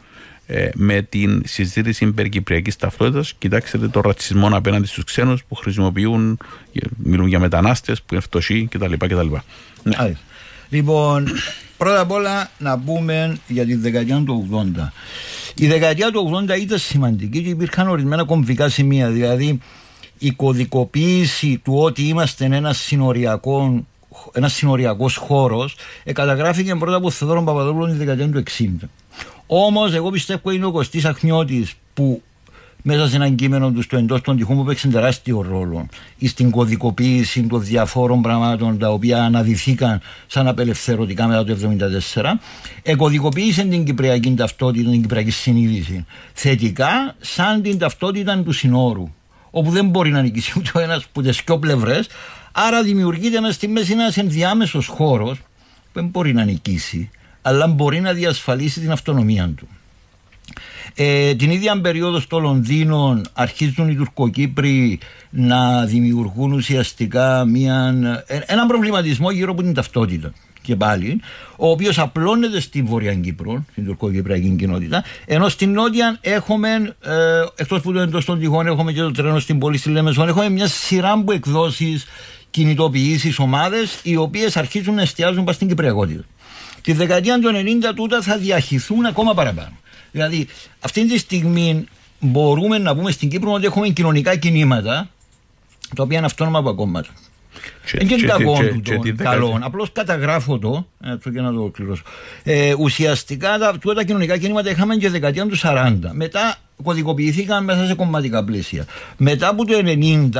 με 0.73 1.01
την 1.01 1.41
συζήτηση 1.45 2.05
υπερκυπριακή 2.05 2.71
ταυτότητας. 2.77 3.33
Κοιτάξτε 3.37 3.77
το 3.77 4.01
ρατσισμό 4.01 4.49
απέναντι 4.51 4.87
στους 4.87 5.03
ξένους 5.03 5.43
που 5.43 5.55
χρησιμοποιούν, 5.55 6.37
μιλούν 6.97 7.27
για 7.27 7.39
μετανάστες 7.39 8.01
που 8.01 8.13
είναι 8.13 8.21
φτωχοί 8.21 8.67
κτλ. 8.71 8.93
κτλ. 8.93 9.27
Ναι. 9.83 10.13
Λοιπόν, 10.69 11.27
πρώτα 11.77 11.99
απ' 11.99 12.11
όλα 12.11 12.51
να 12.57 12.79
πούμε 12.79 13.37
για 13.47 13.65
τη 13.65 13.75
δεκαετία 13.75 14.23
του 14.25 14.47
80. 14.77 14.91
Η 15.55 15.67
δεκαετία 15.67 16.11
του 16.11 16.45
80 16.49 16.59
ήταν 16.59 16.77
σημαντική 16.77 17.41
και 17.41 17.49
υπήρχαν 17.49 17.87
ορισμένα 17.87 18.23
κομβικά 18.23 18.69
σημεία. 18.69 19.09
Δηλαδή, 19.09 19.59
η 20.17 20.31
κωδικοποίηση 20.31 21.57
του 21.63 21.73
ότι 21.77 22.03
είμαστε 22.03 22.45
ένα 22.45 22.73
συνοριακό 22.73 23.85
ένας 24.34 24.53
συνοριακός 24.53 25.15
χώρος, 25.15 25.76
ε, 26.03 26.13
καταγράφηκε 26.13 26.76
πρώτα 26.76 26.97
από 26.97 27.09
Θεοδόρο 27.09 27.43
Παπαδόπουλο 27.43 27.86
τη 27.86 27.91
δεκαετία 27.91 28.30
του 28.30 28.38
60. 28.38 28.89
Όμως, 29.47 29.93
εγώ 29.93 30.09
πιστεύω 30.09 30.51
είναι 30.51 30.65
ο 30.65 30.72
Κωστής 30.72 31.05
Αχνιώτη 31.05 31.67
που 31.93 32.22
μέσα 32.84 33.07
σε 33.07 33.15
έναν 33.15 33.36
κείμενο 33.36 33.72
του 33.72 33.82
στο 33.82 33.97
εντός 33.97 34.22
των 34.22 34.38
τυχών 34.38 34.57
που 34.57 34.63
παίξει 34.63 34.88
τεράστιο 34.88 35.45
ρόλο 35.49 35.88
στην 36.26 36.49
κωδικοποίηση 36.51 37.47
των 37.47 37.63
διαφόρων 37.63 38.22
πραγμάτων 38.22 38.78
τα 38.78 38.89
οποία 38.89 39.24
αναδυθήκαν 39.24 40.01
σαν 40.28 40.47
απελευθερωτικά 40.47 41.28
μετά 41.28 41.43
το 41.43 41.57
1974, 42.13 42.22
εκωδικοποίησε 42.84 43.63
την 43.63 43.86
κυπριακή 43.86 44.34
ταυτότητα, 44.34 44.89
την 44.89 45.01
κυπριακή 45.01 45.32
συνείδηση 45.32 46.05
θετικά, 46.34 47.15
σαν 47.20 47.61
την 47.61 47.78
ταυτότητα 47.78 48.43
του 48.43 48.51
συνόρου. 48.51 49.09
Όπου 49.51 49.70
δεν 49.70 49.86
μπορεί 49.88 50.11
να 50.11 50.22
νικήσει 50.22 50.53
ούτε 50.57 50.84
ένας 50.84 51.03
από 51.03 51.22
τι 51.22 51.30
δύο 51.30 51.57
πλευρές, 51.57 52.07
άρα 52.51 52.83
δημιουργείται 52.83 53.37
ένας 53.37 53.55
στη 53.55 53.67
μέση 53.67 53.91
ένας 53.91 54.17
ενδιάμεσος 54.17 54.87
χώρος 54.87 55.37
που 55.37 55.43
δεν 55.93 56.05
μπορεί 56.05 56.33
να 56.33 56.43
νικήσει 56.43 57.09
αλλά 57.41 57.67
μπορεί 57.67 57.99
να 57.99 58.13
διασφαλίσει 58.13 58.79
την 58.79 58.91
αυτονομία 58.91 59.53
του. 59.57 59.67
Ε, 60.95 61.35
την 61.35 61.51
ίδια 61.51 61.81
περίοδος 61.81 62.23
στο 62.23 62.39
Λονδίνο 62.39 63.21
αρχίζουν 63.33 63.89
οι 63.89 63.95
Τουρκοκύπροι 63.95 64.99
να 65.29 65.85
δημιουργούν 65.85 66.51
ουσιαστικά 66.51 67.45
μια, 67.45 67.93
ε, 68.27 68.39
έναν 68.45 68.67
προβληματισμό 68.67 69.31
γύρω 69.31 69.51
από 69.51 69.61
την 69.61 69.73
ταυτότητα 69.73 70.33
και 70.61 70.75
πάλι, 70.75 71.21
ο 71.55 71.69
οποίος 71.69 71.99
απλώνεται 71.99 72.59
στην 72.59 72.85
Βόρεια 72.85 73.15
Κύπρο, 73.15 73.65
στην 73.71 73.85
τουρκοκυπριακή 73.85 74.55
κοινότητα, 74.59 75.03
ενώ 75.25 75.49
στην 75.49 75.71
Νότια 75.71 76.17
έχουμε, 76.21 76.95
ε, 77.03 77.43
εκτός 77.55 77.81
που 77.81 77.91
το 77.91 77.99
εντός 77.99 78.25
των 78.25 78.39
τυχών, 78.39 78.67
έχουμε 78.67 78.91
και 78.91 79.01
το 79.01 79.11
τρένο 79.11 79.39
στην 79.39 79.59
πόλη 79.59 79.77
στη 79.77 79.89
Λέμεσον, 79.89 80.27
έχουμε 80.27 80.49
μια 80.49 80.67
σειρά 80.67 81.11
από 81.11 81.31
εκδόσεις, 81.31 82.05
κινητοποιήσεις, 82.51 83.39
ομάδες, 83.39 83.99
οι 84.03 84.15
οποίες 84.15 84.57
αρχίζουν 84.57 84.95
να 84.95 85.01
εστιάζουν 85.01 85.43
πας 85.43 85.55
στην 85.55 85.67
Κυπριακότητα. 85.67 86.23
Τη 86.81 86.93
δεκαετία 86.93 87.39
του 87.39 87.51
90 87.53 87.93
τούτα 87.95 88.21
θα 88.21 88.37
διαχυθούν 88.37 89.05
ακόμα 89.05 89.33
παραπάνω. 89.33 89.77
Δηλαδή, 90.11 90.47
αυτή 90.79 91.07
τη 91.07 91.17
στιγμή 91.17 91.85
μπορούμε 92.19 92.77
να 92.77 92.95
πούμε 92.95 93.11
στην 93.11 93.29
Κύπρο 93.29 93.51
ότι 93.51 93.65
έχουμε 93.65 93.89
κοινωνικά 93.89 94.35
κινήματα 94.35 95.09
τα 95.95 96.03
οποία 96.03 96.17
είναι 96.17 96.25
αυτόνομα 96.25 96.59
από 96.59 96.73
κόμματα. 96.73 97.09
Δεν 97.91 98.09
είναι 98.09 98.27
κακό 98.27 98.57
του 98.83 99.15
καλό. 99.17 99.59
Απλώς 99.61 99.91
καταγράφω 99.91 100.59
το, 100.59 100.87
έτσι 101.03 101.31
και 101.31 101.41
να 101.41 101.51
το 101.51 101.59
ολοκληρώσω. 101.59 102.03
Ε, 102.43 102.73
ουσιαστικά 102.77 103.57
τα, 103.57 103.77
τα 103.95 104.03
κοινωνικά 104.03 104.37
κινήματα 104.37 104.69
είχαμε 104.69 104.95
και 104.95 105.09
δεκαετία 105.09 105.47
του 105.47 105.57
40. 105.61 105.95
Μετά 106.11 106.55
κωδικοποιηθήκαν 106.83 107.63
μέσα 107.63 107.85
σε 107.85 107.93
κομματικά 107.93 108.43
πλαίσια. 108.43 108.85
Μετά 109.17 109.47
από 109.47 109.65
το 109.65 109.73
90 109.83 110.31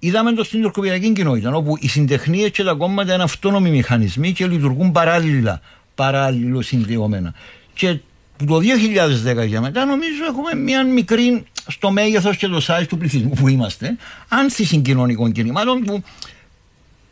είδαμε 0.00 0.32
το 0.32 0.44
στην 0.44 0.62
τουρκοπιακή 0.62 1.12
κοινότητα, 1.12 1.54
όπου 1.54 1.76
οι 1.80 1.88
συντεχνίες 1.88 2.50
και 2.50 2.62
τα 2.62 2.72
κόμματα 2.72 3.14
είναι 3.14 3.22
αυτόνομοι 3.22 3.70
μηχανισμοί 3.70 4.32
και 4.32 4.46
λειτουργούν 4.46 4.92
παράλληλα, 4.92 5.60
παράλληλο 5.94 6.62
συνδυόμενα. 6.62 7.34
Και 7.74 8.00
Που 8.40 8.46
το 8.46 8.58
2010 8.58 9.48
και 9.48 9.60
μετά 9.60 9.84
νομίζω 9.84 10.24
έχουμε 10.28 10.62
μια 10.62 10.84
μικρή 10.84 11.44
στο 11.66 11.90
μέγεθος 11.90 12.36
και 12.36 12.46
το 12.46 12.64
size 12.66 12.84
του 12.88 12.98
πληθυσμού 12.98 13.30
που 13.30 13.48
είμαστε, 13.48 13.96
άνθηση 14.28 14.76
κοινωνικών 14.76 15.32
κινημάτων 15.32 15.80
που 15.80 16.02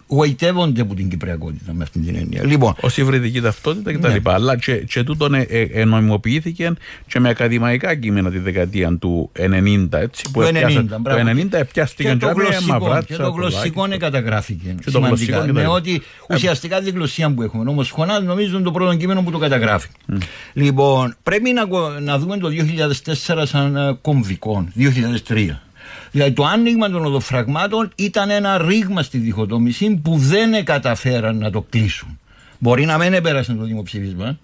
γοητεύονται 0.09 0.81
από 0.81 0.95
την 0.95 1.09
Κυπριακότητα 1.09 1.73
με 1.73 1.83
αυτή 1.83 1.99
την 1.99 2.17
έννοια. 2.17 2.45
Λοιπόν, 2.45 2.75
Ω 2.83 2.89
υβριδική 2.97 3.41
ταυτότητα 3.41 3.93
κτλ. 3.93 4.09
Ναι. 4.09 4.21
Αλλά 4.25 4.57
και, 4.57 4.77
και 4.77 5.03
τούτο 5.03 5.29
ε, 5.35 5.41
ε, 5.41 5.69
ενομιμοποιήθηκε 5.73 6.73
και 7.07 7.21
με 7.21 7.29
ακαδημαϊκά 7.29 7.95
κείμενα 7.95 8.31
τη 8.31 8.39
δεκαετία 8.39 8.97
του 8.97 9.31
90. 9.39 9.87
Έτσι, 9.91 10.31
που 10.33 10.41
το 10.41 10.49
90, 10.49 10.85
το 10.89 11.01
90 11.05 11.53
επιάστηκε 11.53 12.09
και, 12.09 12.17
το 12.17 12.33
γλωσσικό, 12.33 13.03
και 13.07 13.17
το 13.17 13.31
γλωσσικό 13.31 13.89
καταγράφηκε. 13.99 14.75
Και 14.85 14.91
το 14.91 14.91
σημαντικά, 14.91 15.53
με 15.53 15.67
ότι 15.67 16.03
ουσιαστικά 16.31 16.81
τη 16.81 16.91
γλωσσία 16.91 17.31
που 17.31 17.43
έχουμε. 17.43 17.71
Όμως 17.71 17.91
χωνά 17.91 18.21
νομίζω 18.21 18.55
είναι 18.55 18.65
το 18.65 18.71
πρώτο 18.71 18.95
κείμενο 18.95 19.23
που 19.23 19.31
το 19.31 19.39
καταγράφει. 19.39 19.89
Mm. 20.13 20.17
Λοιπόν, 20.53 21.15
πρέπει 21.23 21.53
να, 21.53 21.67
να 22.01 22.19
δούμε 22.19 22.37
το 22.37 22.49
2004 23.35 23.43
σαν 23.45 23.77
ε, 23.77 23.99
κομβικό, 24.01 24.69
2003. 25.29 25.49
Δηλαδή 26.11 26.33
το 26.33 26.45
άνοιγμα 26.45 26.91
των 26.91 27.05
οδοφραγμάτων 27.05 27.91
ήταν 27.95 28.31
ένα 28.31 28.59
ρήγμα 28.59 29.03
στη 29.03 29.19
διχοτόμηση 29.19 30.01
που 30.03 30.17
δεν 30.17 30.65
καταφέραν 30.65 31.39
να 31.39 31.51
το 31.51 31.67
κλείσουν. 31.71 32.19
Μπορεί 32.59 32.85
να 32.85 32.99
μην 32.99 33.13
επέρασε 33.13 33.53
το 33.53 33.65
δημοψήφισμα 33.65 34.39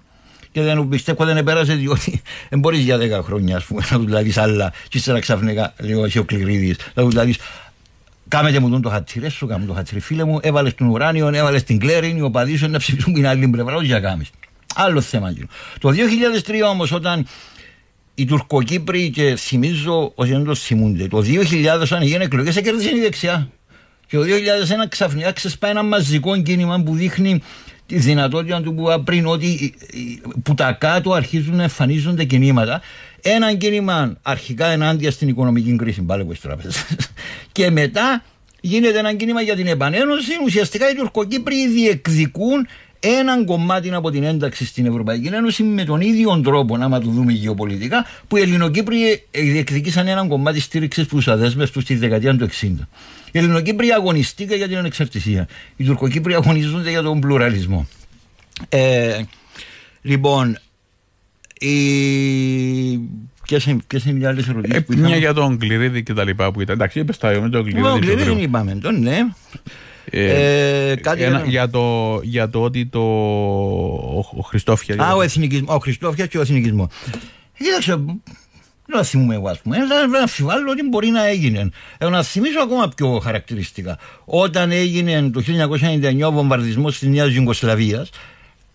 και 0.53 0.62
δεν 0.62 0.88
πιστεύω 0.88 1.24
δεν 1.24 1.36
επέρασε 1.36 1.74
διότι 1.74 2.22
δεν 2.51 2.59
μπορείς 2.59 2.80
για 2.80 2.99
10 3.20 3.22
χρόνια 3.22 3.57
ας 3.57 3.64
πούμε, 3.64 3.82
να 3.90 3.97
τους 3.97 4.05
δηλαδή 4.05 4.32
άλλα 4.36 4.72
και 4.88 4.99
ύστερα 4.99 5.18
ξαφνικά 5.18 5.74
λέω 5.78 6.05
εσύ 6.05 6.18
ο 6.18 6.24
Κληρίδης 6.24 6.76
να 6.95 7.03
τους 7.03 7.12
δηλαδή 7.12 7.34
Κάμετε 8.28 8.59
μου 8.59 8.70
τον 8.70 8.82
το 8.82 8.88
χατσιρέ 8.88 9.28
σου, 9.28 9.47
κάμε 9.47 9.66
το 9.66 9.72
χατσιρέ 9.72 10.01
φίλε 10.01 10.24
μου, 10.24 10.38
έβαλες 10.42 10.74
τον 10.74 10.86
ουράνιο, 10.86 11.28
έβαλες 11.28 11.62
την 11.62 11.78
κλέρινη, 11.78 12.20
ο 12.20 12.30
παδίσιο 12.30 12.68
να 12.68 12.78
ψηφίσουν 12.78 13.12
την 13.12 13.26
άλλη 13.26 13.49
πλευρά, 13.49 13.74
όχι 13.74 13.86
για 13.86 14.01
κάμεις. 14.01 14.30
Άλλο 14.74 15.01
θέμα. 15.01 15.34
Το 15.80 15.88
2003 15.88 16.68
όμως, 16.70 16.92
όταν 16.92 17.26
οι 18.15 18.25
Τουρκοκύπροι 18.25 19.11
και 19.11 19.37
θυμίζω 19.37 20.12
ότι 20.15 20.31
δεν 20.31 20.45
το 20.45 20.55
θυμούνται. 20.55 21.09
Το 21.09 21.19
2000 21.19 21.81
όταν 21.83 22.03
έγινε 22.03 22.25
εκλογές 22.25 22.57
έκρινε 22.57 22.83
η 22.83 23.01
δεξιά. 23.01 23.49
Και 24.07 24.17
το 24.17 24.23
2001 24.23 24.27
ξαφνικά 24.89 25.33
ξεσπάει 25.33 25.71
ένα 25.71 25.83
μαζικό 25.83 26.43
κίνημα 26.43 26.83
που 26.83 26.95
δείχνει 26.95 27.43
τη 27.87 27.99
δυνατότητα 27.99 28.61
του 28.61 28.75
που 28.75 28.83
είπα 28.83 29.01
πριν 29.01 29.27
ότι 29.27 29.75
που 30.43 30.55
τα 30.55 30.73
κάτω 30.73 31.12
αρχίζουν 31.12 31.57
να 31.57 31.62
εμφανίζονται 31.62 32.25
κινήματα. 32.25 32.81
Ένα 33.21 33.55
κίνημα 33.55 34.17
αρχικά 34.23 34.67
ενάντια 34.67 35.11
στην 35.11 35.29
οικονομική 35.29 35.77
κρίση, 35.77 36.03
πάλι 36.03 36.25
που 36.25 36.35
τράπεζε. 36.43 36.79
και 37.53 37.71
μετά 37.71 38.23
γίνεται 38.61 38.99
ένα 38.99 39.15
κίνημα 39.15 39.41
για 39.41 39.57
την 39.57 39.67
επανένωση. 39.67 40.31
Ουσιαστικά 40.45 40.91
οι 40.91 40.95
Τουρκοκύπροι 40.95 41.69
διεκδικούν 41.69 42.67
έναν 43.05 43.45
κομμάτι 43.45 43.95
από 43.95 44.11
την 44.11 44.23
ένταξη 44.23 44.67
στην 44.67 44.87
Ευρωπαϊκή 44.87 45.27
Ένωση 45.27 45.63
με 45.63 45.85
τον 45.85 46.01
ίδιο 46.01 46.41
τρόπο, 46.41 46.77
άμα 46.81 47.01
το 47.01 47.11
δούμε 47.11 47.33
γεωπολιτικά, 47.33 48.07
που 48.29 48.37
οι 48.37 48.41
Ελληνοκύπροι 48.41 49.25
διεκδικήσαν 49.31 50.09
έναν 50.09 50.29
κομμάτι 50.29 50.61
στήριξης 50.61 51.07
του 51.07 51.23
αδέσμευτους 51.27 51.83
στη 51.83 51.95
δεκαετία 51.95 52.37
του 52.37 52.49
60. 52.61 52.67
Οι 53.33 53.39
Ελληνοκύπροι 53.39 53.91
αγωνιστήκαν 53.91 54.57
για 54.57 54.69
την 54.69 54.77
ανεξαρτησία. 54.77 55.49
Οι 55.77 55.85
Τουρκοκύπροι 55.85 56.35
αγωνίζονται 56.35 56.91
για 56.91 57.03
τον 57.03 57.21
πλουραλισμό. 57.21 57.87
Ε, 58.69 59.23
λοιπόν, 60.03 60.59
η... 61.59 61.79
Ποιες 63.47 64.05
είναι 64.05 64.19
οι 64.19 64.25
άλλες 64.25 64.49
ερωτήσεις. 64.49 64.77
Ε, 64.77 64.97
μια 64.97 65.17
για 65.17 65.35
τον 65.35 65.59
Κληρίδη 65.59 66.03
και 66.03 66.13
τα 66.13 66.25
λοιπά 66.25 66.53
που 66.53 66.61
ήταν. 66.61 66.75
Εντάξει, 66.75 66.99
είπες 66.99 67.19
τα 67.19 67.41
με 67.41 67.49
τον 67.49 67.65
Κληρίδη. 67.65 67.83
Τον 67.83 68.01
Κληρίδη 68.01 68.43
είπαμε, 68.43 68.75
τον 68.75 69.01
ναι. 69.01 69.19
Ε, 70.11 70.91
ε, 70.91 70.97
κάτι 70.97 71.23
ένα, 71.23 71.45
για, 71.47 71.71
το, 71.71 72.21
για 72.23 72.49
το 72.49 72.63
ότι 72.63 72.87
το, 72.87 73.01
ο, 73.01 74.19
ο 74.37 74.41
Χριστόφια. 74.41 75.05
Α, 75.05 75.15
ο, 75.15 75.23
εθνικισμό, 75.23 75.75
ο 75.75 75.79
Χριστόφιας 75.79 76.29
και 76.29 76.39
ο 76.39 76.41
εθνικισμός. 76.41 76.87
Κοίταξε, 77.59 78.05
δεν 78.87 79.05
θυμούμαι 79.05 79.35
εγώ, 79.35 79.49
ας 79.49 79.61
πούμε. 79.61 79.77
Δεν 79.87 80.17
αμφιβάλλω 80.17 80.71
ότι 80.71 80.83
μπορεί 80.89 81.09
να 81.09 81.27
έγινε. 81.27 81.71
Ε, 81.99 82.09
να 82.09 82.23
θυμίσω 82.23 82.61
ακόμα 82.61 82.89
πιο 82.97 83.19
χαρακτηριστικά. 83.19 83.99
Όταν 84.25 84.71
έγινε 84.71 85.31
το 85.31 85.43
1999 86.21 86.27
ο 86.27 86.33
βομβαρδισμός 86.33 86.99
της 86.99 87.09
Νέας 87.09 87.35
Ιουγκοσλαβίας, 87.35 88.11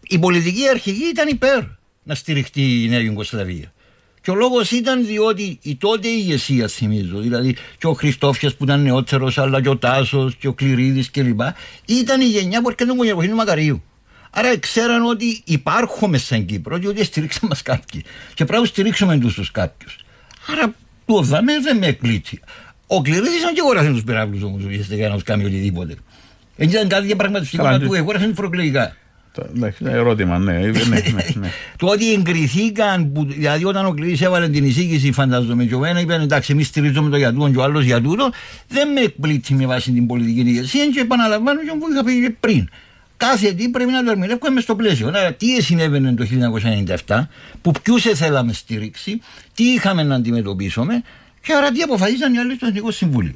η 0.07 0.19
πολιτική 0.19 0.67
αρχηγή 0.67 1.09
ήταν 1.09 1.27
υπέρ 1.27 1.63
να 2.03 2.15
στηριχτεί 2.15 2.83
η 2.83 2.87
Νέα 2.87 2.99
Ιουγκοσλαβία. 2.99 3.73
Και 4.21 4.31
ο 4.31 4.35
λόγος 4.35 4.71
ήταν 4.71 5.05
διότι 5.05 5.59
η 5.61 5.75
τότε 5.75 6.07
ηγεσία, 6.07 6.67
θυμίζω, 6.67 7.19
δηλαδή 7.19 7.55
και 7.77 7.87
ο 7.87 7.93
Χριστόφιας 7.93 8.55
που 8.55 8.63
ήταν 8.63 8.81
νεότερος, 8.81 9.37
αλλά 9.37 9.61
και 9.61 9.69
ο 9.69 9.77
Τάσος 9.77 10.35
και 10.35 10.47
ο 10.47 10.53
Κληρίδης 10.53 11.11
κλπ. 11.11 11.41
ήταν 11.85 12.21
η 12.21 12.25
γενιά 12.25 12.61
που 12.61 12.69
έρχεται 12.69 13.11
από 13.11 13.21
την 13.21 13.33
Μακαρίου. 13.33 13.83
Άρα 14.29 14.57
ξέραν 14.57 15.05
ότι 15.05 15.41
υπάρχουμε 15.43 16.17
σαν 16.17 16.45
Κύπρο 16.45 16.77
και 16.77 16.87
ότι 16.87 17.03
στηρίξαμε 17.03 17.47
μας 17.49 17.61
κάποιοι. 17.61 18.03
Και 18.33 18.45
πρέπει 18.45 18.61
να 18.61 18.67
στηρίξουμε 18.67 19.17
του 19.17 19.33
τους 19.33 19.51
κάποιους. 19.51 19.97
Άρα 20.47 20.73
το 21.05 21.21
δαμέ 21.21 21.59
δεν 21.59 21.77
με 21.77 21.87
εκπλήττει. 21.87 22.39
Ο 22.87 23.01
Κληρίδης 23.01 23.39
ήταν 23.39 23.53
και 23.53 23.61
αγόρασε 23.61 23.89
τους 23.89 24.03
πυράβλους 24.03 24.43
όμως, 24.43 24.63
ουσιαστικά 24.63 25.07
να 25.07 25.13
τους 25.13 25.23
κάνει 25.23 25.45
οτιδήποτε. 25.45 25.95
Δεν 26.55 26.69
ήταν 26.69 26.87
κάτι 26.87 27.05
διαπραγματευτικό 27.05 27.79
του, 27.79 27.95
αγόρασαν 27.95 28.33
προεκλογικά. 28.33 28.95
Ναι, 29.53 29.91
ερώτημα, 29.91 30.37
ναι. 30.37 30.51
ναι, 30.51 30.59
ναι, 30.59 31.25
ναι. 31.33 31.49
το 31.77 31.87
ότι 31.87 32.13
εγκριθήκαν, 32.13 33.11
που, 33.11 33.25
δηλαδή 33.25 33.65
όταν 33.65 33.85
ο 33.85 33.91
Κλήρη 33.91 34.25
έβαλε 34.25 34.49
την 34.49 34.65
εισήγηση, 34.65 35.11
φαντάζομαι, 35.11 35.65
και 35.65 35.75
ο 35.75 35.85
ένας 35.85 36.01
είπε 36.01 36.13
εντάξει, 36.13 36.51
εμείς 36.51 36.67
στηρίζουμε 36.67 37.09
το 37.09 37.17
για 37.17 37.33
τούτο 37.33 37.49
και 37.49 37.57
ο 37.57 37.63
άλλος 37.63 37.83
για 37.83 38.01
τούτο, 38.01 38.29
δεν 38.67 38.91
με 38.91 39.01
εκπλήττει 39.01 39.53
με 39.53 39.65
βάση 39.65 39.91
την 39.91 40.07
πολιτική 40.07 40.39
ηγεσία 40.39 40.85
και 40.85 40.99
επαναλαμβάνω 40.99 41.59
και 41.59 41.71
που 41.79 41.91
είχα 41.91 42.03
πει 42.03 42.37
πριν. 42.39 42.69
Κάθε 43.17 43.51
τι 43.51 43.69
πρέπει 43.69 43.91
να 43.91 44.03
το 44.03 44.11
ερμηνεύουμε 44.11 44.61
στο 44.61 44.75
πλαίσιο. 44.75 45.07
Άρα, 45.07 45.33
τι 45.33 45.61
συνέβαινε 45.61 46.13
το 46.13 46.25
1997, 47.05 47.27
που 47.61 47.71
ποιους 47.83 48.01
θέλαμε 48.01 48.53
στήριξη, 48.53 49.21
τι 49.53 49.63
είχαμε 49.63 50.03
να 50.03 50.15
αντιμετωπίσουμε, 50.15 51.03
και 51.41 51.53
άρα 51.53 51.71
τι 51.71 51.81
αποφασίσαν 51.81 52.33
οι 52.33 52.37
άλλοι 52.37 52.55
στο 52.55 52.65
Εθνικό 52.65 52.91
Συμβούλιο. 52.91 53.35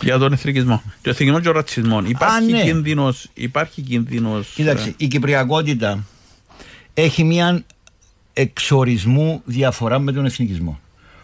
Για 0.00 0.18
τον 0.18 0.32
εθνικισμό. 0.32 0.82
Το 1.02 1.10
εθνικισμό 1.10 1.40
και 1.40 1.48
ο 1.48 1.52
ρατσισμό. 1.52 2.02
Υπάρχει 2.06 2.50
ναι. 2.50 2.62
κίνδυνος, 2.62 3.28
υπάρχει 3.34 3.82
κίνδυνος... 3.82 4.52
Κοίταξε, 4.54 4.88
ε. 4.88 4.92
η 4.96 5.06
κυπριακότητα 5.06 6.04
έχει 6.94 7.24
μια 7.24 7.64
εξορισμού 8.32 9.42
διαφορά 9.44 9.98
με 9.98 10.12
τον 10.12 10.24
εθνικισμό. 10.24 10.80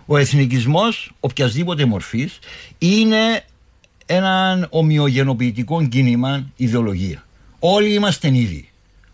Ο 0.07 0.17
εθνικισμός 0.17 1.13
οποιασδήποτε 1.21 1.85
μορφής 1.85 2.39
είναι 2.79 3.45
ένα 4.07 4.67
ομοιογενοποιητικό 4.71 5.87
κίνημα 5.87 6.47
ιδεολογία. 6.57 7.25
Όλοι 7.59 7.93
είμαστε 7.93 8.29
ίδιοι. 8.29 8.69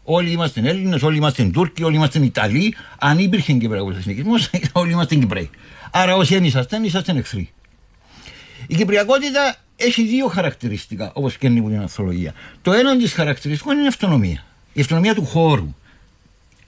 Όλοι 0.08 0.30
είμαστε 0.30 0.60
Έλληνες, 0.60 1.02
όλοι 1.02 1.16
είμαστε 1.16 1.44
Τούρκοι, 1.44 1.82
όλοι 1.82 1.96
είμαστε 1.96 2.18
Ιταλοί. 2.18 2.74
Αν 2.98 3.18
υπήρχε 3.18 3.52
Κυπριακός 3.52 3.96
εθνικισμός, 3.96 4.50
όλοι 4.72 4.92
είμαστε 4.92 5.14
Κυπρέοι. 5.14 5.50
Άρα 5.90 6.16
όσοι 6.16 6.34
δεν 6.34 6.44
είσαστε, 6.44 6.80
είσαστε 6.82 7.12
εχθροί. 7.16 7.50
Η 8.66 8.74
Κυπριακότητα 8.74 9.56
έχει 9.76 10.06
δύο 10.06 10.26
χαρακτηριστικά, 10.26 11.10
όπως 11.14 11.36
και 11.36 11.46
είναι 11.46 11.68
την 11.68 11.78
ανθολογία. 11.78 12.34
Το 12.62 12.72
ένα 12.72 12.96
της 12.96 13.12
χαρακτηριστικών 13.12 13.74
είναι 13.74 13.84
η 13.84 13.86
αυτονομία. 13.86 14.44
Η 14.72 14.80
αυτονομία 14.80 15.14
του 15.14 15.24
χώρου. 15.24 15.74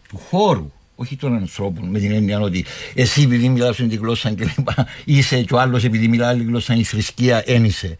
Του 0.09 0.18
χώρου, 0.18 0.72
όχι 0.96 1.16
των 1.16 1.34
ανθρώπων, 1.34 1.88
με 1.88 1.99
την 1.99 2.12
έννοια 2.12 2.40
ότι 2.40 2.64
εσύ 2.94 3.22
επειδή 3.22 3.49
μιλάς 3.49 3.76
την 3.76 3.94
γλώσσα 3.94 4.32
και 4.32 4.44
λοιπά, 4.57 4.86
είσαι 5.05 5.42
και 5.42 5.55
ο 5.55 5.61
άλλος 5.61 5.84
επειδή 5.84 6.09
μιλάει 6.09 6.28
άλλη 6.28 6.44
γλώσσα, 6.44 6.74
η 6.74 6.82
θρησκεία 6.82 7.42
ένισε. 7.46 7.99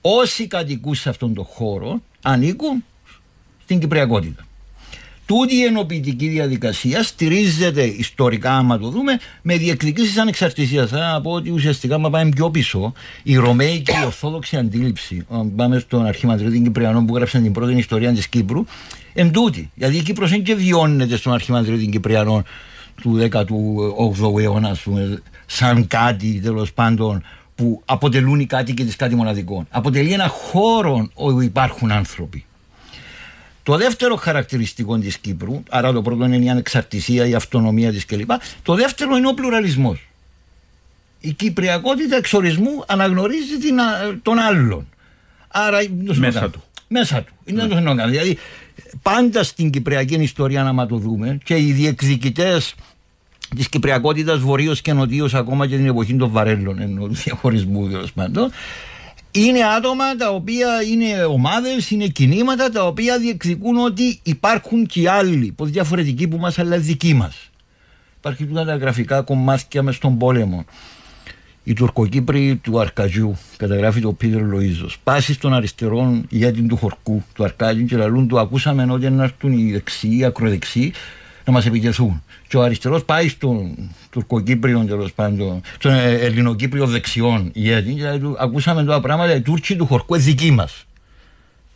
Όσοι 0.00 0.46
κατοικούν 0.46 0.94
σε 0.94 1.08
αυτόν 1.08 1.34
τον 1.34 1.44
χώρο 1.44 2.02
ανήκουν 2.22 2.84
στην 3.62 3.78
Κυπριακότητα. 3.78 4.46
Τούτη 5.26 5.54
η 5.54 5.62
ενοποιητική 5.62 6.28
διαδικασία 6.28 7.02
στηρίζεται 7.02 7.82
ιστορικά, 7.82 8.52
άμα 8.52 8.78
το 8.78 8.88
δούμε, 8.88 9.18
με 9.42 9.56
διεκδικήσεις 9.56 10.18
ανεξαρτησίας. 10.18 10.90
Θα 10.90 11.20
πω 11.22 11.30
ότι 11.30 11.50
ουσιαστικά, 11.50 11.94
άμα 11.94 12.10
πάμε 12.10 12.30
πιο 12.30 12.50
πίσω, 12.50 12.92
η 13.22 13.36
Ρωμαϊκή 13.36 13.90
η 13.90 14.04
Ορθόδοξη 14.04 14.56
αντίληψη, 14.56 15.26
πάμε 15.56 15.78
στον 15.78 16.06
Αρχιμαντριώτη 16.06 16.60
Κυπριανό 16.60 17.04
που 17.04 17.16
γράψαν 17.16 17.42
την 17.42 17.52
πρώτη 17.52 17.72
ιστορία 17.72 18.12
της 18.12 18.28
Κύπρου, 18.28 18.64
εν 19.14 19.30
τούτη. 19.30 19.70
Γιατί 19.74 19.96
η 19.96 20.02
Κύπρος 20.02 20.30
δεν 20.30 20.42
και 20.42 20.54
βιώνεται 20.54 21.16
στον 21.16 21.32
Αρχιμαντριώτη 21.32 21.86
Κυπριανό 21.86 22.44
του 23.02 23.28
18ου 23.30 24.40
αιώνα, 24.40 24.76
πούμε, 24.84 25.22
σαν 25.46 25.86
κάτι 25.86 26.40
τέλος 26.42 26.72
πάντων 26.72 27.22
που 27.54 27.82
αποτελούν 27.84 28.40
οι 28.40 28.46
κάτοικοι 28.46 28.84
της 28.84 28.96
κάτι 28.96 29.14
μοναδικών. 29.14 29.66
Αποτελεί 29.70 30.12
ένα 30.12 30.28
χώρο 30.28 31.08
όπου 31.14 31.40
υπάρχουν 31.40 31.90
άνθρωποι. 31.90 32.44
Το 33.66 33.76
δεύτερο 33.76 34.16
χαρακτηριστικό 34.16 34.98
της 34.98 35.18
Κύπρου, 35.18 35.62
άρα 35.70 35.92
το 35.92 36.02
πρώτο 36.02 36.24
είναι 36.24 36.36
η 36.36 36.48
ανεξαρτησία, 36.48 37.26
η 37.26 37.34
αυτονομία 37.34 37.92
της 37.92 38.04
κλπ. 38.04 38.30
Το 38.62 38.74
δεύτερο 38.74 39.16
είναι 39.16 39.28
ο 39.28 39.34
πλουραλισμός. 39.34 40.08
Η 41.20 41.32
κυπριακότητα 41.32 42.16
εξορισμού 42.16 42.84
αναγνωρίζει 42.86 43.58
την, 43.58 43.78
τον 44.22 44.38
άλλον. 44.38 44.86
Άρα, 45.48 45.78
μέσα 46.14 46.50
του. 46.50 46.62
Μέσα 46.88 47.22
του. 47.22 47.34
Είναι 47.44 47.62
ναι. 47.62 47.68
το 47.68 47.74
θέλω 47.74 47.94
Δηλαδή, 47.94 48.38
πάντα 49.02 49.42
στην 49.42 49.70
κυπριακή 49.70 50.14
ιστορία, 50.14 50.62
να 50.62 50.86
το 50.86 50.96
δούμε, 50.96 51.38
και 51.44 51.56
οι 51.56 51.72
διεκδικητές 51.72 52.74
της 53.56 53.68
κυπριακότητας 53.68 54.38
βορείω 54.38 54.74
και 54.82 54.92
νοτίω, 54.92 55.28
ακόμα 55.32 55.66
και 55.66 55.76
την 55.76 55.86
εποχή 55.86 56.16
των 56.16 56.30
Βαρέλων, 56.30 56.80
ενώ 56.80 57.06
του 57.06 57.14
διαχωρισμού 57.14 57.88
τέλος 57.88 58.12
πάντων, 58.12 58.50
είναι 59.36 59.64
άτομα 59.76 60.16
τα 60.16 60.30
οποία 60.30 60.82
είναι 60.90 61.24
ομάδες, 61.24 61.90
είναι 61.90 62.06
κινήματα 62.06 62.70
τα 62.70 62.86
οποία 62.86 63.18
διεκδικούν 63.18 63.76
ότι 63.76 64.18
υπάρχουν 64.22 64.86
και 64.86 65.10
άλλοι, 65.10 65.52
πως 65.56 65.70
διαφορετικοί 65.70 66.28
που 66.28 66.36
μας, 66.36 66.58
αλλά 66.58 66.78
δικοί 66.78 67.14
μας. 67.14 67.50
Υπάρχει 68.18 68.44
τούτα 68.44 68.64
τα 68.64 68.76
γραφικά 68.76 69.22
κομμάτια 69.22 69.82
μες 69.82 69.94
στον 69.94 70.18
πόλεμο. 70.18 70.64
Η 71.64 71.72
Τουρκοκύπρη 71.72 72.56
του 72.62 72.80
Αρκαζιού, 72.80 73.36
καταγράφει 73.56 74.00
το 74.00 74.12
Πίτερ 74.12 74.42
Λοίζος. 74.42 74.98
Πάσει 75.04 75.40
των 75.40 75.54
αριστερών 75.54 76.26
ηγέτη 76.28 76.62
του 76.62 76.76
Χορκού, 76.76 77.22
του 77.34 77.44
Αρκάζιου 77.44 77.84
και 77.84 77.96
λαλούν 77.96 78.28
του 78.28 78.38
ακούσαμε 78.38 78.86
ότι 78.90 79.10
να 79.10 79.22
έρθουν 79.22 79.52
οι 79.52 79.72
δεξιοί, 79.72 80.16
οι 80.18 80.24
ακροδεξιοί 80.24 80.92
να 81.46 81.52
μας 81.52 81.66
επιτεθούν. 81.66 82.22
Και 82.48 82.56
ο 82.56 82.62
αριστερός 82.62 83.04
πάει 83.04 83.28
στον 83.28 83.76
Τουρκοκύπριο, 84.10 84.84
τέλος 84.84 85.12
πάντων, 85.12 85.60
στον 85.78 85.92
Ελληνοκύπριο 85.92 86.86
δεξιών 86.86 87.50
ηγέτη 87.52 87.92
και 87.92 88.02
λέει 88.02 88.18
του 88.18 88.36
ακούσαμε 88.38 88.84
τώρα 88.84 89.00
πράγματα, 89.00 89.34
οι 89.34 89.40
Τούρκοι 89.40 89.76
του 89.76 89.86
Χορκού 89.86 90.14
είναι 90.14 90.24
δικοί 90.24 90.50
μας. 90.50 90.86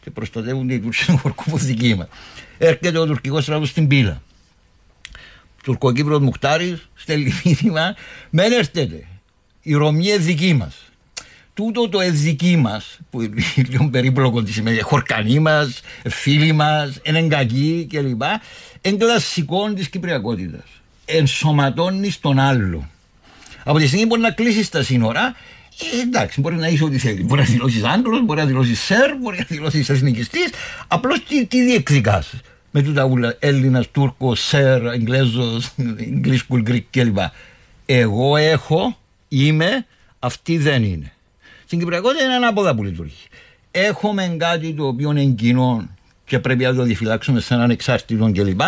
Και 0.03 0.11
προστατεύονται 0.11 0.75
οι 0.75 0.81
Τούρκοι 0.81 1.05
του 1.05 1.17
Χορκού 1.17 1.51
που 1.51 1.59
δικοί 1.59 1.95
μας. 1.95 2.09
Έρχεται 2.59 2.99
ο 2.99 3.07
τουρκικός 3.07 3.43
στρατός 3.43 3.69
στην 3.69 3.87
πύλα. 3.87 4.23
Τουρκοκύπριο 5.63 6.21
Μουχτάρη 6.21 6.81
στέλνει 6.95 7.33
μήνυμα, 7.45 7.95
μεν 8.31 8.53
έρθετε 8.53 9.07
η 9.63 9.75
Ρωμιέ 9.75 10.19
δική 10.19 10.55
μας. 10.55 10.75
Τούτο 11.61 11.89
το 11.89 12.01
εδική 12.01 12.57
μας, 12.57 12.99
που 13.11 13.23
είναι 13.23 13.43
λίγο 13.57 13.89
περίπλοκο 13.89 14.43
τη 14.43 14.53
σημαίνει, 14.53 14.81
χορκανή 14.81 15.39
μας, 15.39 15.81
φίλοι 16.09 16.53
μας, 16.53 16.99
ενεγκακοί 17.03 17.87
κλπ. 17.91 18.23
Εν 18.81 18.99
κλασικό 18.99 19.73
της 19.73 19.89
Κυπριακότητας. 19.89 20.65
Ενσωματώνει 21.05 22.13
τον 22.21 22.39
άλλο. 22.39 22.89
Από 23.65 23.79
τη 23.79 23.87
στιγμή 23.87 24.03
που 24.03 24.09
μπορεί 24.09 24.21
να 24.21 24.31
κλείσει 24.31 24.71
τα 24.71 24.83
σύνορα, 24.83 25.37
ε, 25.93 26.01
εντάξει, 26.01 26.41
μπορεί 26.41 26.57
να 26.57 26.69
είσαι 26.69 26.85
ό,τι 26.85 26.99
θέλει. 26.99 27.23
Μπορεί 27.23 27.41
να 27.41 27.47
δηλώσεις 27.47 27.85
Άγγλος, 27.85 28.25
μπορεί 28.25 28.41
να 28.41 28.47
δηλώσεις 28.47 28.81
Σερ, 28.81 29.17
μπορεί 29.17 29.37
να 29.39 29.45
δηλώσεις 29.49 29.89
εθνικιστής. 29.89 30.51
Απλώς 30.89 31.25
τι, 31.25 31.47
τι 31.47 31.65
διεκδικάς 31.65 32.33
με 32.71 32.83
τούτα 32.83 33.05
ούλα 33.05 33.37
Έλληνας, 33.39 33.91
Τούρκος, 33.91 34.41
Σερ, 34.41 34.89
Αγγλέζο, 34.89 35.61
English 35.99 36.39
School 36.49 36.69
Greek 36.69 36.83
κλπ. 36.91 37.19
Εγώ 37.87 38.37
έχω 38.37 38.99
είμαι, 39.29 39.87
αυτή 40.19 40.59
δεν 40.59 40.85
είναι. 40.85 41.13
Στην 41.71 41.83
Κυπριακότητα 41.83 42.25
είναι 42.25 42.35
ανάποδα 42.35 42.75
που 42.75 42.85
λειτουργεί. 42.85 43.23
Έχουμε 43.71 44.37
κάτι 44.39 44.75
το 44.75 44.87
οποίο 44.87 45.11
είναι 45.11 45.25
κοινό 45.25 45.89
και 46.25 46.39
πρέπει 46.39 46.65
να 46.65 46.75
το 46.75 46.83
διαφυλάξουμε 46.83 47.41
σαν 47.41 47.61
ανεξάρτητο 47.61 48.31
κλπ. 48.33 48.61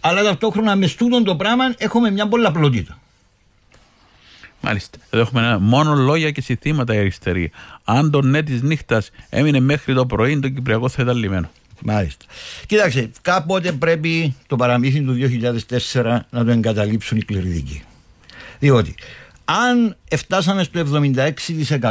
Αλλά 0.00 0.22
ταυτόχρονα 0.22 0.76
με 0.76 0.86
στούτον 0.86 1.24
το 1.24 1.36
πράγμα 1.36 1.74
έχουμε 1.78 2.10
μια 2.10 2.28
πολλαπλότητα. 2.28 2.98
Μάλιστα. 4.60 4.98
Εδώ 5.10 5.22
έχουμε 5.22 5.40
ένα, 5.40 5.58
μόνο 5.58 5.94
λόγια 5.94 6.30
και 6.30 6.40
συστήματα 6.40 6.94
η 6.94 6.98
αριστερή. 6.98 7.50
Αν 7.84 8.10
το 8.10 8.22
ναι 8.22 8.42
της 8.42 8.62
νύχτας 8.62 9.10
έμεινε 9.30 9.60
μέχρι 9.60 9.94
το 9.94 10.06
πρωί, 10.06 10.38
το 10.38 10.48
Κυπριακό 10.48 10.88
θα 10.88 11.02
ήταν 11.02 11.16
λιμένο. 11.16 11.50
Μάλιστα. 11.82 12.24
Κοίταξε, 12.66 13.10
κάποτε 13.22 13.72
πρέπει 13.72 14.34
το 14.46 14.56
παραμύθι 14.56 15.00
του 15.00 15.16
2004 15.92 16.18
να 16.30 16.44
το 16.44 16.50
εγκαταλείψουν 16.50 17.18
οι 17.18 17.22
κληριδικοί. 17.22 17.82
Διότι 18.58 18.94
αν 19.50 19.96
φτάσαμε 20.16 20.62
στο 20.62 20.80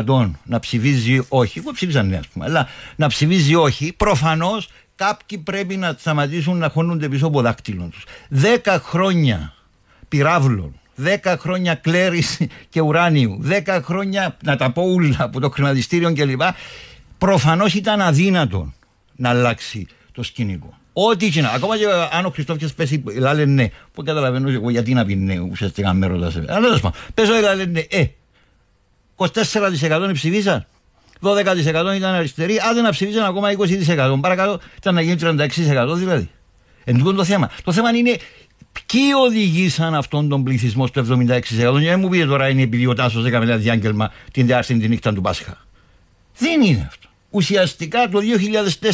76% 0.06 0.32
να 0.44 0.60
ψηφίζει 0.60 1.22
όχι, 1.30 1.60
εγώ 1.60 1.72
ψήφισα 1.72 2.04
ναι, 2.04 2.18
ας 2.18 2.28
πούμε, 2.28 2.46
αλλά 2.46 2.68
να 2.96 3.08
ψηφίζει 3.08 3.56
όχι, 3.56 3.94
προφανώς 3.98 4.70
κάποιοι 4.96 5.38
πρέπει 5.38 5.78
να 5.78 5.96
σταματήσουν 6.00 6.58
να 6.58 6.70
χώνονται 6.70 7.10
πίσω 7.10 7.28
από 7.28 7.42
δάκτυλο 7.42 7.90
τους. 7.92 8.04
Δέκα 8.30 8.80
χρόνια 8.80 9.54
πυράβλων, 10.08 10.80
δέκα 10.96 11.38
χρόνια 11.38 11.76
κλέρης 11.76 12.42
και 12.70 12.82
ουράνιου, 12.82 13.38
δέκα 13.40 13.82
χρόνια 13.82 14.38
να 14.44 14.56
τα 14.56 14.72
πω 14.72 14.82
όλα 14.82 15.18
από 15.20 15.40
το 15.40 15.50
χρηματιστήριο 15.50 16.14
κλπ. 16.14 16.42
Προφανώς 17.18 17.74
ήταν 17.74 18.02
αδύνατο 18.02 18.74
να 19.16 19.30
αλλάξει 19.30 19.88
το 20.12 20.24
σκηνικό. 20.24 20.79
Ό,τι 20.94 21.30
και 21.30 21.42
να. 21.42 21.50
Ακόμα 21.50 21.78
και 21.78 21.86
αν 22.12 22.26
ο 22.26 22.30
Χριστόφια 22.30 22.70
πέσει, 22.76 23.04
λένε 23.18 23.46
ναι. 23.46 23.70
Που 23.94 24.04
καταλαβαίνω 24.04 24.50
εγώ 24.50 24.70
γιατί 24.70 24.94
να 24.94 25.06
πει 25.06 25.16
ναι, 25.16 25.40
ουσιαστικά 25.40 25.94
με 25.94 26.08
ρωτάς. 26.08 26.36
Αλλά 26.36 26.60
τέλος 26.60 26.82
πάντων, 26.82 27.00
πέσω 27.14 27.34
λένε 27.34 27.66
ναι. 27.66 27.80
Ε, 27.80 28.06
24% 29.16 30.10
ψηφίσαν. 30.14 30.66
12% 31.22 31.96
ήταν 31.96 32.04
αριστεροί. 32.04 32.60
Άντε 32.70 32.82
να 32.82 32.92
ψηφίσαν 32.92 33.24
ακόμα 33.24 33.50
20%. 33.58 34.18
Παρακαλώ, 34.22 34.60
ήταν 34.78 34.94
να 34.94 35.02
γίνει 35.02 35.18
36% 35.22 35.96
δηλαδή. 35.96 36.30
Εν 36.84 37.04
το 37.04 37.24
θέμα. 37.24 37.50
Το 37.64 37.72
θέμα 37.72 37.90
είναι 37.90 38.18
ποιοι 38.72 39.02
οδηγήσαν 39.26 39.96
αυτόν 39.96 40.30
τον 40.30 40.44
πληθυσμό 40.44 40.88
στο 40.88 41.06
76%. 41.10 41.80
Για 41.80 41.92
να 41.92 41.98
μου 41.98 42.10
πείτε 42.10 42.26
τώρα 42.26 42.50
είναι 42.50 42.62
επειδή 42.62 42.86
ο 42.86 42.94
Τάσος 42.94 43.26
έκαμε 43.26 43.46
ένα 43.46 43.58
διάγγελμα 43.58 44.12
την 44.32 44.46
διάρκεια 44.46 44.80
τη 44.80 44.88
νύχτα 44.88 45.14
του 45.14 45.22
Πάσχα. 45.22 45.66
Δεν 46.38 46.62
είναι 46.62 46.86
αυτό 46.88 47.09
ουσιαστικά 47.30 48.10
το 48.10 48.20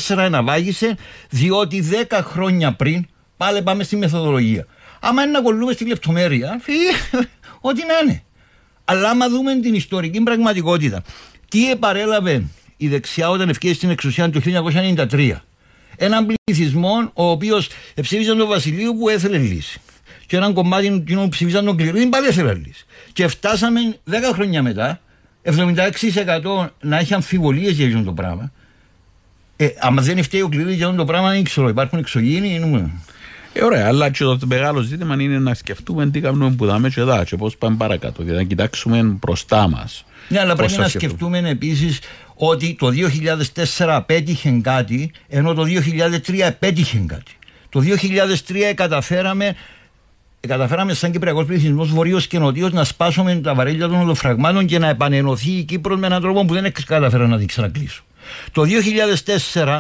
2004 0.08 0.16
αναβάγησε 0.18 0.98
διότι 1.30 1.90
10 2.10 2.20
χρόνια 2.24 2.74
πριν 2.74 3.06
πάλι 3.38 3.62
πάμε 3.62 3.84
στη 3.84 3.96
μεθοδολογία. 3.96 4.66
Άμα 5.00 5.24
είναι 5.24 5.32
να 5.32 5.42
κολλούμε 5.42 5.72
στη 5.74 5.88
λεπτομέρεια, 5.88 6.62
ό,τι 7.70 7.82
να 7.86 7.94
είναι. 8.04 8.24
Αλλά 8.86 9.10
άμα 9.10 9.30
δούμε 9.30 9.60
την 9.60 9.74
ιστορική 9.74 10.22
πραγματικότητα, 10.22 11.04
τι 11.50 11.72
επαρέλαβε 11.72 12.44
η 12.78 12.88
δεξιά 12.88 13.30
όταν 13.30 13.50
ευκαιρία 13.50 13.76
στην 13.76 13.90
εξουσία 13.90 14.30
το 14.30 14.42
1993. 15.12 15.32
Έναν 15.98 16.26
πληθυσμό 16.26 17.12
ο 17.14 17.30
οποίος 17.30 17.70
ψήφιζαν 18.02 18.38
τον 18.38 18.48
Βασιλείο 18.48 18.96
που 18.96 19.10
έθελε 19.10 19.38
λύση. 19.38 19.82
Και 20.28 20.36
έναν 20.38 20.54
κομμάτι 20.54 21.04
που 21.06 21.30
ψήφιζαν 21.30 21.66
τον 21.66 21.78
Κληρίδη 21.78 22.08
πάλι 22.08 22.28
έθελε 22.28 22.54
λύση. 22.54 22.86
Και 23.14 23.28
φτάσαμε 23.28 23.80
10 24.12 24.14
χρόνια 24.34 24.62
μετά 24.64 25.00
76% 25.46 26.68
να 26.82 26.98
έχει 26.98 27.14
αμφιβολίες 27.14 27.72
για 27.72 27.88
αυτό 27.88 28.04
το 28.04 28.12
πράγμα. 28.12 28.52
Ε, 29.56 29.68
άμα 29.80 30.02
δεν 30.02 30.24
φταίει 30.24 30.42
ο 30.42 30.48
κλειδί 30.48 30.74
για 30.74 30.86
αυτό 30.86 30.98
το 30.98 31.06
πράγμα, 31.06 31.30
δεν 31.30 31.44
ξέρω. 31.44 31.68
Υπάρχουν 31.68 32.00
εξωγήινοι. 32.00 32.56
Είναι... 32.56 32.90
Ε, 33.54 33.64
ωραία, 33.64 33.88
αλλά 33.88 34.10
και 34.10 34.24
το 34.24 34.40
μεγάλο 34.46 34.82
ζήτημα 34.82 35.16
είναι 35.20 35.40
να 35.40 35.54
σκεφτούμε 35.54 36.10
τι 36.10 36.20
κάνουμε 36.20 36.52
που 36.52 36.66
δάμε 36.66 36.90
και 36.90 37.00
εδώ 37.00 37.24
και 37.24 37.36
πώς 37.36 37.58
πάμε 37.58 37.76
παρακάτω. 37.76 38.24
Δηλαδή 38.24 38.42
να 38.42 38.48
κοιτάξουμε 38.48 39.02
μπροστά 39.04 39.68
μας. 39.68 40.06
Ναι, 40.30 40.40
αλλά 40.40 40.56
πρέπει 40.56 40.78
να 40.78 40.88
σκεφτούμε 40.88 41.50
επίσης 41.50 42.00
ότι 42.36 42.76
το 42.80 42.92
2004 43.78 43.86
απέτυχε 43.88 44.60
κάτι, 44.62 45.12
ενώ 45.28 45.54
το 45.54 45.64
2003 46.28 46.40
απέτυχε 46.40 46.98
κάτι. 47.08 47.32
Το 47.70 47.84
2003 48.50 48.74
καταφέραμε 48.76 49.56
καταφέραμε 50.46 50.94
σαν 50.94 51.12
Κυπριακός 51.12 51.46
πληθυσμός 51.46 51.90
βορείο 51.90 52.20
και 52.20 52.40
νοτίο 52.40 52.70
να 52.70 52.84
σπάσουμε 52.84 53.36
τα 53.36 53.54
βαρέλια 53.54 53.88
των 53.88 54.02
οδοφραγμάτων 54.02 54.66
και 54.66 54.80
να 54.80 54.88
επανενωθεί 54.90 55.52
η 55.52 55.64
Κύπρος 55.64 56.00
με 56.00 56.08
έναν 56.08 56.22
τρόπο 56.22 56.46
που 56.46 56.54
δεν 56.54 56.72
καταφέραν 56.86 57.30
να 57.30 57.38
την 57.38 57.48
ξανακλείσουν. 57.48 58.06
Το 58.52 58.64
2004, 59.54 59.80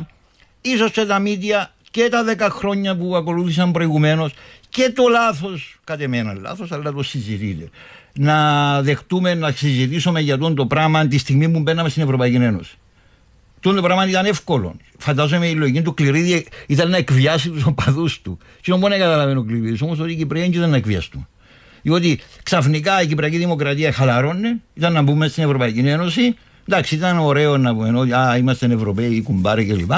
ίσως 0.62 0.92
και 0.92 1.06
τα 1.06 1.20
μίδια 1.20 1.74
και 1.92 2.10
τα 2.12 2.24
10 2.38 2.48
χρόνια 2.52 2.96
που 2.98 3.16
ακολούθησαν 3.16 3.72
προηγουμένως 3.72 4.34
και 4.70 4.92
το 4.96 5.04
λάθος, 5.08 5.80
κατ' 5.84 6.02
εμένα 6.02 6.34
λάθος, 6.34 6.72
αλλά 6.72 6.92
το 6.92 7.04
συζητείτε. 7.04 7.70
Να 8.14 8.82
δεχτούμε 8.82 9.34
να 9.34 9.52
συζητήσουμε 9.52 10.20
για 10.20 10.38
τον 10.38 10.56
το 10.56 10.66
πράγμα 10.66 11.08
τη 11.08 11.18
στιγμή 11.18 11.50
που 11.50 11.60
μπαίναμε 11.60 11.90
στην 11.90 12.04
Ευρωπαϊκή 12.04 12.36
Ένωση. 12.36 12.78
Το 13.74 13.82
πράγμα 13.82 14.08
ήταν 14.08 14.26
εύκολο. 14.26 14.76
Φαντάζομαι 14.98 15.48
η 15.48 15.54
λογική 15.54 15.82
του 15.82 15.94
Κληρίδη 15.94 16.48
ήταν 16.68 16.90
να 16.90 16.98
εκβιάσει 16.98 17.50
τους 17.50 17.66
οπαδούς 17.66 18.22
του. 18.22 18.38
Και 18.62 18.72
μόνο 18.72 18.88
να 18.88 18.98
καταλαβαίνει 18.98 19.40
ο 19.40 19.44
Κληρίδης. 19.44 19.82
Όμως 19.82 20.00
ότι 20.00 20.12
οι 20.12 20.16
Κυπριακοί 20.16 20.58
ήταν 20.58 20.70
να 20.70 20.76
εκβιαστούν. 20.76 21.28
Διότι 21.82 22.20
ξαφνικά 22.44 23.02
η 23.02 23.08
Κυπριακή 23.08 23.38
Δημοκρατία 23.38 23.92
χαλαρώνε, 23.92 24.62
ήταν 24.74 24.94
να 24.94 25.02
μπούμε 25.02 25.28
στην 25.28 25.44
Ευρωπαϊκή 25.44 25.80
Ένωση. 25.80 26.36
Εντάξει, 26.68 26.96
ήταν 26.96 27.18
ωραίο 27.18 27.58
να 27.58 27.76
πούμε 27.76 28.00
ότι 28.00 28.14
α, 28.14 28.38
είμαστε 28.38 28.66
Ευρωπαίοι, 28.66 29.22
κουμπάρε 29.22 29.64
κλπ. 29.64 29.92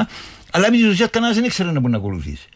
Αλλά 0.51 0.67
επί 0.67 0.77
τη 0.77 0.87
ουσία 0.87 1.07
κανένας 1.07 1.35
δεν 1.35 1.43
ήξερε 1.43 1.71
να 1.71 1.79
μπορεί 1.79 1.91
να 1.91 1.97
ακολουθήσει. 1.97 2.47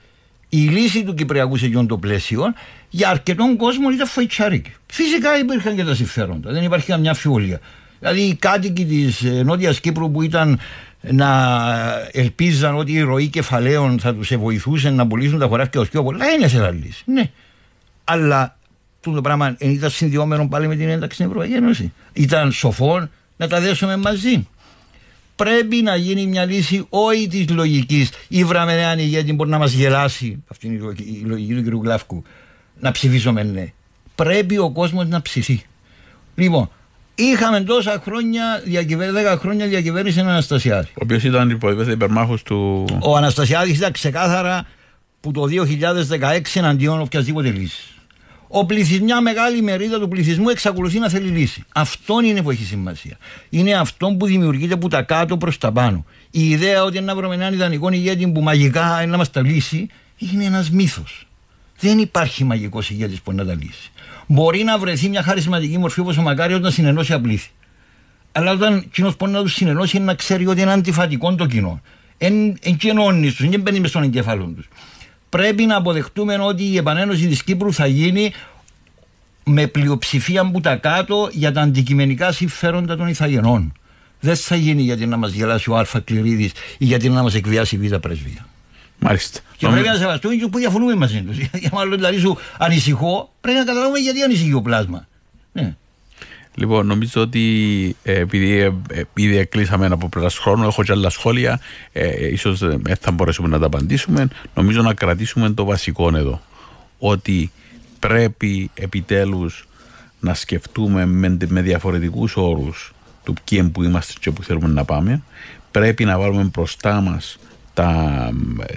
Η 0.50 0.58
λύση 0.58 1.04
του 1.04 1.14
Κυπριακού 1.14 1.58
σε 1.58 1.66
εκείνο 1.66 1.86
το 1.86 1.98
πλαίσιο 1.98 2.54
για 2.90 3.10
αρκετόν 3.10 3.58
κόσμο 3.58 3.90
ήταν 3.90 4.08
φοητσάρικη. 4.08 4.72
Φυσικά 4.86 5.40
υπήρχαν 5.40 5.76
και 5.76 5.84
τα 5.84 5.96
συμφέροντα, 5.96 6.52
δεν 6.52 6.64
υπάρχει 6.64 6.86
καμιά 6.86 7.10
αμφιβολία. 7.10 7.60
Δηλαδή 8.00 8.22
οι 8.22 8.36
κάτοικοι 8.36 8.86
της 8.86 9.24
ε, 9.24 9.44
Νότιας 9.44 9.80
Κύπρου 9.80 10.12
που 10.12 10.22
ήταν 10.22 10.60
να 11.02 11.58
ελπίζαν 12.12 12.76
ότι 12.78 12.92
η 12.92 13.02
ροή 13.02 13.28
κεφαλαίων 13.28 14.00
θα 14.00 14.16
τους 14.16 14.36
βοηθούσε 14.36 14.90
να 14.90 15.08
πουλήσουν 15.08 15.40
τα 15.40 15.48
χωράφια 15.48 15.80
ως 15.82 15.90
πιο 15.90 16.04
πολλά. 16.04 16.26
Είναι 16.26 16.48
σε 16.48 16.72
λύση. 16.72 17.04
Ναι. 17.06 17.32
Αλλά 18.04 18.58
το 19.02 19.22
πράγμα 19.22 19.56
ήταν 19.60 19.90
συνδυόμενο 19.90 20.48
πάλι 20.48 20.68
με 20.68 20.76
την 20.76 20.90
ένταξη 20.90 21.16
στην 21.16 21.26
Ευρωπαϊκή 21.26 21.54
Ένωση. 21.54 21.94
Ήταν 22.14 22.52
σοφό 22.52 23.08
να 23.38 23.48
τα 23.48 23.60
δέσουμε 23.60 23.98
μαζί. 23.98 24.48
Πρέπει 25.36 25.76
να 25.76 25.96
γίνει 25.96 26.26
μια 26.26 26.46
λύση 26.46 26.86
όχι 26.90 27.28
της 27.28 27.50
λογικής. 27.50 28.10
Η 28.28 28.44
βραμενέα 28.44 29.00
ηγέτη 29.00 29.34
μπορεί 29.34 29.50
να 29.50 29.58
μας 29.58 29.72
γελάσει. 29.72 30.44
Αυτή 30.48 30.68
είναι 30.68 30.94
η 30.98 31.22
λογική 31.26 31.54
του 31.54 31.80
κ. 31.80 31.82
Γκλάφκου. 31.82 32.24
Να 32.80 32.92
ψηφίσουμε 32.92 33.44
ναι. 33.44 33.74
Πρέπει 34.16 34.58
ο 34.58 34.72
κόσμος 34.72 35.08
να 35.08 35.22
ψηφίσει. 35.22 35.66
Λοιπόν, 36.36 36.70
Είχαμε 37.22 37.62
τόσα 37.62 38.02
χρόνια, 38.04 38.44
10 39.34 39.38
χρόνια 39.40 39.68
διακυβέρνηση 39.68 40.20
έναν 40.20 40.32
Αναστασιάδη. 40.32 40.88
Ο 40.88 41.00
οποίος 41.04 41.24
ήταν 41.24 41.60
υπερμάχος 41.92 42.44
του. 42.44 42.86
Ο 43.02 43.16
Αναστασιάδης 43.16 43.78
ήταν 43.78 43.92
ξεκάθαρα 43.92 44.66
που 45.20 45.32
το 45.32 45.46
2016 45.46 46.60
εναντίον 46.60 47.02
οποιασδήποτε 47.02 47.50
λύση. 47.50 47.84
Ο 48.48 48.66
πληθυσμό, 48.66 49.06
μια 49.06 49.22
μεγάλη 49.22 49.62
μερίδα 49.62 50.00
του 50.00 50.08
πληθυσμού 50.08 50.50
εξακολουθεί 50.50 51.00
να 51.00 51.10
θέλει 51.10 51.28
λύση. 51.30 51.64
Αυτό 51.74 52.22
είναι 52.22 52.42
που 52.42 52.52
έχει 52.52 52.64
σημασία. 52.64 53.18
Είναι 53.50 53.74
αυτό 53.74 54.16
που 54.20 54.26
δημιουργείται 54.26 54.74
από 54.74 54.88
τα 54.88 55.02
κάτω 55.02 55.38
προς 55.38 55.58
τα 55.58 55.72
πάνω. 55.72 56.06
Η 56.32 56.50
ιδέα 56.50 56.84
ότι 56.84 57.02
να 57.02 57.16
βρούμε 57.16 57.36
έναν 57.36 57.54
ιδανικό 57.54 57.92
ηγέτη 57.92 58.28
που 58.28 58.42
μαγικά 58.42 59.02
είναι 59.02 59.12
να 59.12 59.18
μας 59.18 59.32
τα 59.32 59.42
λύσει 59.42 59.88
είναι 60.18 60.46
ένας 60.46 60.70
μύθος. 60.70 61.28
Δεν 61.80 62.00
υπάρχει 62.00 62.44
μαγικός 62.44 62.90
ηγέτης 62.90 63.22
που 63.22 63.34
να 63.34 63.46
τα 63.46 63.54
λύσει. 63.54 63.92
Μπορεί 64.32 64.64
να 64.64 64.78
βρεθεί 64.78 65.10
μια 65.10 65.24
χαρισματική 65.24 65.78
μορφή 65.78 66.00
όπως 66.00 66.18
ο 66.18 66.22
Μακάριο 66.22 66.60
να 66.60 66.70
συνενώσει 66.70 67.14
απλήθη. 67.14 67.50
Αλλά 68.32 68.52
όταν 68.52 68.86
κοινό 68.92 69.14
μπορεί 69.20 69.32
να 69.32 69.42
τους 69.42 69.54
συνενώσει 69.54 69.98
είναι 69.98 70.06
να 70.06 70.14
ξέρει 70.14 70.48
ότι 70.48 70.62
είναι 70.62 70.72
αντιφατικό 70.72 71.36
το 71.36 71.46
κοινό. 71.46 71.82
Εν, 72.18 72.58
ενκαινώνει 72.62 73.28
τους, 73.28 73.50
δεν 73.50 73.62
μπαίνει 73.62 73.80
μες 73.80 73.90
στον 73.90 74.04
εγκέφαλο 74.04 74.54
τους. 74.56 74.68
Πρέπει 75.30 75.66
να 75.66 75.76
αποδεχτούμε 75.76 76.38
ότι 76.40 76.64
η 76.64 76.78
επανένωση 76.78 77.28
της 77.28 77.44
Κύπρου 77.44 77.74
θα 77.74 77.86
γίνει 77.86 78.34
με 79.44 79.68
πλειοψηφία 79.68 80.52
που 80.52 80.62
τα 80.62 80.76
κάτω 80.76 81.30
για 81.32 81.52
τα 81.52 81.62
αντικειμενικά 81.62 82.32
συμφέροντα 82.32 82.98
των 82.98 83.08
Ιθαγενών. 83.08 83.74
Δεν 84.20 84.36
θα 84.36 84.56
γίνει 84.56 84.82
γιατί 84.82 85.06
να 85.06 85.18
μας 85.18 85.32
γελάσει 85.32 85.70
ο 85.70 85.78
Α 85.78 85.86
Κληρίδης 86.04 86.52
ή 86.78 86.86
γιατί 86.86 87.10
να 87.10 87.24
μας 87.24 87.36
εκβιάσει 87.36 87.76
η 87.76 87.88
Β 87.88 87.96
Πρεσβεία. 87.96 88.46
Μάλιστα. 89.02 89.40
Και 89.58 89.68
πρέπει 89.68 89.88
να 89.88 89.96
σεβαστούμε 89.96 90.36
και 90.36 90.48
που 90.48 90.58
διαφωνούμε 90.58 90.96
μαζί 90.96 91.22
τους. 91.22 91.38
Για 91.62 91.70
μάλλον 91.74 91.96
δηλαδή 91.96 92.18
σου 92.18 92.38
ανησυχώ, 92.58 93.34
πρέπει 93.42 93.58
να 93.58 93.64
καταλάβουμε 93.64 94.00
γιατί 94.00 94.22
ανησυχεί 94.22 94.54
ο 94.54 94.62
πλάσμα. 94.62 95.08
Ναι. 95.52 95.76
Λοιπόν, 96.56 96.86
νομίζω 96.86 97.22
ότι 97.22 97.96
ε, 98.04 98.20
επειδή 98.20 98.60
ε, 98.60 98.72
ήδη 99.14 99.38
εκλείσαμε 99.38 99.86
από 99.86 100.10
πλευράς 100.10 100.38
χρόνου, 100.38 100.64
έχω 100.64 100.84
και 100.84 100.92
άλλα 100.92 101.10
σχόλια, 101.10 101.60
ε, 101.92 102.28
ίσως 102.28 102.60
δεν 102.60 102.96
θα 103.02 103.12
μπορέσουμε 103.12 103.48
να 103.48 103.60
τα 103.60 103.66
απαντήσουμε. 103.66 104.28
Νομίζω 104.56 104.82
να 104.82 104.94
κρατήσουμε 104.94 105.50
το 105.50 105.66
βασικό 105.66 106.12
εδώ. 106.16 106.42
Ότι 106.98 107.52
πρέπει 108.00 108.72
επιτέλους 108.74 109.68
να 110.20 110.34
σκεφτούμε 110.34 111.06
με, 111.06 111.38
με 111.48 111.62
διαφορετικούς 111.62 112.36
όρους 112.36 112.94
του 113.24 113.34
ποιοι 113.44 113.64
που 113.64 113.84
είμαστε 113.84 114.14
και 114.20 114.32
που 114.32 114.44
θέλουμε 114.44 114.68
να 114.68 114.86
πάμε. 114.86 115.22
Πρέπει 115.72 116.06
να 116.06 116.20
βάλουμε 116.20 116.44
μπροστά 116.44 117.02
μας 117.02 117.38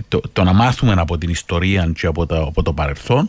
το, 0.08 0.20
το, 0.32 0.44
να 0.44 0.52
μάθουμε 0.52 0.94
από 0.96 1.18
την 1.18 1.28
ιστορία 1.28 1.92
και 1.96 2.06
από, 2.06 2.26
τα, 2.26 2.36
από 2.36 2.62
το 2.62 2.72
παρελθόν. 2.72 3.28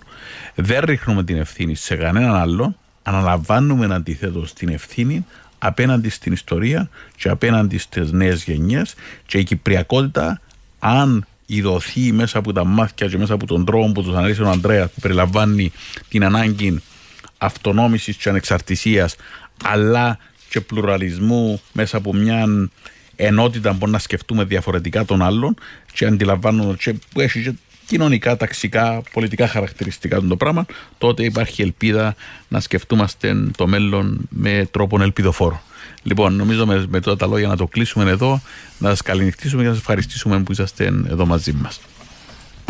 Δεν 0.56 0.82
ρίχνουμε 0.84 1.24
την 1.24 1.38
ευθύνη 1.38 1.76
σε 1.76 1.96
κανέναν 1.96 2.36
άλλον. 2.36 2.76
Αναλαμβάνουμε 3.04 3.96
αντιθέτως 3.96 4.54
την 4.54 4.70
ευθύνη 4.70 5.26
απέναντι 5.58 6.10
στην 6.10 6.34
ιστορία 6.34 6.90
και 7.16 7.30
απέναντι 7.30 7.78
στις 7.78 8.12
νέες 8.12 8.44
γενιές 8.44 8.94
και 9.26 9.38
η 9.38 9.44
κυπριακότητα 9.44 10.42
αν 10.80 11.26
ειδωθεί 11.46 12.12
μέσα 12.12 12.38
από 12.38 12.54
τα 12.54 12.66
μάτια 12.66 13.08
και 13.08 13.18
μέσα 13.18 13.34
από 13.34 13.46
τον 13.46 13.66
τρόπο 13.66 13.92
που 13.92 14.04
τους 14.04 14.16
αναλύσει 14.16 14.42
ο 14.42 14.50
Ανδρέας 14.50 14.90
που 14.92 15.00
περιλαμβάνει 15.02 15.72
την 16.10 16.24
ανάγκη 16.24 16.82
αυτονόμησης 17.38 18.16
και 18.16 18.30
ανεξαρτησίας 18.30 19.16
αλλά 19.64 20.18
και 20.50 20.62
πλουραλισμού 20.62 21.62
μέσα 21.72 21.98
από 21.98 22.14
μια 22.14 22.70
ενότητα 23.16 23.74
που 23.74 23.89
να 23.89 23.99
σκεφτούμε 23.99 24.43
διαφορετικά 24.43 25.05
των 25.05 25.22
άλλων 25.22 25.55
και 25.93 26.05
αντιλαμβάνουμε 26.05 26.76
και 26.80 26.93
που 27.13 27.20
έχει 27.20 27.41
και 27.41 27.53
κοινωνικά, 27.86 28.38
ταξικά, 28.38 29.01
πολιτικά 29.11 29.47
χαρακτηριστικά 29.47 30.22
το 30.22 30.36
πράγμα, 30.36 30.66
τότε 30.97 31.24
υπάρχει 31.24 31.61
ελπίδα 31.61 32.16
να 32.47 32.59
σκεφτούμαστε 32.59 33.36
το 33.57 33.68
μέλλον 33.68 34.28
με 34.30 34.68
τρόπο 34.72 35.01
ελπιδοφόρο. 35.01 35.61
Λοιπόν, 36.03 36.36
νομίζω 36.36 36.66
με, 36.66 36.86
με 36.89 36.99
τα 36.99 37.28
λόγια 37.28 37.47
να 37.47 37.57
το 37.57 37.68
κλείσουμε 37.68 38.09
εδώ, 38.09 38.41
να 38.78 38.89
σας 38.89 39.01
καληνυχτήσουμε 39.01 39.61
και 39.61 39.68
να 39.68 39.74
σας 39.74 39.82
ευχαριστήσουμε 39.82 40.43
που 40.43 40.51
είσαστε 40.51 40.86
εδώ 40.86 41.26
μαζί 41.26 41.53
μας. 41.53 41.80